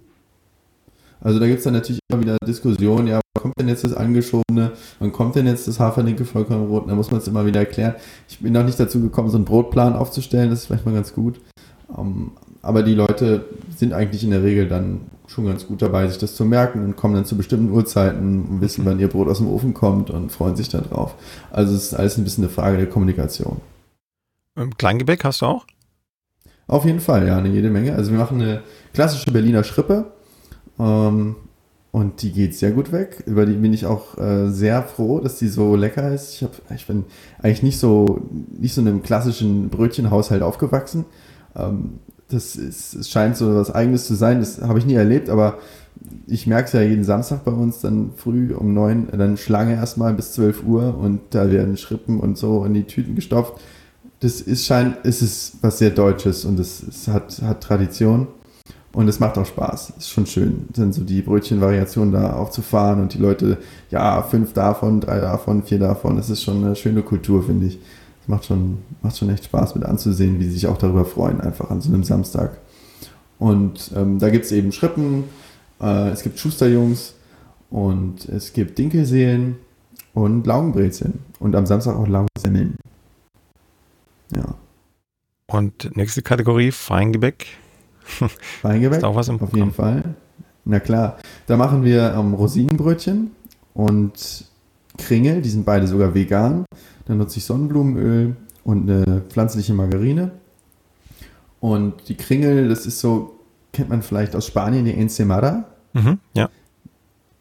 [1.21, 3.93] Also da gibt es dann natürlich immer wieder Diskussionen, ja, wann kommt denn jetzt das
[3.93, 6.89] Angeschobene, wann kommt denn jetzt das Haferlinke Vollkornbrot?
[6.89, 7.95] Da muss man es immer wieder erklären.
[8.27, 11.13] Ich bin noch nicht dazu gekommen, so einen Brotplan aufzustellen, das ist vielleicht mal ganz
[11.13, 11.39] gut.
[11.87, 13.45] Um, ähm, aber die Leute
[13.75, 16.95] sind eigentlich in der Regel dann schon ganz gut dabei, sich das zu merken und
[16.95, 20.31] kommen dann zu bestimmten Uhrzeiten und wissen, wann ihr Brot aus dem Ofen kommt und
[20.31, 21.15] freuen sich dann drauf.
[21.51, 23.59] Also es ist alles ein bisschen eine Frage der Kommunikation.
[24.57, 25.65] Ähm, Kleingebäck hast du auch?
[26.67, 27.95] Auf jeden Fall, ja, eine jede Menge.
[27.95, 28.61] Also wir machen eine
[28.93, 30.05] klassische Berliner Schrippe.
[30.79, 31.35] Ähm,
[31.91, 33.23] Und die geht sehr gut weg.
[33.27, 36.33] Über die bin ich auch äh, sehr froh, dass die so lecker ist.
[36.33, 37.05] Ich, hab, ich bin
[37.39, 38.21] eigentlich nicht so,
[38.59, 41.05] nicht so in einem klassischen Brötchenhaushalt aufgewachsen.
[41.55, 41.99] Ähm,
[42.29, 44.39] das ist, es scheint so was Eigenes zu sein.
[44.39, 45.59] Das habe ich nie erlebt, aber
[46.25, 50.15] ich merke es ja jeden Samstag bei uns dann früh um neun, dann Schlange erstmal
[50.15, 53.61] bis zwölf Uhr und da werden Schrippen und so in die Tüten gestopft.
[54.23, 58.27] Das ist scheint, ist es was sehr Deutsches und es hat, hat Tradition.
[58.93, 59.93] Und es macht auch Spaß.
[59.97, 63.57] Ist schon schön, dann so die Brötchenvariationen da aufzufahren und die Leute,
[63.89, 66.15] ja, fünf davon, drei davon, vier davon.
[66.15, 67.79] Das ist schon eine schöne Kultur, finde ich.
[68.21, 71.41] Es macht schon, macht schon echt Spaß mit anzusehen, wie sie sich auch darüber freuen,
[71.41, 72.59] einfach an so einem Samstag.
[73.39, 75.25] Und ähm, da gibt es eben Schrippen,
[75.81, 77.15] äh, es gibt Schusterjungs
[77.69, 79.57] und es gibt Dinkelseelen
[80.13, 81.19] und Laugenbrezeln.
[81.39, 82.77] Und am Samstag auch Laugensemmeln.
[84.35, 84.55] Ja.
[85.47, 87.47] Und nächste Kategorie, Feingebäck.
[88.61, 90.15] Feingebäck, ist auch was im auf jeden Fall.
[90.65, 91.17] Na klar,
[91.47, 93.31] da machen wir ähm, Rosinenbrötchen
[93.73, 94.45] und
[94.97, 96.65] Kringel, die sind beide sogar vegan.
[97.05, 100.31] Dann nutze ich Sonnenblumenöl und eine pflanzliche Margarine.
[101.59, 103.39] Und die Kringel, das ist so,
[103.71, 105.65] kennt man vielleicht aus Spanien, die Ensemada.
[105.93, 106.49] Mhm, ja.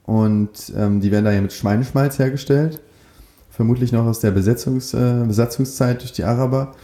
[0.05, 2.81] Und ähm, die werden da ja mit Schweineschmalz hergestellt.
[3.53, 6.75] Vermutlich noch aus der Besetzungs, äh, Besatzungszeit durch die Araber.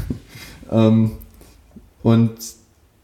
[0.70, 1.12] ähm,
[2.02, 2.32] und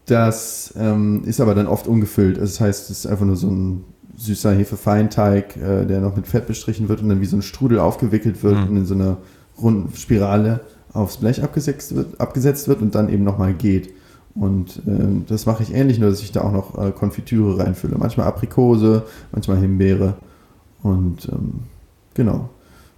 [0.05, 2.37] das ähm, ist aber dann oft ungefüllt.
[2.37, 3.85] Also das heißt, es ist einfach nur so ein
[4.17, 7.79] süßer Hefefeinteig, äh, der noch mit Fett bestrichen wird und dann wie so ein Strudel
[7.79, 8.67] aufgewickelt wird mhm.
[8.67, 9.17] und in so einer
[9.61, 10.59] runden Spirale
[10.91, 13.93] aufs Blech abgesetzt wird, abgesetzt wird und dann eben nochmal geht.
[14.35, 17.95] Und äh, das mache ich ähnlich, nur dass ich da auch noch äh, Konfitüre reinfülle.
[17.97, 20.15] Manchmal Aprikose, manchmal Himbeere.
[20.83, 21.61] Und ähm,
[22.13, 22.49] genau.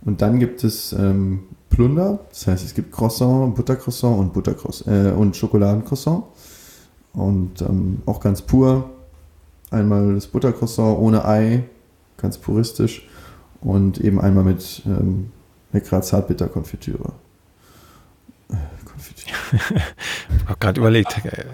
[0.06, 5.12] Und dann gibt es ähm, Plunder, das heißt, es gibt Croissant, Buttercroissant und Buttercroissant äh,
[5.12, 6.24] und Schokoladencroissant.
[7.14, 8.90] Und ähm, auch ganz pur.
[9.72, 11.64] Einmal das Buttercroissant ohne Ei,
[12.18, 13.08] ganz puristisch.
[13.62, 15.32] Und eben einmal mit ähm,
[15.74, 17.12] leckerer Zartbitterkonfitüre.
[18.50, 19.36] Äh, Konfitüre.
[20.38, 21.26] ich habe gerade überlegt.
[21.26, 21.46] Äh,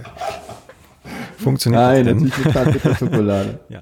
[1.37, 2.23] funktioniert Nein, das denn?
[2.23, 3.59] natürlich mit Zartbitterschokolade.
[3.69, 3.81] ja.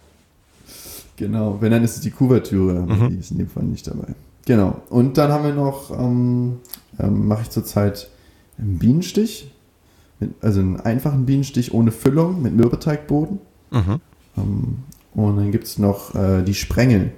[1.16, 3.10] Genau, wenn dann ist es die Kuvertüre, mhm.
[3.10, 4.16] die ist in dem Fall nicht dabei.
[4.46, 4.82] Genau.
[4.90, 6.60] Und dann haben wir noch, ähm,
[7.00, 8.10] ähm, mache ich zurzeit
[8.58, 9.52] einen Bienenstich
[10.20, 13.40] mit, also einen einfachen Bienenstich ohne Füllung mit Mürbeteigboden.
[13.72, 14.02] Mhm.
[14.38, 14.78] Ähm,
[15.14, 17.12] und dann gibt es noch äh, die Sprengel.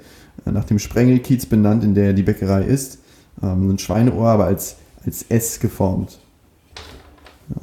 [0.46, 3.00] Äh, nach dem Sprengelkiez benannt, in der die Bäckerei ist.
[3.42, 6.20] Ähm, ein Schweineohr, aber als, als S geformt.
[7.50, 7.62] Ja.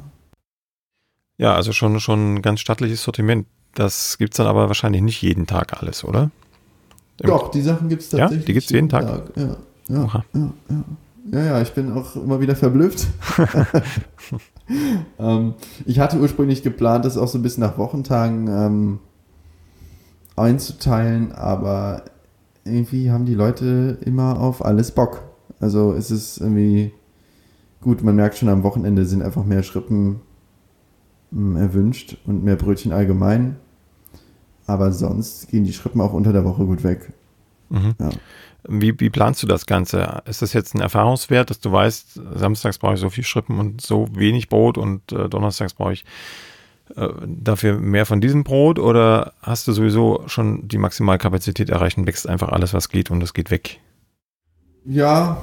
[1.37, 3.47] ja, also schon, schon ein ganz stattliches Sortiment.
[3.75, 6.29] Das gibt es dann aber wahrscheinlich nicht jeden Tag alles, oder?
[7.17, 8.41] Doch, die Sachen gibt es tatsächlich.
[8.41, 9.05] Ja, die gibt es jeden Tag.
[9.05, 9.37] Tag.
[9.37, 9.57] Ja,
[9.87, 10.53] ja, ja,
[11.31, 13.07] ja, ja, ich bin auch immer wieder verblüfft.
[15.19, 15.53] ähm,
[15.85, 18.99] ich hatte ursprünglich geplant, das auch so ein bisschen nach Wochentagen ähm,
[20.35, 22.03] einzuteilen, aber
[22.65, 25.21] irgendwie haben die Leute immer auf alles Bock.
[25.59, 26.93] Also es ist irgendwie
[27.81, 30.21] gut, man merkt schon, am Wochenende sind einfach mehr Schrippen
[31.31, 33.57] mh, hm, erwünscht und mehr Brötchen allgemein.
[34.73, 37.13] Aber sonst gehen die Schrippen auch unter der Woche gut weg.
[37.69, 37.93] Mhm.
[37.99, 38.09] Ja.
[38.67, 40.23] Wie, wie planst du das Ganze?
[40.25, 43.81] Ist das jetzt ein Erfahrungswert, dass du weißt, samstags brauche ich so viel Schrippen und
[43.81, 46.05] so wenig Brot und äh, donnerstags brauche ich
[46.95, 52.07] äh, dafür mehr von diesem Brot oder hast du sowieso schon die Maximalkapazität erreicht und
[52.07, 53.79] wächst einfach alles, was geht und es geht weg?
[54.85, 55.37] Ja,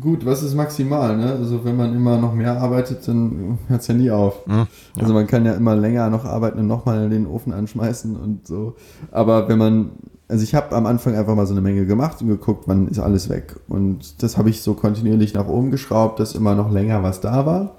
[0.00, 1.16] gut, was ist maximal?
[1.16, 1.32] Ne?
[1.32, 4.46] Also wenn man immer noch mehr arbeitet, dann hört es ja nie auf.
[4.46, 4.66] Mhm, ja.
[5.00, 8.76] Also man kann ja immer länger noch arbeiten und nochmal den Ofen anschmeißen und so.
[9.10, 9.90] Aber wenn man
[10.28, 12.98] also ich habe am Anfang einfach mal so eine Menge gemacht und geguckt, wann ist
[12.98, 13.56] alles weg.
[13.68, 17.44] Und das habe ich so kontinuierlich nach oben geschraubt, dass immer noch länger was da
[17.44, 17.76] war.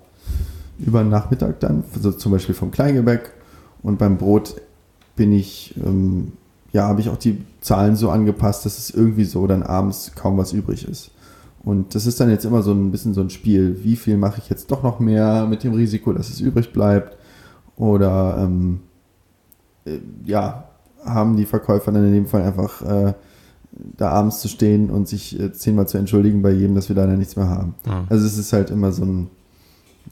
[0.77, 3.31] Über den Nachmittag dann, also zum Beispiel vom Kleingebäck.
[3.81, 4.61] Und beim Brot
[5.15, 6.33] bin ich, ähm,
[6.71, 10.37] ja, habe ich auch die Zahlen so angepasst, dass es irgendwie so dann abends kaum
[10.37, 11.11] was übrig ist.
[11.65, 13.83] Und das ist dann jetzt immer so ein bisschen so ein Spiel.
[13.83, 17.17] Wie viel mache ich jetzt doch noch mehr mit dem Risiko, dass es übrig bleibt?
[17.75, 18.81] Oder ähm,
[19.85, 20.69] äh, ja,
[21.03, 23.13] haben die Verkäufer dann in dem Fall einfach äh,
[23.97, 27.07] da abends zu stehen und sich äh, zehnmal zu entschuldigen bei jedem, dass wir da
[27.07, 27.73] nichts mehr haben.
[27.87, 28.05] Ja.
[28.09, 29.29] Also es ist halt immer so ein,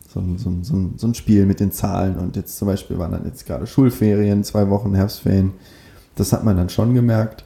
[0.09, 2.67] so ein, so, ein, so, ein, so ein Spiel mit den Zahlen und jetzt zum
[2.67, 5.51] Beispiel waren dann jetzt gerade Schulferien, zwei Wochen Herbstferien.
[6.15, 7.45] Das hat man dann schon gemerkt.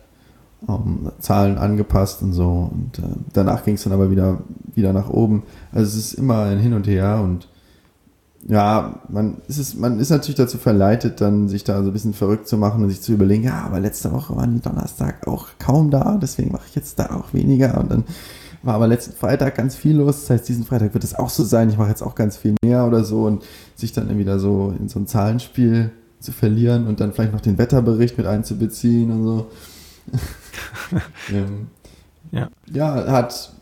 [0.65, 2.71] Um, Zahlen angepasst und so.
[2.71, 4.39] Und äh, danach ging es dann aber wieder,
[4.73, 5.43] wieder nach oben.
[5.71, 7.47] Also es ist immer ein Hin und Her und
[8.47, 12.13] ja, man ist, es, man ist natürlich dazu verleitet, dann sich da so ein bisschen
[12.13, 15.47] verrückt zu machen und sich zu überlegen, ja, aber letzte Woche waren die Donnerstag auch
[15.59, 17.77] kaum da, deswegen mache ich jetzt da auch weniger.
[17.79, 18.03] Und dann
[18.63, 20.21] war aber letzten Freitag ganz viel los.
[20.21, 22.55] Das heißt, diesen Freitag wird es auch so sein, ich mache jetzt auch ganz viel
[22.63, 23.43] mehr oder so und
[23.75, 27.57] sich dann wieder so in so ein Zahlenspiel zu verlieren und dann vielleicht noch den
[27.57, 29.47] Wetterbericht mit einzubeziehen und so.
[31.31, 31.67] ähm,
[32.31, 33.53] ja, ja hat,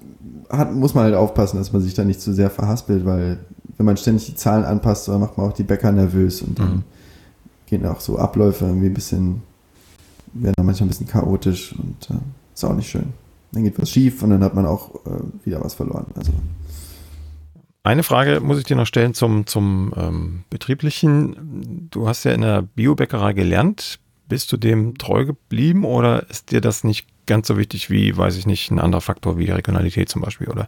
[0.50, 3.40] hat, muss man halt aufpassen, dass man sich da nicht zu sehr verhaspelt, weil
[3.78, 6.70] wenn man ständig die Zahlen anpasst, dann macht man auch die Bäcker nervös und dann
[6.70, 6.84] mhm.
[7.68, 9.42] gehen auch so Abläufe irgendwie ein bisschen,
[10.34, 12.20] werden dann manchmal ein bisschen chaotisch und äh,
[12.54, 13.14] ist auch nicht schön.
[13.52, 16.08] Dann geht was schief und dann hat man auch äh, wieder was verloren.
[16.16, 16.32] Also.
[17.84, 21.88] Eine Frage muss ich dir noch stellen zum, zum ähm, Betrieblichen.
[21.92, 24.00] Du hast ja in der Biobäckerei gelernt.
[24.28, 28.38] Bist du dem treu geblieben oder ist dir das nicht ganz so wichtig wie, weiß
[28.38, 30.68] ich nicht, ein anderer Faktor wie Regionalität zum Beispiel oder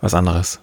[0.00, 0.60] was anderes?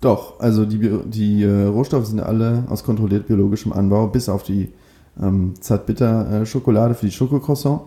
[0.00, 4.72] Doch, also die, die äh, Rohstoffe sind alle aus kontrolliert biologischem Anbau, bis auf die
[5.20, 7.80] ähm, Zartbitter-Schokolade für die Schokocroissant.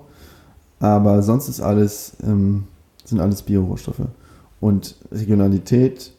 [0.79, 2.65] Aber sonst ist alles, ähm,
[3.05, 4.07] sind alles Bio-Rohstoffe.
[4.59, 6.11] Und Regionalität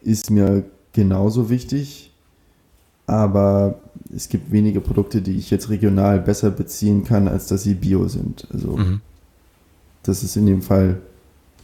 [0.00, 2.09] ist mir genauso wichtig,
[3.10, 3.80] aber
[4.14, 8.08] es gibt wenige Produkte, die ich jetzt regional besser beziehen kann, als dass sie bio
[8.08, 8.46] sind.
[8.52, 9.00] Also mhm.
[10.02, 11.00] das ist in dem Fall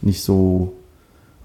[0.01, 0.73] nicht so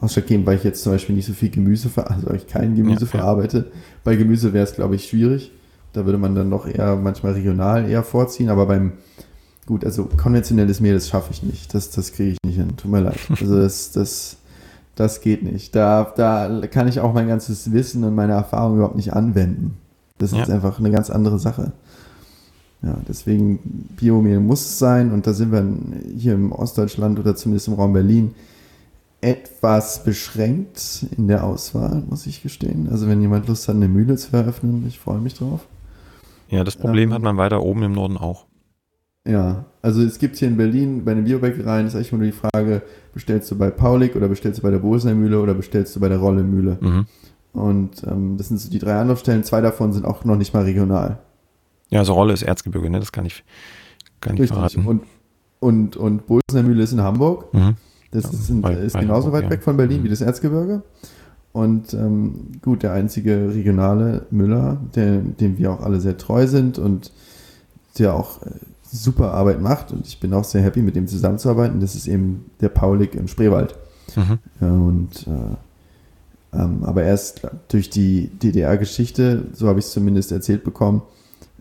[0.01, 3.11] ausschlaggebend, weil ich jetzt zum Beispiel nicht so viel Gemüse, also ich kein Gemüse ja,
[3.11, 3.59] verarbeite.
[3.59, 3.65] Ja.
[4.03, 5.53] Bei Gemüse wäre es, glaube ich, schwierig.
[5.93, 8.93] Da würde man dann noch eher manchmal regional eher vorziehen, aber beim
[9.67, 11.73] gut, also konventionelles Mehl, das schaffe ich nicht.
[11.75, 12.77] Das, das kriege ich nicht hin.
[12.77, 13.19] Tut mir leid.
[13.41, 14.39] Also das, das
[14.95, 15.75] das geht nicht.
[15.75, 19.79] Da, da kann ich auch mein ganzes Wissen und meine Erfahrung überhaupt nicht anwenden.
[20.23, 20.43] Das ja.
[20.43, 21.73] ist einfach eine ganz andere Sache.
[22.83, 23.59] Ja, deswegen
[23.97, 25.65] Biomehl muss es sein und da sind wir
[26.17, 28.35] hier im Ostdeutschland oder zumindest im Raum Berlin
[29.21, 32.89] etwas beschränkt in der Auswahl, muss ich gestehen.
[32.91, 35.67] Also wenn jemand Lust hat, eine Mühle zu eröffnen, ich freue mich drauf.
[36.49, 38.47] Ja, das Problem ähm, hat man weiter oben im Norden auch.
[39.25, 42.83] Ja, also es gibt hier in Berlin bei den Biobäckereien, ist eigentlich nur die Frage,
[43.15, 46.09] bestellst du bei Paulik oder bestellst du bei der Bosener Mühle oder bestellst du bei
[46.09, 46.79] der Rolle Mühle?
[46.81, 47.07] Mhm.
[47.53, 50.63] Und ähm, das sind so die drei Anlaufstellen, zwei davon sind auch noch nicht mal
[50.65, 51.19] regional.
[51.91, 52.99] Ja, also Rolle ist Erzgebirge, ne?
[52.99, 53.45] das kann ich,
[54.21, 54.87] kann ich verraten.
[54.87, 55.03] Und,
[55.61, 57.53] und, und Bosener Mühle ist in Hamburg.
[57.53, 57.77] Mhm.
[58.11, 60.05] Das ja, ist, in, bei, ist bei genauso Hamburg, weit weg von Berlin mhm.
[60.05, 60.83] wie das Erzgebirge.
[61.53, 66.79] Und ähm, gut, der einzige regionale Müller, der, dem wir auch alle sehr treu sind
[66.79, 67.13] und
[67.99, 68.51] der auch äh,
[68.91, 71.81] super Arbeit macht und ich bin auch sehr happy, mit dem zusammenzuarbeiten.
[71.81, 73.75] Das ist eben der Paulik im Spreewald.
[74.15, 74.39] Mhm.
[74.61, 75.57] und äh,
[76.53, 81.03] ähm, aber erst durch die DDR-Geschichte, so habe ich es zumindest erzählt bekommen,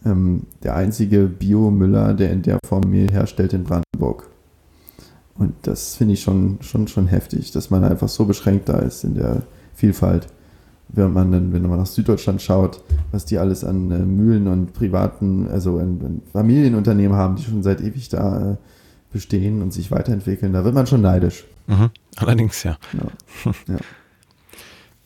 [0.05, 4.27] ähm, der einzige Bio-Müller, der in der Form Mehl herstellt in Brandenburg.
[5.35, 9.03] Und das finde ich schon, schon, schon heftig, dass man einfach so beschränkt da ist
[9.03, 10.27] in der Vielfalt
[10.93, 14.73] wenn man dann, wenn man nach Süddeutschland schaut, was die alles an äh, Mühlen und
[14.73, 18.55] privaten, also an, an Familienunternehmen haben, die schon seit ewig da äh,
[19.11, 21.45] bestehen und sich weiterentwickeln, da wird man schon neidisch.
[21.67, 21.91] Mhm.
[22.17, 22.77] Allerdings, ja.
[22.93, 23.51] ja.
[23.67, 23.77] ja.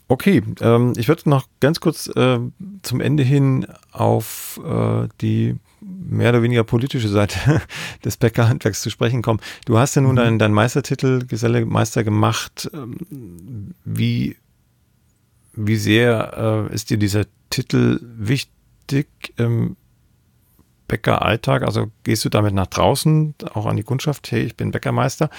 [0.07, 2.39] Okay, ähm, ich würde noch ganz kurz äh,
[2.83, 7.61] zum Ende hin auf äh, die mehr oder weniger politische Seite
[8.05, 9.39] des Bäckerhandwerks zu sprechen kommen.
[9.65, 10.17] Du hast ja nun mhm.
[10.17, 12.69] deinen, deinen Meistertitel Geselle Meister gemacht.
[12.73, 14.37] Ähm, wie
[15.55, 19.77] wie sehr äh, ist dir dieser Titel wichtig im
[20.87, 21.63] Bäckeralltag?
[21.63, 25.29] Also gehst du damit nach draußen, auch an die Kundschaft, hey, ich bin Bäckermeister?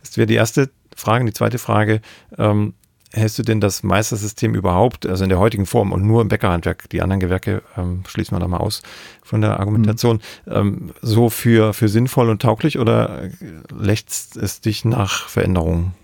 [0.00, 1.24] Das wäre die erste Frage.
[1.24, 2.00] Die zweite Frage,
[2.38, 2.74] ähm,
[3.14, 6.88] hältst du denn das Meistersystem überhaupt, also in der heutigen Form und nur im Bäckerhandwerk,
[6.90, 8.82] die anderen Gewerke ähm, schließen wir da mal aus
[9.22, 10.52] von der Argumentation, mhm.
[10.52, 13.28] ähm, so für, für sinnvoll und tauglich oder
[13.72, 15.94] lächzt es dich nach Veränderungen?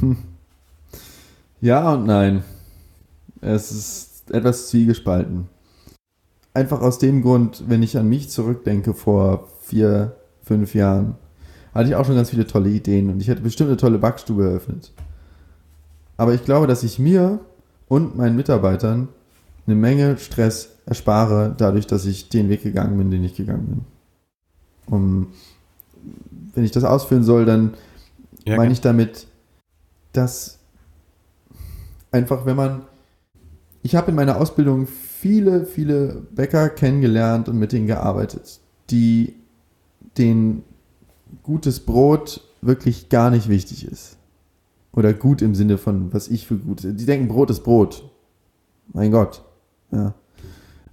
[1.60, 2.44] Ja und nein.
[3.40, 5.48] Es ist etwas zwiegespalten.
[6.54, 11.16] Einfach aus dem Grund, wenn ich an mich zurückdenke vor vier, fünf Jahren,
[11.74, 14.44] hatte ich auch schon ganz viele tolle Ideen und ich hätte bestimmt eine tolle Backstube
[14.44, 14.92] eröffnet.
[16.18, 17.40] Aber ich glaube, dass ich mir
[17.88, 19.08] und meinen Mitarbeitern
[19.66, 23.84] eine Menge Stress erspare, dadurch, dass ich den Weg gegangen bin, den ich gegangen bin.
[24.94, 25.28] Um,
[26.54, 27.74] wenn ich das ausführen soll, dann
[28.44, 29.26] ja, meine ich damit,
[30.12, 30.58] dass
[32.10, 32.82] einfach, wenn man
[33.88, 39.34] ich habe in meiner Ausbildung viele, viele Bäcker kennengelernt und mit denen gearbeitet, die
[40.18, 40.62] denen
[41.42, 44.17] gutes Brot wirklich gar nicht wichtig ist.
[44.98, 46.82] Oder gut im Sinne von, was ich für gut.
[46.82, 48.10] Die denken, Brot ist Brot.
[48.92, 49.44] Mein Gott.
[49.92, 50.12] Ja.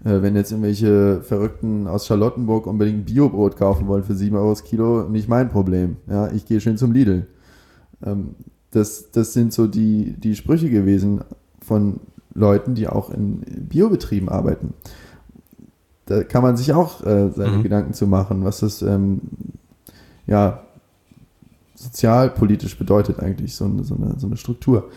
[0.03, 4.63] Äh, wenn jetzt irgendwelche Verrückten aus Charlottenburg unbedingt Biobrot kaufen wollen für 7 Euro das
[4.63, 5.97] Kilo, nicht mein Problem.
[6.07, 7.25] Ja, ich gehe schön zum Lidl.
[8.05, 8.35] Ähm,
[8.69, 11.21] das, das sind so die, die Sprüche gewesen
[11.59, 11.99] von
[12.35, 14.75] Leuten, die auch in Biobetrieben arbeiten.
[16.05, 17.63] Da kann man sich auch äh, seine mhm.
[17.63, 19.21] Gedanken zu machen, was das ähm,
[20.27, 20.64] ja
[21.75, 24.89] sozialpolitisch bedeutet eigentlich, so eine, so eine, so eine Struktur.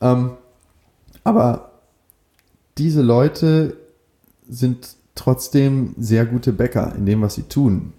[0.00, 0.32] Ähm,
[1.24, 1.72] aber
[2.78, 3.76] diese Leute
[4.48, 7.92] sind trotzdem sehr gute Bäcker in dem, was sie tun.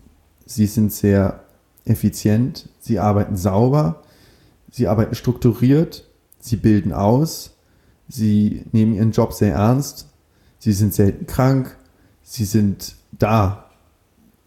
[0.46, 1.44] Sie sind sehr
[1.86, 4.04] effizient, sie arbeiten sauber,
[4.72, 6.06] sie arbeiten strukturiert,
[6.40, 7.52] sie bilden aus,
[8.08, 10.08] sie nehmen ihren Job sehr ernst,
[10.58, 11.78] sie sind selten krank,
[12.24, 13.66] sie sind da.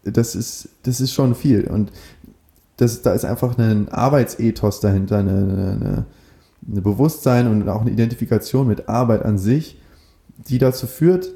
[0.03, 1.67] Das ist, das ist schon viel.
[1.67, 1.91] Und
[2.77, 6.05] das, da ist einfach ein Arbeitsethos dahinter, eine, eine,
[6.67, 9.79] eine Bewusstsein und auch eine Identifikation mit Arbeit an sich,
[10.47, 11.29] die dazu führt,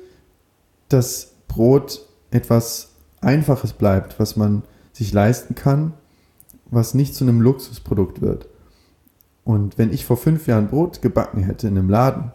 [0.89, 2.89] dass Brot etwas
[3.21, 5.93] Einfaches bleibt, was man sich leisten kann,
[6.69, 8.47] was nicht zu einem Luxusprodukt wird.
[9.43, 12.31] Und wenn ich vor fünf Jahren Brot gebacken hätte in einem Laden,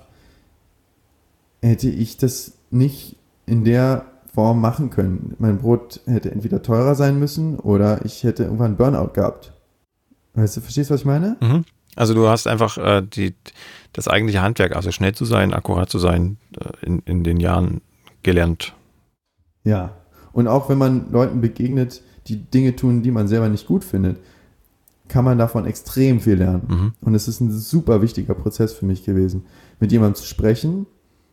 [1.61, 3.17] hätte ich das nicht
[3.47, 5.35] in der Form machen können.
[5.39, 9.53] Mein Brot hätte entweder teurer sein müssen oder ich hätte irgendwann Burnout gehabt.
[10.35, 11.37] Weißt du, verstehst du, was ich meine?
[11.41, 11.65] Mhm.
[11.97, 13.35] Also du hast einfach äh, die,
[13.93, 17.83] das eigentliche Handwerk, also schnell zu sein, akkurat zu sein, äh, in, in den Jahren
[18.23, 18.75] gelernt.
[19.65, 19.97] Ja.
[20.33, 24.19] Und auch wenn man Leuten begegnet, die Dinge tun, die man selber nicht gut findet,
[25.09, 26.63] kann man davon extrem viel lernen.
[26.69, 26.93] Mhm.
[27.03, 29.45] Und es ist ein super wichtiger Prozess für mich gewesen,
[29.79, 30.87] mit jemandem zu sprechen,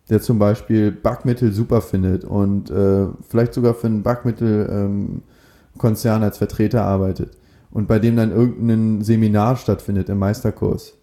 [0.09, 5.21] der zum Beispiel Backmittel super findet und äh, vielleicht sogar für einen Backmittelkonzern
[6.21, 7.37] ähm, als Vertreter arbeitet
[7.71, 10.95] und bei dem dann irgendein Seminar stattfindet im Meisterkurs.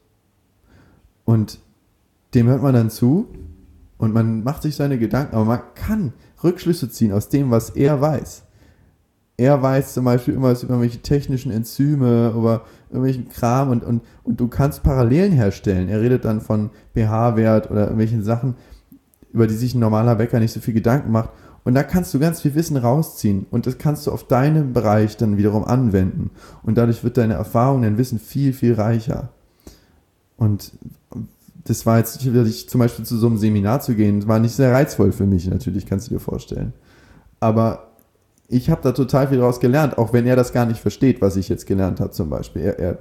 [1.25, 1.61] Und
[2.35, 3.29] dem hört man dann zu
[3.99, 6.13] und man macht sich seine Gedanken, aber man kann
[6.43, 8.43] Rückschlüsse ziehen aus dem, was er weiß.
[9.39, 14.41] Er weiß zum Beispiel immer über irgendwelche technischen Enzyme, über irgendwelchen Kram und, und, und
[14.41, 15.89] du kannst Parallelen herstellen.
[15.89, 18.55] Er redet dann von pH-Wert oder irgendwelchen Sachen,
[19.37, 21.29] über die sich ein normaler Bäcker nicht so viel Gedanken macht.
[21.63, 25.19] Und da kannst du ganz viel Wissen rausziehen und das kannst du auf deinem Bereich
[25.19, 26.31] dann wiederum anwenden.
[26.63, 29.29] Und dadurch wird deine Erfahrung, dein Wissen viel, viel reicher.
[30.39, 30.73] Und
[31.65, 34.73] das war jetzt sicherlich zum Beispiel zu so einem Seminar zu gehen, war nicht sehr
[34.73, 36.73] reizvoll für mich, natürlich, kannst du dir vorstellen.
[37.41, 37.89] Aber
[38.49, 41.37] ich habe da total viel daraus gelernt, auch wenn er das gar nicht versteht, was
[41.37, 42.63] ich jetzt gelernt habe zum Beispiel.
[42.63, 42.99] Er, er,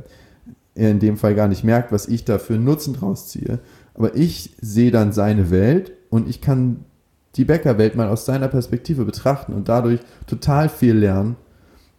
[0.74, 3.60] er in dem Fall gar nicht merkt, was ich da für einen Nutzen draus ziehe.
[3.94, 6.86] Aber ich sehe dann seine Welt und ich kann
[7.36, 11.36] die Bäckerwelt mal aus seiner Perspektive betrachten und dadurch total viel lernen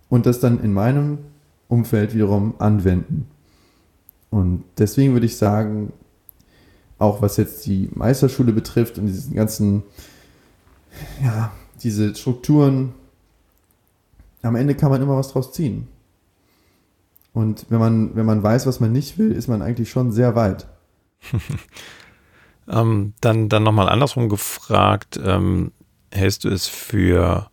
[0.08, 1.18] und das dann in meinem
[1.68, 3.28] Umfeld wiederum anwenden.
[4.30, 5.92] Und deswegen würde ich sagen,
[6.98, 9.82] auch was jetzt die Meisterschule betrifft und diesen ganzen,
[11.22, 11.52] ja,
[11.82, 12.94] diese Strukturen,
[14.40, 15.88] am Ende kann man immer was draus ziehen.
[17.34, 20.34] Und wenn man, wenn man weiß, was man nicht will, ist man eigentlich schon sehr
[20.34, 20.66] weit.
[22.68, 25.72] Ähm, dann dann nochmal andersrum gefragt, ähm,
[26.10, 27.50] hältst du es für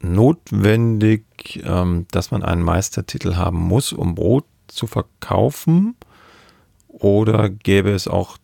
[0.00, 5.96] notwendig, ähm, dass man einen Meistertitel haben muss, um Brot zu verkaufen?
[6.88, 8.38] Oder gäbe es auch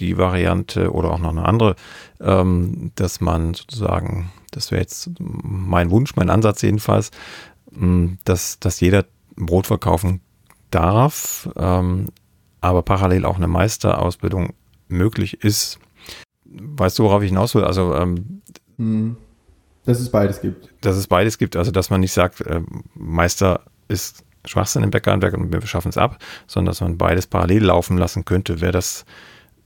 [0.00, 1.74] die Variante oder auch noch eine andere,
[2.20, 7.10] ähm, dass man sozusagen, das wäre jetzt mein Wunsch, mein Ansatz jedenfalls,
[7.74, 9.04] ähm, dass, dass jeder
[9.36, 10.20] Brot verkaufen
[10.70, 12.06] darf, ähm,
[12.60, 14.52] aber parallel auch eine Meisterausbildung
[14.88, 15.78] möglich ist.
[16.44, 17.64] Weißt du, worauf ich hinaus will?
[17.64, 18.42] Also, ähm,
[18.76, 19.16] hm.
[19.84, 20.70] dass es beides gibt.
[20.80, 21.56] Dass es beides gibt.
[21.56, 22.62] Also, dass man nicht sagt, äh,
[22.94, 27.64] Meister ist Schwachsinn im Bäckerhandwerk und wir schaffen es ab, sondern dass man beides parallel
[27.64, 28.60] laufen lassen könnte.
[28.60, 29.04] Wäre das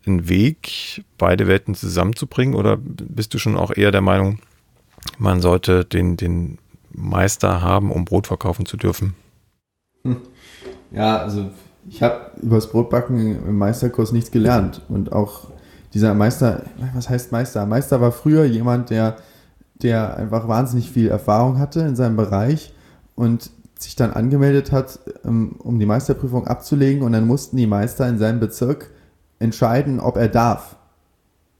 [0.06, 4.40] ein Weg, beide Welten zusammenzubringen oder bist du schon auch eher der Meinung,
[5.18, 6.58] man sollte den, den
[6.92, 9.14] Meister haben, um Brot verkaufen zu dürfen?
[10.04, 10.16] Hm.
[10.90, 11.50] Ja, also
[11.88, 14.82] ich habe über das Brotbacken im Meisterkurs nichts gelernt.
[14.88, 15.48] Und auch
[15.94, 16.62] dieser Meister,
[16.94, 17.66] was heißt Meister?
[17.66, 19.16] Meister war früher jemand, der,
[19.82, 22.72] der einfach wahnsinnig viel Erfahrung hatte in seinem Bereich
[23.14, 27.02] und sich dann angemeldet hat, ähm, um die Meisterprüfung abzulegen.
[27.02, 28.90] Und dann mussten die Meister in seinem Bezirk
[29.38, 30.76] entscheiden, ob er darf.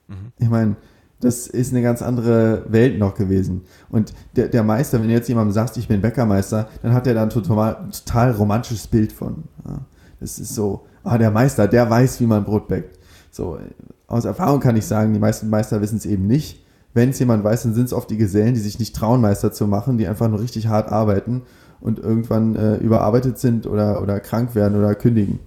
[0.07, 0.33] Mhm.
[0.39, 0.77] Ich meine,
[1.21, 3.63] das ist eine ganz andere Welt noch gewesen.
[3.91, 7.15] Und der, der Meister, wenn du jetzt jemandem sagst, ich bin Bäckermeister, dann hat er
[7.15, 9.45] da ein total, total romantisches Bild von.
[9.65, 9.81] Ja.
[10.23, 12.99] Es ist so, ah, der Meister, der weiß, wie man Brot backt.
[13.31, 13.59] So,
[14.07, 16.65] aus Erfahrung kann ich sagen, die meisten Meister wissen es eben nicht.
[16.95, 19.53] Wenn es jemand weiß, dann sind es oft die Gesellen, die sich nicht trauen, Meister
[19.53, 21.43] zu machen, die einfach nur richtig hart arbeiten
[21.81, 25.41] und irgendwann äh, überarbeitet sind oder, oder krank werden oder kündigen.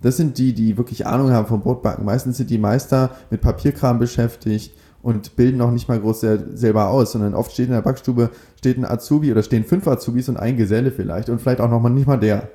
[0.00, 2.04] Das sind die, die wirklich Ahnung haben vom Brotbacken.
[2.04, 4.72] Meistens sind die Meister mit Papierkram beschäftigt
[5.02, 6.20] und bilden noch nicht mal groß
[6.54, 10.28] selber aus, sondern oft steht in der Backstube steht ein Azubi oder stehen fünf Azubis
[10.28, 12.48] und ein Geselle vielleicht und vielleicht auch noch mal nicht mal der.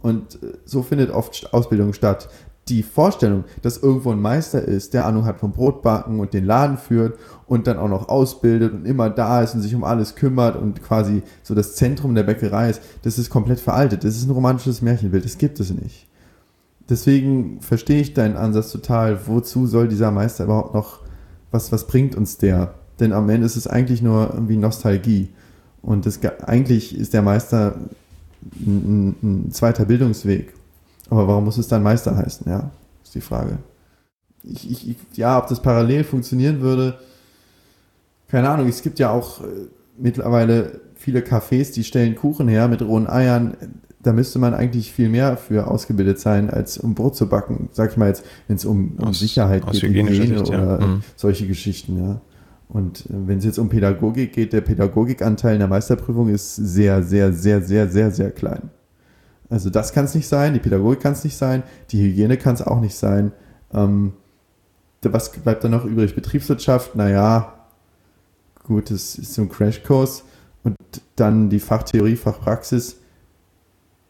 [0.00, 2.28] Und äh, so findet oft Ausbildung statt.
[2.68, 6.76] Die Vorstellung, dass irgendwo ein Meister ist, der Ahnung hat vom Brotbacken und den Laden
[6.76, 10.54] führt und dann auch noch ausbildet und immer da ist und sich um alles kümmert
[10.56, 14.04] und quasi so das Zentrum der Bäckerei ist, das ist komplett veraltet.
[14.04, 15.24] Das ist ein romantisches Märchenbild.
[15.24, 16.08] Das gibt es nicht.
[16.90, 19.26] Deswegen verstehe ich deinen Ansatz total.
[19.26, 21.00] Wozu soll dieser Meister überhaupt noch,
[21.50, 22.74] was, was bringt uns der?
[23.00, 25.30] Denn am Ende ist es eigentlich nur irgendwie Nostalgie.
[25.82, 27.76] Und das, eigentlich ist der Meister
[28.42, 30.52] ein, ein, ein zweiter Bildungsweg.
[31.10, 32.50] Aber warum muss es dann Meister heißen?
[32.50, 32.70] Ja,
[33.02, 33.58] ist die Frage.
[34.44, 36.98] Ich, ich, ja, ob das parallel funktionieren würde,
[38.28, 38.68] keine Ahnung.
[38.68, 39.46] Es gibt ja auch äh,
[39.96, 43.56] mittlerweile viele Cafés, die stellen Kuchen her mit rohen Eiern.
[44.00, 47.68] Da müsste man eigentlich viel mehr für ausgebildet sein, als um Brot zu backen.
[47.72, 50.86] Sag ich mal jetzt, wenn es um, um aus, Sicherheit aus geht, Hygiene oder ja.
[50.86, 51.02] mhm.
[51.16, 52.20] solche Geschichten, ja.
[52.68, 57.02] Und äh, wenn es jetzt um Pädagogik geht, der Pädagogikanteil in der Meisterprüfung ist sehr,
[57.02, 58.70] sehr, sehr, sehr, sehr, sehr klein.
[59.50, 62.54] Also das kann es nicht sein, die Pädagogik kann es nicht sein, die Hygiene kann
[62.54, 63.32] es auch nicht sein.
[63.72, 64.12] Ähm,
[65.02, 66.14] was bleibt dann noch übrig?
[66.14, 67.54] Betriebswirtschaft, naja,
[68.64, 70.24] gut, das ist so ein Crashkurs.
[70.64, 70.76] Und
[71.16, 72.96] dann die Fachtheorie, Fachpraxis,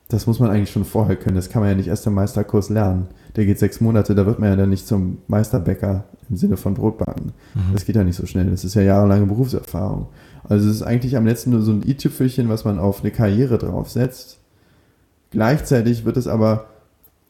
[0.09, 1.37] das muss man eigentlich schon vorher können.
[1.37, 3.09] Das kann man ja nicht erst im Meisterkurs lernen.
[3.39, 6.75] Der geht sechs Monate, da wird man ja dann nicht zum Meisterbäcker im Sinne von
[6.75, 7.27] Brotbacken.
[7.55, 7.73] Mhm.
[7.73, 8.47] Das geht ja nicht so schnell.
[8.47, 10.09] Das ist ja jahrelange Berufserfahrung.
[10.43, 13.57] Also es ist eigentlich am letzten nur so ein i-Tüpfelchen, was man auf eine Karriere
[13.57, 14.39] draufsetzt.
[15.31, 16.65] Gleichzeitig wird es aber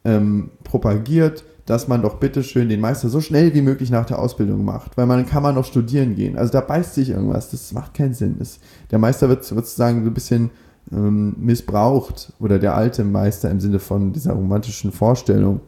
[0.06, 4.64] ähm, propagiert, dass man doch bitteschön den Meister so schnell wie möglich nach der Ausbildung
[4.64, 6.39] macht, weil man kann man noch studieren gehen.
[6.39, 8.36] Also da beißt sich irgendwas, das macht keinen Sinn.
[8.39, 8.60] Das,
[8.90, 10.48] der Meister wird sozusagen so ein bisschen
[10.90, 15.60] ähm, missbraucht oder der alte Meister im Sinne von dieser romantischen Vorstellung,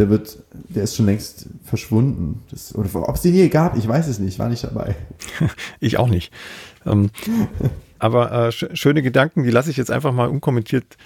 [0.00, 2.42] der wird, der ist schon längst verschwunden.
[2.50, 4.96] Das, oder ob es den je gab, ich weiß es nicht, war nicht dabei.
[5.80, 6.32] ich auch nicht.
[6.86, 7.10] Ähm,
[7.98, 10.96] aber äh, sch schöne Gedanken, die lasse ich jetzt einfach mal unkommentiert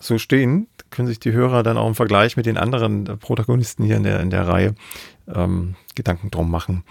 [0.00, 0.66] so stehen.
[0.90, 4.02] Können sich die Hörer dann auch im Vergleich mit den anderen äh, Protagonisten hier in
[4.02, 4.74] der, in der Reihe
[5.32, 6.82] ähm, Gedanken drum machen.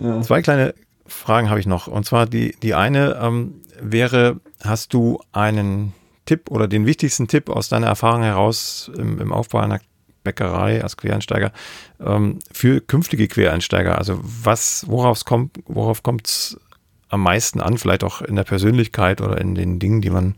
[0.00, 0.22] Ja.
[0.22, 0.74] Zwei kleine
[1.06, 1.88] Fragen habe ich noch.
[1.88, 5.92] Und zwar die, die eine ähm, wäre, hast du einen
[6.24, 9.78] Tipp oder den wichtigsten Tipp aus deiner Erfahrung heraus im, im Aufbau einer
[10.26, 11.52] Bäckerei als Quereinsteiger
[12.00, 13.96] ähm, für künftige Quereinsteiger?
[13.96, 16.60] Also was, worauf kommt, worauf kommt es
[17.08, 20.34] am meisten an, vielleicht auch in der Persönlichkeit oder in den Dingen, die man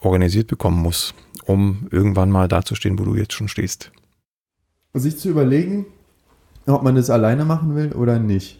[0.00, 1.14] organisiert bekommen muss,
[1.44, 3.92] um irgendwann mal dazustehen, wo du jetzt schon stehst?
[4.94, 5.86] Sich zu überlegen,
[6.66, 8.58] ob man es alleine machen will oder nicht.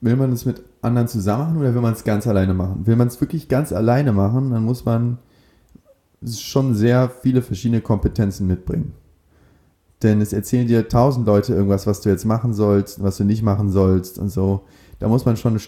[0.00, 2.86] Will man es mit anderen zusammen machen oder will man es ganz alleine machen?
[2.86, 5.18] Will man es wirklich ganz alleine machen, dann muss man
[6.34, 8.92] schon sehr viele verschiedene Kompetenzen mitbringen.
[10.02, 13.42] Denn es erzählen dir tausend Leute irgendwas, was du jetzt machen sollst, was du nicht
[13.42, 14.62] machen sollst und so.
[14.98, 15.62] Da muss man schon einen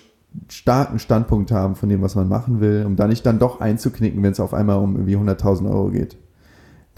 [0.48, 4.22] starken Standpunkt haben von dem, was man machen will, um da nicht dann doch einzuknicken,
[4.22, 6.18] wenn es auf einmal um irgendwie 100.000 Euro geht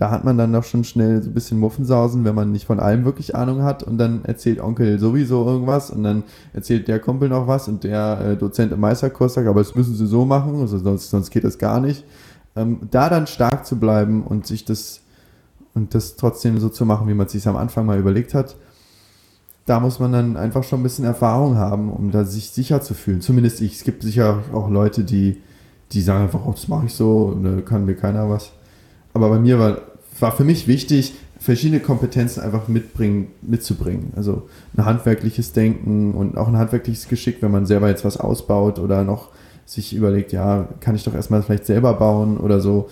[0.01, 2.81] da hat man dann doch schon schnell so ein bisschen Muffensausen, wenn man nicht von
[2.81, 6.23] allem wirklich Ahnung hat und dann erzählt Onkel sowieso irgendwas und dann
[6.55, 9.95] erzählt der Kumpel noch was und der äh, Dozent im Meisterkurs sagt, aber das müssen
[9.95, 12.07] sie so machen, also sonst, sonst geht das gar nicht.
[12.57, 15.03] Ähm, da dann stark zu bleiben und sich das
[15.75, 18.57] und das trotzdem so zu machen, wie man es sich am Anfang mal überlegt hat,
[19.67, 22.95] da muss man dann einfach schon ein bisschen Erfahrung haben, um da sich sicher zu
[22.95, 23.21] fühlen.
[23.21, 23.77] Zumindest ich.
[23.77, 25.41] Es gibt sicher auch Leute, die,
[25.93, 28.51] die sagen einfach, oh, das mache ich so, äh, kann mir keiner was.
[29.13, 29.79] Aber bei mir war
[30.21, 34.13] war für mich wichtig, verschiedene Kompetenzen einfach mitbringen, mitzubringen.
[34.17, 38.79] Also ein handwerkliches Denken und auch ein handwerkliches Geschick, wenn man selber jetzt was ausbaut
[38.79, 39.29] oder noch
[39.65, 42.89] sich überlegt, ja, kann ich doch erstmal vielleicht selber bauen oder so.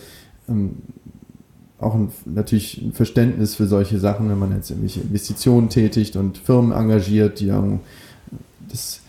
[1.79, 6.39] Auch ein, natürlich ein Verständnis für solche Sachen, wenn man jetzt irgendwelche Investitionen tätigt und
[6.39, 7.81] Firmen engagiert, die dann,
[8.69, 9.01] das,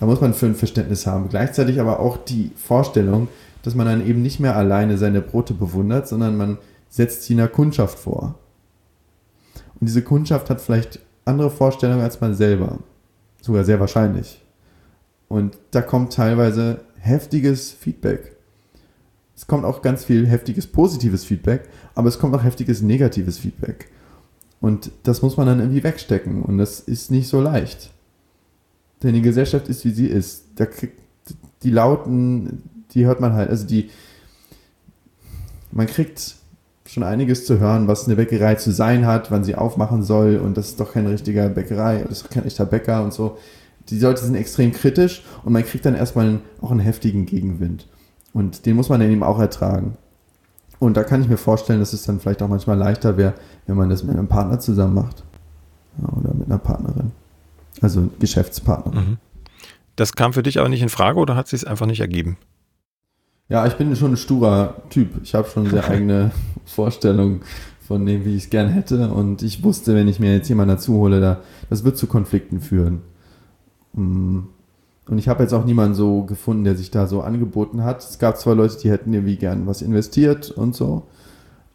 [0.00, 1.28] da muss man für ein Verständnis haben.
[1.28, 3.28] Gleichzeitig aber auch die Vorstellung,
[3.62, 6.58] dass man dann eben nicht mehr alleine seine Brote bewundert, sondern man
[6.88, 8.34] setzt sie einer Kundschaft vor.
[9.80, 12.78] Und diese Kundschaft hat vielleicht andere Vorstellungen als man selber.
[13.40, 14.42] Sogar sehr wahrscheinlich.
[15.28, 18.36] Und da kommt teilweise heftiges Feedback.
[19.40, 21.62] Es kommt auch ganz viel heftiges positives Feedback,
[21.94, 23.88] aber es kommt auch heftiges negatives Feedback.
[24.60, 26.42] Und das muss man dann irgendwie wegstecken.
[26.42, 27.90] Und das ist nicht so leicht.
[29.02, 30.44] Denn die Gesellschaft ist, wie sie ist.
[30.56, 31.00] Da kriegt,
[31.62, 33.48] die Lauten, die hört man halt.
[33.48, 33.88] Also die,
[35.72, 36.34] man kriegt
[36.84, 40.58] schon einiges zu hören, was eine Bäckerei zu sein hat, wann sie aufmachen soll und
[40.58, 43.38] das ist doch keine richtige Bäckerei, das ist kein echter Bäcker und so.
[43.88, 47.86] Die Leute sind extrem kritisch und man kriegt dann erstmal auch einen heftigen Gegenwind.
[48.32, 49.96] Und den muss man dann eben auch ertragen.
[50.78, 53.34] Und da kann ich mir vorstellen, dass es dann vielleicht auch manchmal leichter wäre,
[53.66, 55.24] wenn man das mit einem Partner zusammen macht.
[56.00, 57.12] Ja, oder mit einer Partnerin.
[57.80, 59.10] Also Geschäftspartnerin.
[59.10, 59.16] Mhm.
[59.96, 62.38] Das kam für dich aber nicht in Frage oder hat sich es einfach nicht ergeben?
[63.50, 65.20] Ja, ich bin schon ein sturer Typ.
[65.22, 66.30] Ich habe schon sehr eigene
[66.64, 67.42] Vorstellungen
[67.86, 69.10] von dem, wie ich es gern hätte.
[69.10, 72.60] Und ich wusste, wenn ich mir jetzt jemanden dazu hole, da, das wird zu Konflikten
[72.60, 73.02] führen.
[73.92, 74.40] Mm.
[75.10, 77.98] Und ich habe jetzt auch niemanden so gefunden, der sich da so angeboten hat.
[77.98, 81.02] Es gab zwar Leute, die hätten irgendwie gern was investiert und so.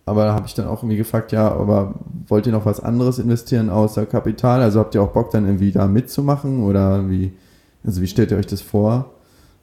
[0.06, 1.96] Aber da habe ich dann auch irgendwie gefragt, ja, aber
[2.30, 4.62] wollt ihr noch was anderes investieren außer Kapital?
[4.62, 7.34] Also habt ihr auch Bock dann irgendwie da mitzumachen oder wie?
[7.84, 9.12] Also wie stellt ihr euch das vor?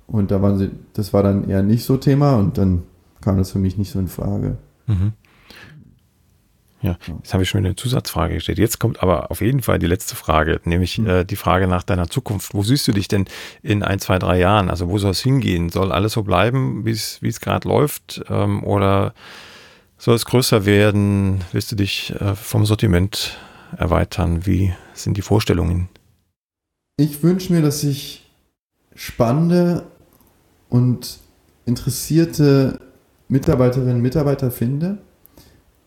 [0.07, 2.83] Und da waren sie, das war dann eher nicht so Thema und dann
[3.23, 4.59] kam das für mich nicht so in Frage.
[4.87, 5.13] Mhm.
[6.83, 8.59] Ja, jetzt habe ich schon eine Zusatzfrage gestellt.
[8.59, 11.07] Jetzt kommt aber auf jeden Fall die letzte Frage, nämlich mhm.
[11.07, 12.55] äh, die Frage nach deiner Zukunft.
[12.55, 13.27] Wo siehst du dich denn
[13.63, 14.69] in ein, zwei, drei Jahren?
[14.69, 15.69] Also wo soll es hingehen?
[15.69, 18.23] Soll alles so bleiben, wie es gerade läuft?
[18.29, 19.15] Ähm, oder
[19.97, 21.45] soll es größer werden?
[21.53, 23.39] Willst du dich äh, vom Sortiment
[23.77, 24.45] erweitern?
[24.45, 25.89] Wie sind die Vorstellungen?
[26.97, 28.29] Ich wünsche mir, dass ich
[28.97, 29.87] spannende
[30.69, 31.21] und
[31.65, 32.81] interessierte
[33.29, 34.99] Mitarbeiterinnen und Mitarbeiter finde,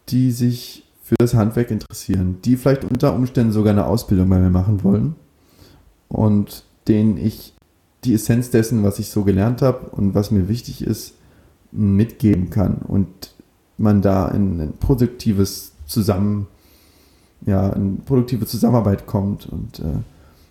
[0.07, 4.49] die sich für das Handwerk interessieren, die vielleicht unter Umständen sogar eine Ausbildung bei mir
[4.49, 5.15] machen wollen
[6.07, 7.53] und denen ich
[8.03, 11.13] die Essenz dessen, was ich so gelernt habe und was mir wichtig ist,
[11.71, 13.35] mitgeben kann und
[13.77, 16.47] man da in ein produktives Zusammen,
[17.45, 19.99] ja, in produktive Zusammenarbeit kommt und äh,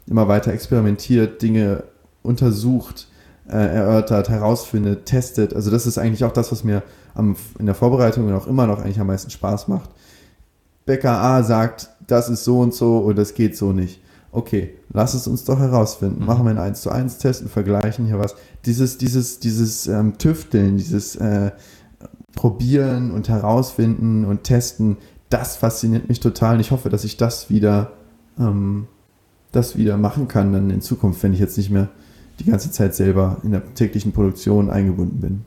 [0.07, 1.83] immer weiter experimentiert, Dinge
[2.23, 3.09] untersucht,
[3.49, 5.53] äh, erörtert, herausfindet, testet.
[5.53, 8.69] Also das ist eigentlich auch das, was mir am, in der Vorbereitung und auch immer
[8.69, 9.91] noch eigentlich am meisten Spaß macht.
[10.87, 14.01] Bäcker A sagt, das ist so und so und das geht so nicht.
[14.33, 16.21] Okay, lass es uns doch herausfinden.
[16.21, 16.27] Mhm.
[16.27, 18.35] Machen wir einen 1 zu 1 Test und vergleichen hier was.
[18.67, 21.53] Dieses, dieses, dieses ähm, Tüfteln, dieses äh,
[22.35, 24.97] Probieren und herausfinden und testen,
[25.31, 27.93] das fasziniert mich total und ich hoffe, dass ich das wieder,
[28.39, 28.89] ähm,
[29.53, 31.89] das wieder machen kann dann in Zukunft, wenn ich jetzt nicht mehr
[32.41, 35.45] die ganze Zeit selber in der täglichen Produktion eingebunden bin.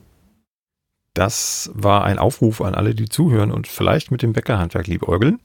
[1.18, 5.40] Das war ein Aufruf an alle, die zuhören und vielleicht mit dem Bäckerhandwerk liebäugeln,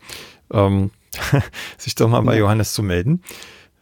[0.53, 0.91] ähm,
[1.79, 3.23] sich doch mal bei Johannes zu melden.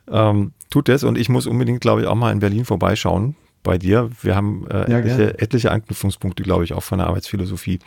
[0.09, 3.35] Ähm, tut das und ich muss unbedingt, glaube ich, auch mal in Berlin vorbeischauen
[3.65, 4.09] bei dir.
[4.23, 7.81] Wir haben äh, ja, etliche, etliche, Anknüpfungspunkte, glaube ich, auch von der Arbeitsphilosophie.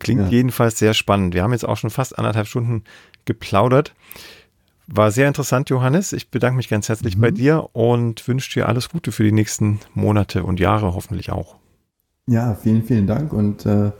[0.00, 0.28] Klingt ja.
[0.30, 1.32] jedenfalls sehr spannend.
[1.32, 2.82] Wir haben jetzt auch schon fast anderthalb Stunden
[3.24, 3.94] geplaudert.
[4.88, 6.12] War sehr interessant, Johannes.
[6.12, 7.20] Ich bedanke mich ganz herzlich mhm.
[7.20, 11.54] bei dir und wünsche dir alles Gute für die nächsten Monate und Jahre hoffentlich auch.
[12.28, 13.90] Ja, vielen, vielen Dank und äh,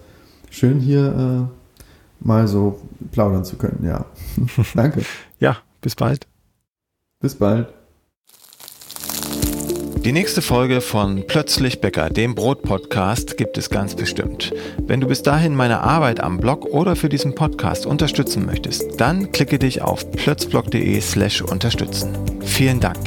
[0.50, 2.80] schön hier äh, mal so
[3.10, 3.84] plaudern zu können.
[3.84, 4.04] Ja,
[4.74, 5.02] danke.
[5.40, 6.26] ja, bis bald.
[7.20, 7.68] Bis bald.
[10.04, 14.54] Die nächste Folge von Plötzlich Bäcker, dem Brot-Podcast, gibt es ganz bestimmt.
[14.86, 19.32] Wenn du bis dahin meine Arbeit am Blog oder für diesen Podcast unterstützen möchtest, dann
[19.32, 22.12] klicke dich auf plötzblog.de slash unterstützen.
[22.40, 22.98] Vielen Dank.